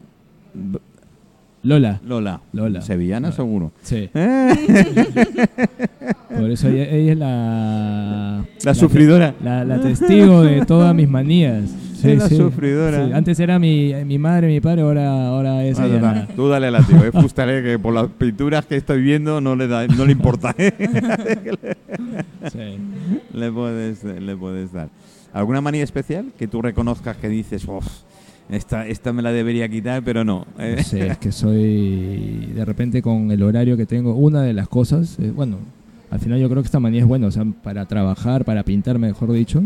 Lola, 1.64 2.00
Lola. 2.06 2.40
Lola. 2.52 2.80
Sevillana, 2.82 3.28
Lola. 3.28 3.36
seguro. 3.36 3.72
sí. 3.82 4.08
Eh, 4.14 4.54
Por 6.36 6.50
eso 6.50 6.68
ella, 6.68 6.84
ella 6.90 7.12
es 7.12 7.18
la... 7.18 8.44
La 8.64 8.74
sufridora. 8.74 9.34
La, 9.42 9.64
la 9.64 9.80
testigo 9.80 10.42
de 10.42 10.64
todas 10.66 10.94
mis 10.94 11.08
manías. 11.08 11.70
Sí, 11.94 12.10
Es 12.10 12.18
la 12.18 12.28
sí. 12.28 12.36
sufridora. 12.36 13.06
Sí, 13.06 13.12
Antes 13.12 13.38
era 13.40 13.58
mi, 13.58 13.94
mi 14.04 14.18
madre, 14.18 14.48
mi 14.48 14.60
padre, 14.60 14.82
ahora, 14.82 15.28
ahora 15.28 15.64
es 15.64 15.78
Bueno, 15.78 15.96
ella. 16.10 16.28
tú 16.34 16.48
dale 16.48 16.70
la 16.70 16.82
tío, 16.82 16.96
eh, 17.04 17.62
que 17.62 17.78
por 17.78 17.94
las 17.94 18.08
pinturas 18.08 18.66
que 18.66 18.76
estoy 18.76 19.00
viendo 19.00 19.40
no 19.40 19.54
le 19.56 19.68
da, 19.68 19.86
no 19.86 20.04
le 20.04 20.12
importa. 20.12 20.54
eh. 20.58 20.72
Sí. 22.52 22.78
le 23.32 23.50
puedes, 23.50 24.04
le 24.04 24.36
puedes 24.36 24.70
dar. 24.72 24.88
¿Alguna 25.32 25.60
manía 25.62 25.82
especial 25.82 26.26
que 26.38 26.46
tú 26.46 26.60
reconozcas 26.60 27.16
que 27.16 27.28
dices, 27.28 27.64
"Uf, 27.66 27.86
esta, 28.48 28.86
esta 28.86 29.12
me 29.12 29.22
la 29.22 29.32
debería 29.32 29.68
quitar, 29.68 30.02
pero 30.04 30.24
no? 30.24 30.46
eh"? 30.58 30.74
No 30.78 30.82
sé, 30.82 31.06
es 31.08 31.18
que 31.18 31.32
soy 31.68 32.50
de 32.54 32.64
repente 32.64 33.02
con 33.02 33.30
el 33.30 33.42
horario 33.42 33.76
que 33.76 33.86
tengo, 33.86 34.14
una 34.14 34.42
de 34.42 34.52
las 34.52 34.68
cosas, 34.68 35.18
eh, 35.18 35.30
bueno, 35.34 35.58
al 36.10 36.20
final 36.20 36.38
yo 36.40 36.48
creo 36.48 36.62
que 36.62 36.66
esta 36.66 36.80
manía 36.80 37.00
es 37.00 37.06
buena, 37.06 37.26
o 37.26 37.30
sea, 37.30 37.44
para 37.62 37.86
trabajar, 37.86 38.44
para 38.44 38.62
pintar, 38.62 38.98
mejor 38.98 39.32
dicho, 39.32 39.62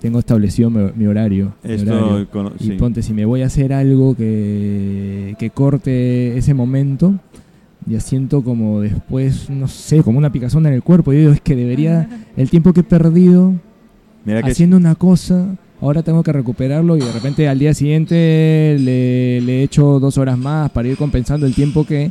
tengo 0.00 0.18
establecido 0.18 0.70
mi, 0.70 0.90
mi 0.94 1.06
horario. 1.06 1.54
mi 1.62 1.72
Esto, 1.72 1.94
horario. 1.94 2.28
con- 2.30 2.52
Y 2.58 2.64
sí. 2.64 2.72
ponte, 2.72 3.02
si 3.02 3.12
me 3.12 3.24
voy 3.24 3.42
a 3.42 3.46
hacer 3.46 3.72
algo 3.72 4.14
que, 4.16 5.34
que 5.38 5.50
corte 5.50 6.36
ese 6.36 6.54
momento, 6.54 7.14
ya 7.86 8.00
siento 8.00 8.42
como 8.42 8.80
después, 8.80 9.48
no 9.48 9.68
sé, 9.68 10.02
como 10.02 10.18
una 10.18 10.32
picazón 10.32 10.66
en 10.66 10.72
el 10.72 10.82
cuerpo. 10.82 11.12
Y 11.12 11.18
digo, 11.18 11.32
es 11.32 11.40
que 11.40 11.54
debería, 11.54 12.08
el 12.36 12.50
tiempo 12.50 12.72
que 12.72 12.80
he 12.80 12.84
perdido 12.84 13.54
Mira 14.24 14.42
que 14.42 14.50
haciendo 14.50 14.76
una 14.76 14.96
cosa, 14.96 15.56
ahora 15.80 16.02
tengo 16.02 16.22
que 16.22 16.32
recuperarlo 16.32 16.96
y 16.96 17.00
de 17.00 17.12
repente 17.12 17.48
al 17.48 17.58
día 17.58 17.74
siguiente 17.74 18.76
le, 18.80 19.40
le 19.40 19.62
echo 19.62 20.00
dos 20.00 20.18
horas 20.18 20.38
más 20.38 20.70
para 20.70 20.88
ir 20.88 20.96
compensando 20.96 21.46
el 21.46 21.54
tiempo 21.54 21.84
que 21.84 22.10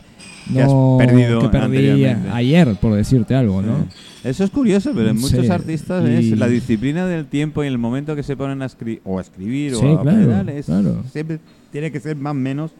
has 0.58 0.72
perdido 1.00 1.40
que 1.40 1.50
perdí 1.50 2.06
ayer, 2.32 2.76
por 2.76 2.94
decirte 2.94 3.34
algo, 3.36 3.62
¿no? 3.62 3.88
Eso 4.24 4.44
es 4.44 4.50
curioso, 4.50 4.92
pero 4.96 5.10
en 5.10 5.18
Sí, 5.18 5.24
muchos 5.36 5.50
artistas 5.52 6.04
y- 6.10 6.32
es 6.32 6.38
la 6.38 6.48
disciplina 6.48 7.06
del 7.06 7.26
tiempo 7.28 7.64
y 7.64 7.68
el 7.68 7.78
momento 7.78 8.16
que 8.16 8.24
se 8.24 8.36
ponen 8.36 8.62
a, 8.64 8.66
escri- 8.68 9.00
o 9.04 9.20
a 9.20 9.22
escribir 9.22 9.76
Sí, 9.76 9.86
o 9.86 10.00
a 10.00 10.02
claro, 10.02 10.18
pedal, 10.26 10.50
es- 10.50 10.66
claro. 10.66 11.04
siempre 11.12 11.40
tiene 11.72 11.92
que 11.92 12.00
ser 12.00 12.16
más 12.16 12.32
o 12.32 12.34
menos 12.36 12.72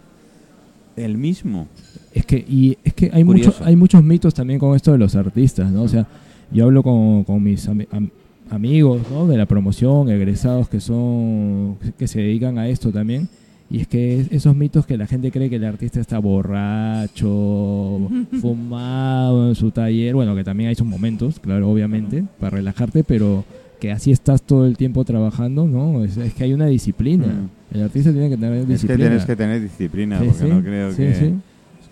el 0.96 1.18
mismo. 1.18 1.68
Es 2.14 2.26
que, 2.26 2.38
y 2.38 2.78
es 2.84 2.94
que 2.94 3.12
hay, 3.14 3.24
muchos 3.24 3.62
hay 3.62 3.76
muchos 3.76 4.04
mitos 4.04 4.34
también 4.34 4.60
con 4.60 4.76
esto 4.76 4.92
de 4.94 4.98
los 4.98 5.16
artistas, 5.16 5.70
¿no? 5.72 5.84
O 5.84 5.88
sea, 5.88 6.08
yo 6.52 6.66
hablo 6.66 6.82
con, 6.82 7.24
con 7.26 7.44
mis 7.44 7.68
ami- 7.70 7.88
am- 7.92 8.10
amigos, 8.50 9.02
¿no? 9.12 9.28
De 9.28 9.38
la 9.38 9.46
promoción, 9.46 10.10
egresados 10.10 10.70
que 10.70 10.80
son, 10.80 11.78
que 11.98 12.08
se 12.08 12.20
dedican 12.20 12.58
a 12.58 12.68
esto 12.68 12.92
también. 12.92 13.28
Y 13.70 13.80
es 13.82 13.88
que 13.88 14.20
es- 14.20 14.32
esos 14.32 14.56
mitos 14.56 14.86
que 14.86 14.96
la 14.98 15.08
gente 15.08 15.32
cree 15.32 15.50
que 15.50 15.56
el 15.56 15.66
artista 15.66 16.00
está 16.00 16.20
borracho, 16.20 18.10
fumado 18.42 19.50
en 19.50 19.56
su 19.56 19.72
taller, 19.72 20.14
bueno, 20.16 20.36
que 20.36 20.44
también 20.44 20.70
hay 20.70 20.76
sus 20.76 20.88
momentos, 20.88 21.40
claro, 21.40 21.70
obviamente, 21.70 22.24
para 22.40 22.58
relajarte, 22.58 23.04
pero 23.04 23.44
que 23.80 23.92
así 23.92 24.12
estás 24.12 24.42
todo 24.42 24.66
el 24.66 24.78
tiempo 24.78 25.04
trabajando, 25.04 25.66
¿no? 25.68 26.04
Es, 26.04 26.16
es 26.18 26.34
que 26.34 26.44
hay 26.46 26.54
una 26.54 26.68
disciplina. 26.68 27.28
Mm. 27.28 27.76
El 27.76 27.84
artista 27.84 28.12
tiene 28.12 28.30
que 28.30 28.38
tener 28.38 28.54
Es 28.60 28.66
que 28.66 28.72
disciplina. 28.74 28.98
tienes 29.10 29.26
que 29.26 29.36
tener 29.36 29.62
disciplina, 29.62 30.20
Sí, 30.20 30.26
porque 30.28 30.44
sí, 30.44 30.50
no 30.50 30.62
creo 30.62 30.92
sí, 30.92 30.98
que... 30.98 31.34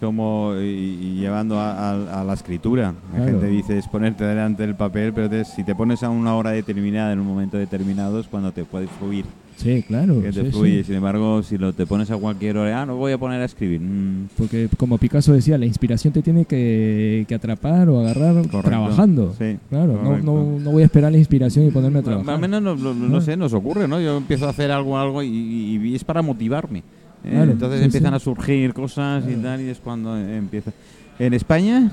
sí. 0.04 0.14
Como 0.14 0.54
y, 0.60 0.64
y 0.66 1.16
llevando 1.20 1.60
a, 1.60 1.92
a- 1.92 2.22
a 2.22 2.24
la 2.24 2.34
escritura. 2.34 2.94
La 3.12 3.18
Claro. 3.18 3.32
gente 3.40 3.48
dice 3.48 3.78
es 3.78 3.88
ponerte 3.88 4.24
delante 4.24 4.64
del 4.64 4.76
papel, 4.76 5.14
pero 5.14 5.30
te- 5.30 5.46
si 5.46 5.64
te 5.64 5.74
pones 5.76 6.04
a 6.04 6.10
una 6.10 6.36
hora 6.36 6.52
determinada 6.52 7.14
en 7.14 7.20
un 7.20 7.28
momento 7.28 7.58
determinado 7.58 8.20
es 8.20 8.28
cuando 8.28 8.52
te 8.52 8.64
puedes 8.66 8.90
fluir. 8.92 9.26
Sí, 9.56 9.84
claro. 9.88 10.16
Que 10.20 10.32
te 10.32 10.42
sí, 10.42 10.46
sí. 10.48 10.52
fluye. 10.52 10.84
Sin 10.84 10.96
embargo, 10.96 11.44
si 11.44 11.60
lo 11.60 11.74
te 11.74 11.86
pones 11.86 12.10
a 12.10 12.18
cualquier 12.18 12.58
hora, 12.58 12.82
ah, 12.82 12.86
no 12.88 12.96
voy 12.98 13.12
a 13.12 13.20
poner 13.20 13.40
a 13.40 13.46
escribir. 13.46 13.82
mm, 13.82 14.30
Porque 14.36 14.68
como 14.78 14.98
Picasso 14.98 15.32
decía, 15.32 15.60
la 15.60 15.68
inspiración 15.68 16.12
te 16.12 16.24
tiene 16.24 16.46
que, 16.46 17.24
que 17.28 17.36
atrapar 17.36 17.88
o 17.88 18.00
agarrar 18.00 18.34
Correcto. 18.34 18.62
trabajando. 18.64 19.36
Sí, 19.38 19.58
claro, 19.70 20.00
no, 20.04 20.18
no, 20.18 20.60
no 20.60 20.72
voy 20.72 20.82
a 20.82 20.86
esperar 20.86 21.12
la 21.12 21.20
inspiración 21.20 21.68
y 21.68 21.70
ponerme 21.72 22.00
a 22.00 22.02
trabajar. 22.02 22.34
Al 22.34 22.42
menos 22.42 22.62
no, 22.64 22.76
no- 22.76 22.94
no 22.96 23.18
Ah. 23.18 23.22
sé, 23.22 23.38
nos 23.38 23.54
ocurre, 23.54 23.88
¿no? 23.88 24.02
Yo 24.02 24.18
empiezo 24.18 24.48
a 24.48 24.50
hacer 24.50 24.72
algo, 24.72 24.98
algo 24.98 25.22
y, 25.22 25.28
y- 25.28 25.88
y 25.88 25.96
es 25.96 26.04
para 26.04 26.22
motivarme. 26.24 26.82
¿Eh? 27.24 27.30
Claro, 27.32 27.52
Entonces 27.52 27.80
sí, 27.80 27.86
empiezan 27.86 28.12
sí. 28.12 28.16
a 28.16 28.20
surgir 28.20 28.74
cosas 28.74 29.24
y 29.30 29.36
tal 29.36 29.62
y 29.62 29.70
es 29.70 29.80
cuando 29.80 30.18
empieza. 30.18 30.72
¿En 31.20 31.34
España? 31.34 31.92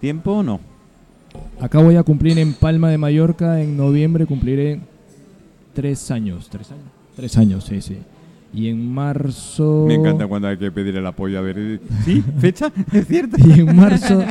¿Tiempo 0.00 0.42
no? 0.42 0.60
Acá 1.60 1.80
voy 1.80 1.96
a 1.96 2.02
cumplir 2.02 2.38
en 2.38 2.54
Palma 2.54 2.90
de 2.90 2.98
Mallorca, 2.98 3.60
en 3.60 3.76
noviembre 3.76 4.26
cumpliré 4.26 4.80
tres 5.74 6.10
años. 6.10 6.48
¿Tres 6.50 6.70
años? 6.72 6.84
Tres 7.16 7.36
años, 7.36 7.64
sí, 7.64 7.80
sí. 7.80 7.98
Y 8.52 8.66
en 8.68 8.92
marzo... 8.92 9.84
Me 9.86 9.94
encanta 9.94 10.26
cuando 10.26 10.48
hay 10.48 10.56
que 10.56 10.72
pedir 10.72 10.96
el 10.96 11.06
apoyo. 11.06 11.38
A 11.38 11.40
ver, 11.40 11.80
¿sí? 12.04 12.22
¿Fecha? 12.40 12.72
¿Es 12.92 13.06
cierto? 13.06 13.36
Y 13.38 13.60
en 13.60 13.76
marzo, 13.76 14.24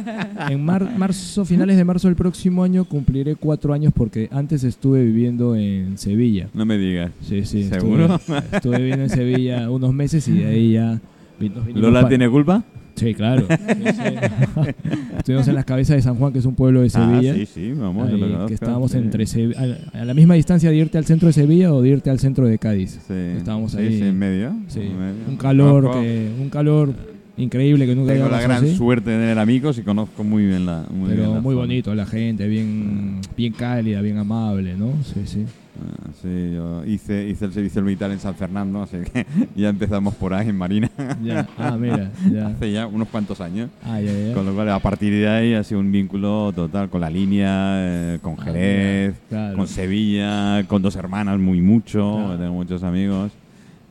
en 0.49 0.65
mar- 0.65 0.91
marzo, 0.97 1.45
finales 1.45 1.77
de 1.77 1.85
marzo 1.85 2.07
del 2.09 2.15
próximo 2.17 2.63
año 2.63 2.83
cumpliré 2.83 3.35
cuatro 3.35 3.73
años 3.73 3.93
porque 3.95 4.27
antes 4.31 4.63
estuve 4.65 5.03
viviendo 5.05 5.55
en 5.55 5.97
Sevilla. 5.97 6.47
No 6.53 6.65
me 6.65 6.77
digas. 6.77 7.11
Sí, 7.21 7.45
sí. 7.45 7.63
¿Seguro? 7.63 8.15
Estuve, 8.15 8.37
estuve 8.51 8.77
viviendo 8.77 9.03
en 9.03 9.09
Sevilla 9.09 9.69
unos 9.69 9.93
meses 9.93 10.27
y 10.27 10.33
de 10.33 10.45
ahí 10.47 10.71
ya... 10.73 10.99
nos 11.39 11.75
¿Lola 11.75 12.01
pa- 12.01 12.09
tiene 12.09 12.29
culpa? 12.29 12.63
Sí, 12.99 13.13
claro. 13.13 13.47
Estuvimos 15.17 15.47
en 15.47 15.55
las 15.55 15.65
cabezas 15.65 15.95
de 15.95 16.01
San 16.01 16.15
Juan, 16.15 16.33
que 16.33 16.39
es 16.39 16.45
un 16.45 16.55
pueblo 16.55 16.81
de 16.81 16.89
Sevilla. 16.89 17.31
Ah, 17.31 17.35
sí, 17.35 17.45
sí, 17.45 17.71
vamos. 17.73 18.07
ahí, 18.09 18.17
lo 18.19 18.45
que 18.47 18.53
estábamos 18.53 18.91
sí. 18.91 18.97
entre 18.97 19.25
Sevi- 19.25 19.55
a, 19.93 20.01
a 20.01 20.05
la 20.05 20.13
misma 20.13 20.33
distancia 20.35 20.69
de 20.69 20.75
irte 20.77 20.97
al 20.97 21.05
centro 21.05 21.27
de 21.27 21.33
Sevilla 21.33 21.73
o 21.73 21.81
de 21.81 21.89
irte 21.89 22.09
al 22.09 22.19
centro 22.19 22.45
de 22.47 22.57
Cádiz. 22.57 22.99
Sí, 23.07 23.13
estábamos 23.37 23.75
ahí. 23.75 23.97
sí, 23.99 24.03
en 24.03 24.17
medio. 24.19 24.53
Sí, 24.67 24.81
en 24.81 24.99
medio. 24.99 25.13
un 25.29 25.37
calor 25.37 25.91
que 25.93 26.29
un 26.41 26.49
calor 26.49 26.93
increíble 27.37 27.85
que 27.85 27.95
nunca 27.95 28.13
Tengo 28.13 28.27
la 28.27 28.41
gran 28.41 28.63
así, 28.65 28.75
suerte 28.75 29.11
de 29.11 29.17
tener 29.17 29.39
amigos 29.39 29.77
y 29.77 29.81
conozco 29.83 30.23
muy 30.23 30.45
bien 30.45 30.65
la. 30.65 30.83
Muy 30.89 31.07
bien 31.11 31.21
pero 31.21 31.33
la 31.35 31.41
muy 31.41 31.53
zona. 31.53 31.65
bonito 31.65 31.95
la 31.95 32.05
gente, 32.05 32.47
bien 32.47 33.21
bien 33.37 33.53
cálida, 33.53 34.01
bien 34.01 34.17
amable, 34.17 34.75
¿no? 34.75 34.91
Sí, 35.03 35.21
sí. 35.25 35.45
Ah, 35.81 36.09
sí, 36.21 36.51
yo 36.53 36.83
hice, 36.85 37.27
hice 37.29 37.45
el 37.45 37.53
servicio 37.53 37.81
militar 37.81 38.11
en 38.11 38.19
San 38.19 38.35
Fernando, 38.35 38.81
así 38.83 38.97
que 39.13 39.25
ya 39.55 39.69
empezamos 39.69 40.13
por 40.15 40.33
ahí 40.33 40.49
en 40.49 40.57
Marina. 40.57 40.89
Ya. 41.23 41.47
Ah, 41.57 41.77
mira, 41.79 42.11
ya. 42.31 42.47
Hace 42.47 42.71
ya 42.71 42.85
unos 42.87 43.07
cuantos 43.07 43.39
años. 43.39 43.69
Ah, 43.83 44.01
ya, 44.01 44.11
ya. 44.11 44.33
Con 44.33 44.45
lo 44.45 44.53
cual, 44.53 44.69
a 44.69 44.79
partir 44.79 45.13
de 45.13 45.27
ahí 45.29 45.53
ha 45.53 45.63
sido 45.63 45.79
un 45.79 45.91
vínculo 45.91 46.51
total 46.53 46.89
con 46.89 47.01
la 47.01 47.09
línea, 47.09 47.75
eh, 47.77 48.19
con 48.21 48.35
Ah, 48.39 48.43
Jerez, 48.43 49.15
claro. 49.29 49.57
con 49.57 49.67
Sevilla, 49.67 50.63
con 50.67 50.81
dos 50.81 50.95
hermanas 50.95 51.39
muy 51.39 51.61
mucho, 51.61 52.15
Claro. 52.17 52.37
tengo 52.37 52.53
muchos 52.53 52.83
amigos. 52.83 53.31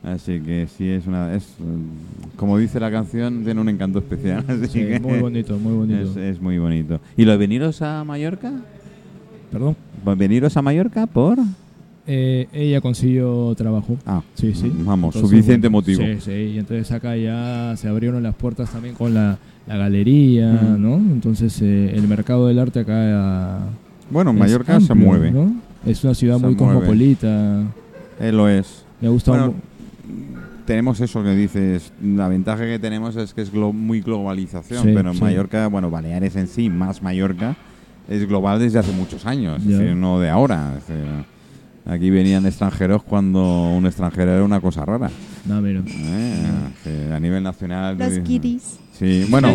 Así 0.03 0.39
que 0.39 0.67
sí, 0.77 0.87
es 0.87 1.07
una. 1.07 1.33
Es, 1.35 1.55
como 2.37 2.57
dice 2.57 2.79
la 2.79 2.89
canción, 2.89 3.43
tiene 3.43 3.59
un 3.59 3.67
encanto 3.67 3.99
especial. 3.99 4.45
Así 4.47 4.67
Sí, 4.67 4.79
que 4.87 4.99
muy 4.99 5.19
bonito, 5.19 5.57
muy 5.57 5.73
bonito. 5.73 6.01
Es, 6.11 6.15
es 6.35 6.41
muy 6.41 6.57
bonito. 6.57 7.01
¿Y 7.17 7.25
lo 7.25 7.31
de 7.31 7.37
veniros 7.37 7.81
a 7.81 8.03
Mallorca? 8.05 8.51
Perdón. 9.51 9.75
¿Veniros 10.15 10.55
a 10.55 10.61
Mallorca 10.61 11.05
por...? 11.07 11.37
Eh, 12.07 12.47
ella 12.53 12.81
consiguió 12.81 13.53
trabajo. 13.55 13.97
Ah, 14.05 14.21
Sí, 14.33 14.53
sí. 14.55 14.71
Vamos, 14.73 15.15
Entonces, 15.15 15.29
suficiente 15.37 15.67
bueno, 15.67 15.77
motivo. 15.77 16.01
Sí, 16.03 16.21
sí. 16.21 16.31
Y 16.31 16.57
entonces 16.59 16.91
acá 16.91 17.15
ya 17.15 17.75
se 17.77 17.87
abrieron 17.87 18.23
las 18.23 18.33
puertas 18.35 18.71
también 18.71 18.95
con 18.95 19.13
la, 19.13 19.37
la 19.67 19.77
galería, 19.77 20.51
Mm. 20.53 20.81
¿no? 20.81 20.95
Entonces 20.95 21.61
eh, 21.61 21.91
el 21.95 22.07
mercado 22.07 22.47
del 22.47 22.57
arte 22.59 22.79
acá 22.79 22.93
ah, 22.95 23.59
Bueno, 24.09 24.33
Mallorca 24.33 24.79
se 24.79 24.93
mueve. 24.95 25.31
¿no? 25.31 25.53
Es 25.85 26.03
una 26.03 26.13
ciudad 26.15 26.37
Se 26.37 26.45
muy 26.45 26.55
mueve. 26.55 26.73
cosmopolita. 26.73 27.63
Eh, 28.19 28.31
lo 28.31 28.49
es. 28.49 28.83
Me 29.01 29.07
gusta 29.09 29.31
Bueno, 29.31 29.53
tenemos 30.65 30.99
eso 31.01 31.23
que 31.23 31.35
dices. 31.35 31.91
La 32.03 32.27
ventaja 32.27 32.65
que 32.65 32.79
tenemos 32.79 33.15
es 33.15 33.33
que 33.33 33.41
es 33.41 33.53
glo- 33.53 33.71
muy 33.73 34.01
globalización, 34.01 34.83
Sí, 34.83 34.91
pero 34.95 35.13
sí. 35.13 35.21
Mallorca, 35.21 35.67
bueno, 35.67 35.89
Baleares 35.91 36.35
en 36.35 36.47
sí, 36.47 36.69
más 36.69 37.01
Mallorca, 37.01 37.55
es 38.09 38.27
global 38.27 38.59
desde 38.59 38.79
hace 38.79 38.91
muchos 38.91 39.25
años, 39.27 39.61
es 39.61 39.67
decir, 39.67 39.95
no 39.95 40.19
de 40.19 40.29
ahora. 40.29 40.73
es 40.79 40.87
decir, 40.87 41.05
Aquí 41.85 42.09
venían 42.09 42.45
extranjeros 42.45 43.03
cuando 43.03 43.71
un 43.73 43.85
extranjero 43.85 44.31
era 44.33 44.43
una 44.43 44.61
cosa 44.61 44.85
rara. 44.85 45.09
No, 45.45 45.61
mira. 45.61 45.81
¿eh? 45.87 47.11
A 47.13 47.19
nivel 47.19 47.41
nacional. 47.41 47.97
Los 47.97 48.23
guiris. 48.23 48.79
Sí, 48.93 49.25
bueno, 49.29 49.47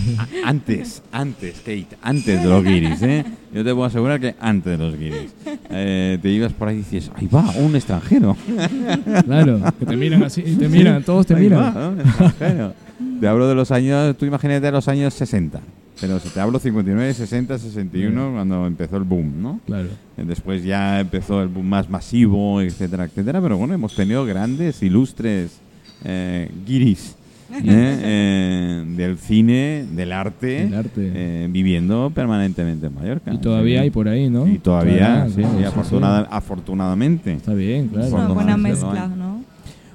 antes, 0.44 1.02
antes, 1.10 1.58
Kate, 1.58 1.88
antes 2.02 2.40
de 2.40 2.48
los 2.48 2.62
guiris, 2.62 3.02
¿eh? 3.02 3.24
Yo 3.52 3.64
te 3.64 3.72
puedo 3.74 3.84
asegurar 3.84 4.20
que 4.20 4.36
antes 4.40 4.78
de 4.78 4.84
los 4.84 4.96
guiris. 4.96 5.34
Eh, 5.70 6.18
te 6.22 6.28
ibas 6.30 6.52
por 6.52 6.68
ahí 6.68 6.76
y 6.76 6.78
dices, 6.78 7.10
ahí 7.16 7.26
va, 7.26 7.44
un 7.58 7.74
extranjero. 7.74 8.36
Claro, 9.24 9.60
que 9.78 9.86
te 9.86 9.96
miran 9.96 10.22
así, 10.22 10.42
y 10.46 10.54
te 10.54 10.68
miran, 10.68 11.02
todos 11.02 11.26
te 11.26 11.34
Ahí 11.34 11.42
miran. 11.42 11.76
va, 11.76 11.88
un 11.88 12.00
extranjero. 12.00 12.74
te 13.20 13.26
hablo 13.28 13.48
de 13.48 13.54
los 13.56 13.72
años, 13.72 14.16
tú 14.16 14.24
imagínate 14.24 14.60
de 14.60 14.72
los 14.72 14.86
años 14.86 15.14
60. 15.14 15.60
Pero 16.00 16.18
si 16.18 16.28
te 16.30 16.40
hablo 16.40 16.58
59, 16.58 17.14
60, 17.14 17.58
61, 17.58 18.32
cuando 18.34 18.66
empezó 18.66 18.96
el 18.96 19.04
boom, 19.04 19.40
¿no? 19.40 19.60
Claro. 19.66 19.88
Eh, 20.16 20.24
Después 20.26 20.64
ya 20.64 21.00
empezó 21.00 21.42
el 21.42 21.48
boom 21.48 21.66
más 21.66 21.88
masivo, 21.88 22.60
etcétera, 22.60 23.04
etcétera. 23.04 23.40
Pero 23.40 23.56
bueno, 23.58 23.74
hemos 23.74 23.94
tenido 23.94 24.24
grandes, 24.24 24.82
ilustres 24.82 25.60
eh, 26.04 26.50
guiris 26.66 27.14
¿eh? 27.52 27.60
Eh, 27.66 28.84
del 28.96 29.18
cine, 29.18 29.84
del 29.94 30.12
arte, 30.12 30.68
eh, 30.96 31.48
viviendo 31.50 32.10
permanentemente 32.14 32.86
en 32.86 32.94
Mallorca. 32.94 33.32
Y 33.32 33.38
todavía 33.38 33.78
Sí. 33.80 33.82
hay 33.84 33.90
por 33.90 34.08
ahí, 34.08 34.30
¿no? 34.30 34.48
Y 34.48 34.58
todavía, 34.58 34.96
Claro, 34.96 35.28
sí, 35.30 35.34
claro, 35.42 35.54
y 35.54 35.58
sí, 35.58 35.64
afortunada- 35.64 36.28
afortunadamente. 36.30 37.32
Está 37.34 37.52
bien, 37.54 37.84
Es 37.84 37.90
claro. 37.90 38.06
una 38.08 38.16
Cuando 38.16 38.34
buena 38.34 38.56
mezcla. 38.56 39.06
¿no? 39.08 39.31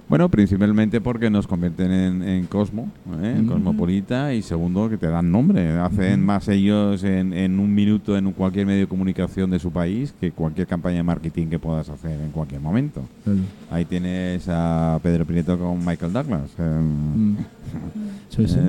Bueno, 0.10 0.30
principalmente 0.30 1.02
porque 1.02 1.30
nos 1.30 1.48
convierten 1.48 1.92
en, 1.92 2.24
en 2.24 2.46
Cosmo, 2.46 2.90
¿eh? 3.22 3.34
en 3.38 3.46
Mm. 3.46 3.50
Cosmopolita, 3.50 4.34
y 4.34 4.42
segundo, 4.42 4.90
que 4.90 4.98
te 4.98 5.08
dan 5.08 5.30
nombre. 5.32 5.78
Hacen 5.80 6.24
más 6.26 6.48
ellos 6.48 7.04
en, 7.04 7.34
en 7.34 7.60
un 7.60 7.74
minuto 7.76 8.18
en 8.18 8.32
cualquier 8.32 8.66
medio 8.66 8.82
de 8.82 8.88
comunicación 8.88 9.50
de 9.50 9.60
su 9.60 9.70
país 9.72 10.14
que 10.20 10.32
cualquier 10.32 10.66
campaña 10.66 10.98
de 10.98 11.04
marketing 11.04 11.48
que 11.48 11.60
puedas 11.60 11.90
hacer 11.90 12.20
en 12.22 12.32
cualquier 12.32 12.62
momento. 12.62 13.02
Claro. 13.26 13.40
Ahí 13.70 13.84
tienes 13.84 14.46
a 14.48 14.98
Pedro 15.04 15.26
Prieto 15.26 15.58
con 15.60 15.86
Michael 15.86 16.14
Douglas. 16.14 16.50
Eh, 16.58 16.64
Mm. 17.18 17.36
Sí, 18.30 18.48
sí. 18.48 18.56
eh, 18.60 18.62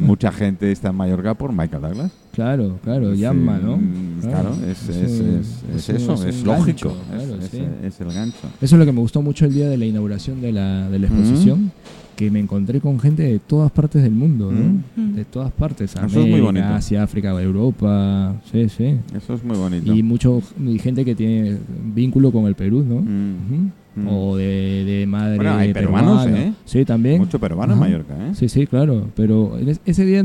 mucha 0.00 0.30
gente 0.30 0.70
está 0.70 0.90
en 0.90 0.96
Mallorca 0.96 1.34
por 1.34 1.52
Michael 1.52 1.82
Douglas. 1.82 2.12
Claro, 2.32 2.78
claro, 2.84 3.12
Sí, 3.14 3.20
llama, 3.20 3.58
¿no? 3.58 3.76
mm, 3.76 4.20
Claro, 4.20 4.54
es, 4.68 4.88
Eso- 4.88 4.92
es, 4.92 5.10
es- 5.20 5.64
es 5.74 5.88
eso 5.88 6.14
es 6.26 6.44
lógico. 6.44 6.90
gancho, 6.90 6.96
claro, 7.10 7.42
sí. 7.50 7.62
es 7.82 8.00
el 8.00 8.12
gancho. 8.12 8.38
Eso 8.60 8.76
es 8.76 8.78
lo 8.78 8.84
que 8.84 8.92
me 8.92 9.00
gustó 9.00 9.22
mucho 9.22 9.46
el 9.46 9.54
día 9.54 9.68
de 9.68 9.76
la 9.76 9.86
inauguración 9.86 10.40
de 10.40 10.52
la, 10.52 10.59
de 10.90 10.98
la 10.98 11.06
exposición, 11.06 11.70
que 12.16 12.30
me 12.30 12.38
encontré 12.40 12.80
con 12.80 13.00
gente 13.00 13.22
de 13.22 13.38
todas 13.38 13.70
partes 13.70 14.02
del 14.02 14.12
mundo, 14.12 14.52
¿no? 14.52 14.82
Mm. 15.02 15.14
De 15.14 15.24
todas 15.24 15.50
partes, 15.52 15.92
Eso 15.94 16.04
es 16.06 16.12
muy 16.12 16.22
América, 16.24 16.44
bonito. 16.44 16.66
Asia, 16.66 17.02
África, 17.02 17.30
Europa, 17.42 18.34
sí, 18.52 18.68
sí. 18.68 18.96
Eso 19.16 19.34
es 19.34 19.42
muy 19.44 19.56
bonito. 19.56 19.94
Y 19.94 20.02
mucho 20.02 20.42
y 20.66 20.78
gente 20.78 21.04
que 21.04 21.14
tiene 21.14 21.56
vínculo 21.94 22.30
con 22.30 22.44
el 22.46 22.54
Perú, 22.54 22.84
¿no? 22.86 22.96
Mm. 22.96 23.34
Ujú. 23.46 23.70
Mm. 23.96 24.06
O 24.08 24.36
de, 24.36 24.84
de 24.84 25.06
madre 25.06 25.36
Bueno, 25.36 25.54
hay 25.56 25.72
peruanos, 25.72 26.24
peruana. 26.24 26.44
¿eh? 26.46 26.52
Sí, 26.64 26.84
también. 26.84 27.18
Mucho 27.18 27.40
peruano 27.40 27.72
en 27.72 27.78
Ajá. 27.78 27.80
Mallorca, 27.88 28.14
¿eh? 28.28 28.34
Sí, 28.34 28.48
sí, 28.48 28.66
claro. 28.66 29.06
Pero 29.16 29.58
en 29.58 29.68
es- 29.68 29.80
ese 29.84 30.04
día 30.04 30.22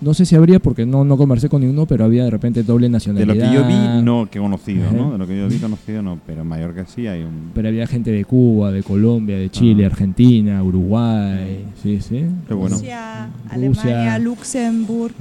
no 0.00 0.14
sé 0.14 0.24
si 0.24 0.34
habría, 0.34 0.58
porque 0.60 0.86
no, 0.86 1.04
no 1.04 1.16
conversé 1.16 1.48
con 1.48 1.60
ninguno, 1.60 1.86
pero 1.86 2.04
había 2.04 2.24
de 2.24 2.30
repente 2.30 2.62
doble 2.62 2.86
De 2.86 2.90
nacionalidad. 2.92 3.34
lo 3.34 3.40
que 3.42 3.54
yo 3.54 3.66
vi, 3.66 4.02
no 4.02 4.28
que 4.30 4.38
he 4.38 4.40
conocido, 4.42 4.90
¿no? 4.92 5.12
De 5.12 5.18
lo 5.18 5.26
que 5.26 5.36
yo 5.36 5.48
vi 5.48 5.58
conocido, 5.58 6.02
no. 6.02 6.18
Pero 6.26 6.42
en 6.42 6.46
Mallorca 6.48 6.86
sí 6.86 7.06
hay 7.06 7.22
un... 7.22 7.50
Pero 7.54 7.68
había 7.68 7.86
gente 7.86 8.10
de 8.10 8.24
Cuba, 8.24 8.72
de 8.72 8.82
Colombia, 8.82 9.36
de 9.36 9.50
Chile, 9.50 9.84
Ah. 9.84 9.88
Argentina, 9.88 10.62
Uruguay. 10.62 11.64
Sí, 11.82 12.00
sí. 12.00 12.24
Qué 12.48 12.54
bueno. 12.54 12.76
Rusia, 12.76 13.28
Rusia. 13.54 13.82
Alemania, 13.90 14.18
Luxemburgo. 14.18 15.14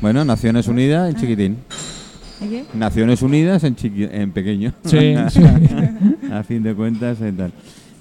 Bueno, 0.00 0.24
Naciones 0.24 0.66
Unidas 0.68 1.10
en 1.14 1.20
chiquitín. 1.20 1.56
¿Y 2.44 2.48
qué? 2.48 2.64
Naciones 2.74 3.22
Unidas 3.22 3.62
en, 3.64 3.76
chiqui- 3.76 4.08
en 4.10 4.32
pequeño. 4.32 4.72
Sí, 4.84 5.14
sí. 5.30 5.40
A 6.32 6.42
fin 6.42 6.62
de 6.62 6.74
cuentas 6.74 7.18
y 7.20 7.30
tal. 7.32 7.52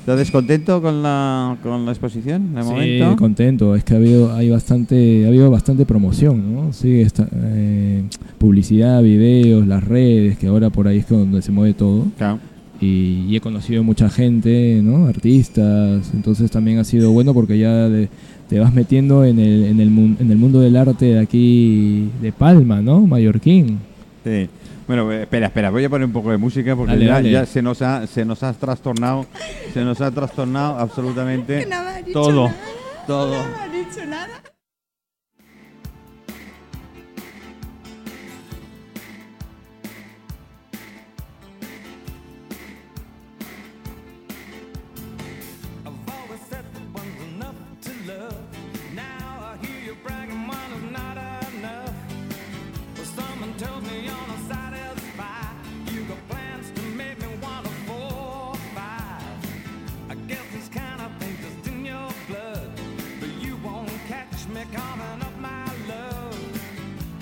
Entonces, 0.02 0.32
¿contento 0.32 0.82
con 0.82 1.04
la, 1.04 1.58
con 1.62 1.86
la 1.86 1.91
exposición 1.91 2.56
de 2.56 2.64
Sí, 2.64 2.70
momento? 2.70 3.16
contento. 3.18 3.76
Es 3.76 3.84
que 3.84 3.93
ha 3.93 3.97
habido, 3.97 4.34
hay 4.34 4.49
bastante, 4.49 5.26
ha 5.26 5.28
habido 5.28 5.52
bastante 5.52 5.86
promoción, 5.86 6.56
¿no? 6.56 6.74
Sí, 6.74 7.02
está, 7.02 7.28
eh, 7.32 8.04
publicidad, 8.39 9.04
videos, 9.04 9.68
las 9.68 9.84
redes, 9.84 10.38
que 10.39 10.47
ahora 10.47 10.72
por 10.72 10.88
ahí 10.88 10.97
es 10.97 11.08
donde 11.08 11.41
se 11.43 11.52
mueve 11.52 11.76
todo. 11.76 12.06
Claro. 12.18 12.39
Y, 12.82 13.26
y 13.30 13.36
he 13.36 13.41
conocido 13.41 13.84
mucha 13.84 14.10
gente, 14.10 14.82
¿no? 14.84 15.06
Artistas. 15.06 16.12
Entonces 16.16 16.49
también 16.49 16.80
ha 16.80 16.84
sido 16.84 17.12
bueno 17.12 17.34
porque 17.36 17.60
ya 17.60 17.88
de- 17.88 18.10
te 18.49 18.60
vas 18.60 18.74
metiendo 18.74 19.24
en 19.24 19.38
el, 19.39 19.66
en, 19.66 19.80
el, 19.80 19.88
en 20.20 20.32
el 20.32 20.38
mundo 20.38 20.60
del 20.60 20.76
arte 20.78 21.06
de 21.06 21.20
aquí, 21.20 22.10
de 22.24 22.32
Palma, 22.32 22.82
¿no? 22.82 23.02
Mallorquín. 23.06 23.78
Sí. 24.24 24.49
Bueno, 24.92 25.10
eh, 25.10 25.22
espera, 25.22 25.46
espera, 25.48 25.70
voy 25.70 25.86
a 25.86 25.89
poner 25.89 26.06
un 26.06 26.12
poco 26.12 26.32
de 26.32 26.38
música 26.38 26.76
porque 26.76 26.92
Dale, 26.92 27.06
ya, 27.06 27.14
dale. 27.14 27.32
ya 27.32 27.46
se 27.46 27.62
nos 27.62 27.82
ha 27.82 28.06
se 28.08 28.26
nos 28.26 28.44
ha 28.44 28.52
trastornado, 28.52 29.26
se 29.74 29.86
nos 29.86 30.02
ha 30.02 30.12
trastornado 30.12 30.78
absolutamente 30.78 31.60
Que 31.64 31.66
no 31.66 31.82
me 31.82 31.89
ha 31.92 32.02
dicho 32.02 32.12
todo, 32.22 32.44
nada. 32.50 32.56
todo. 33.08 33.36
No 33.42 33.50
me 33.58 33.64
ha 33.64 33.68
dicho 33.70 34.06
nada. 34.06 34.51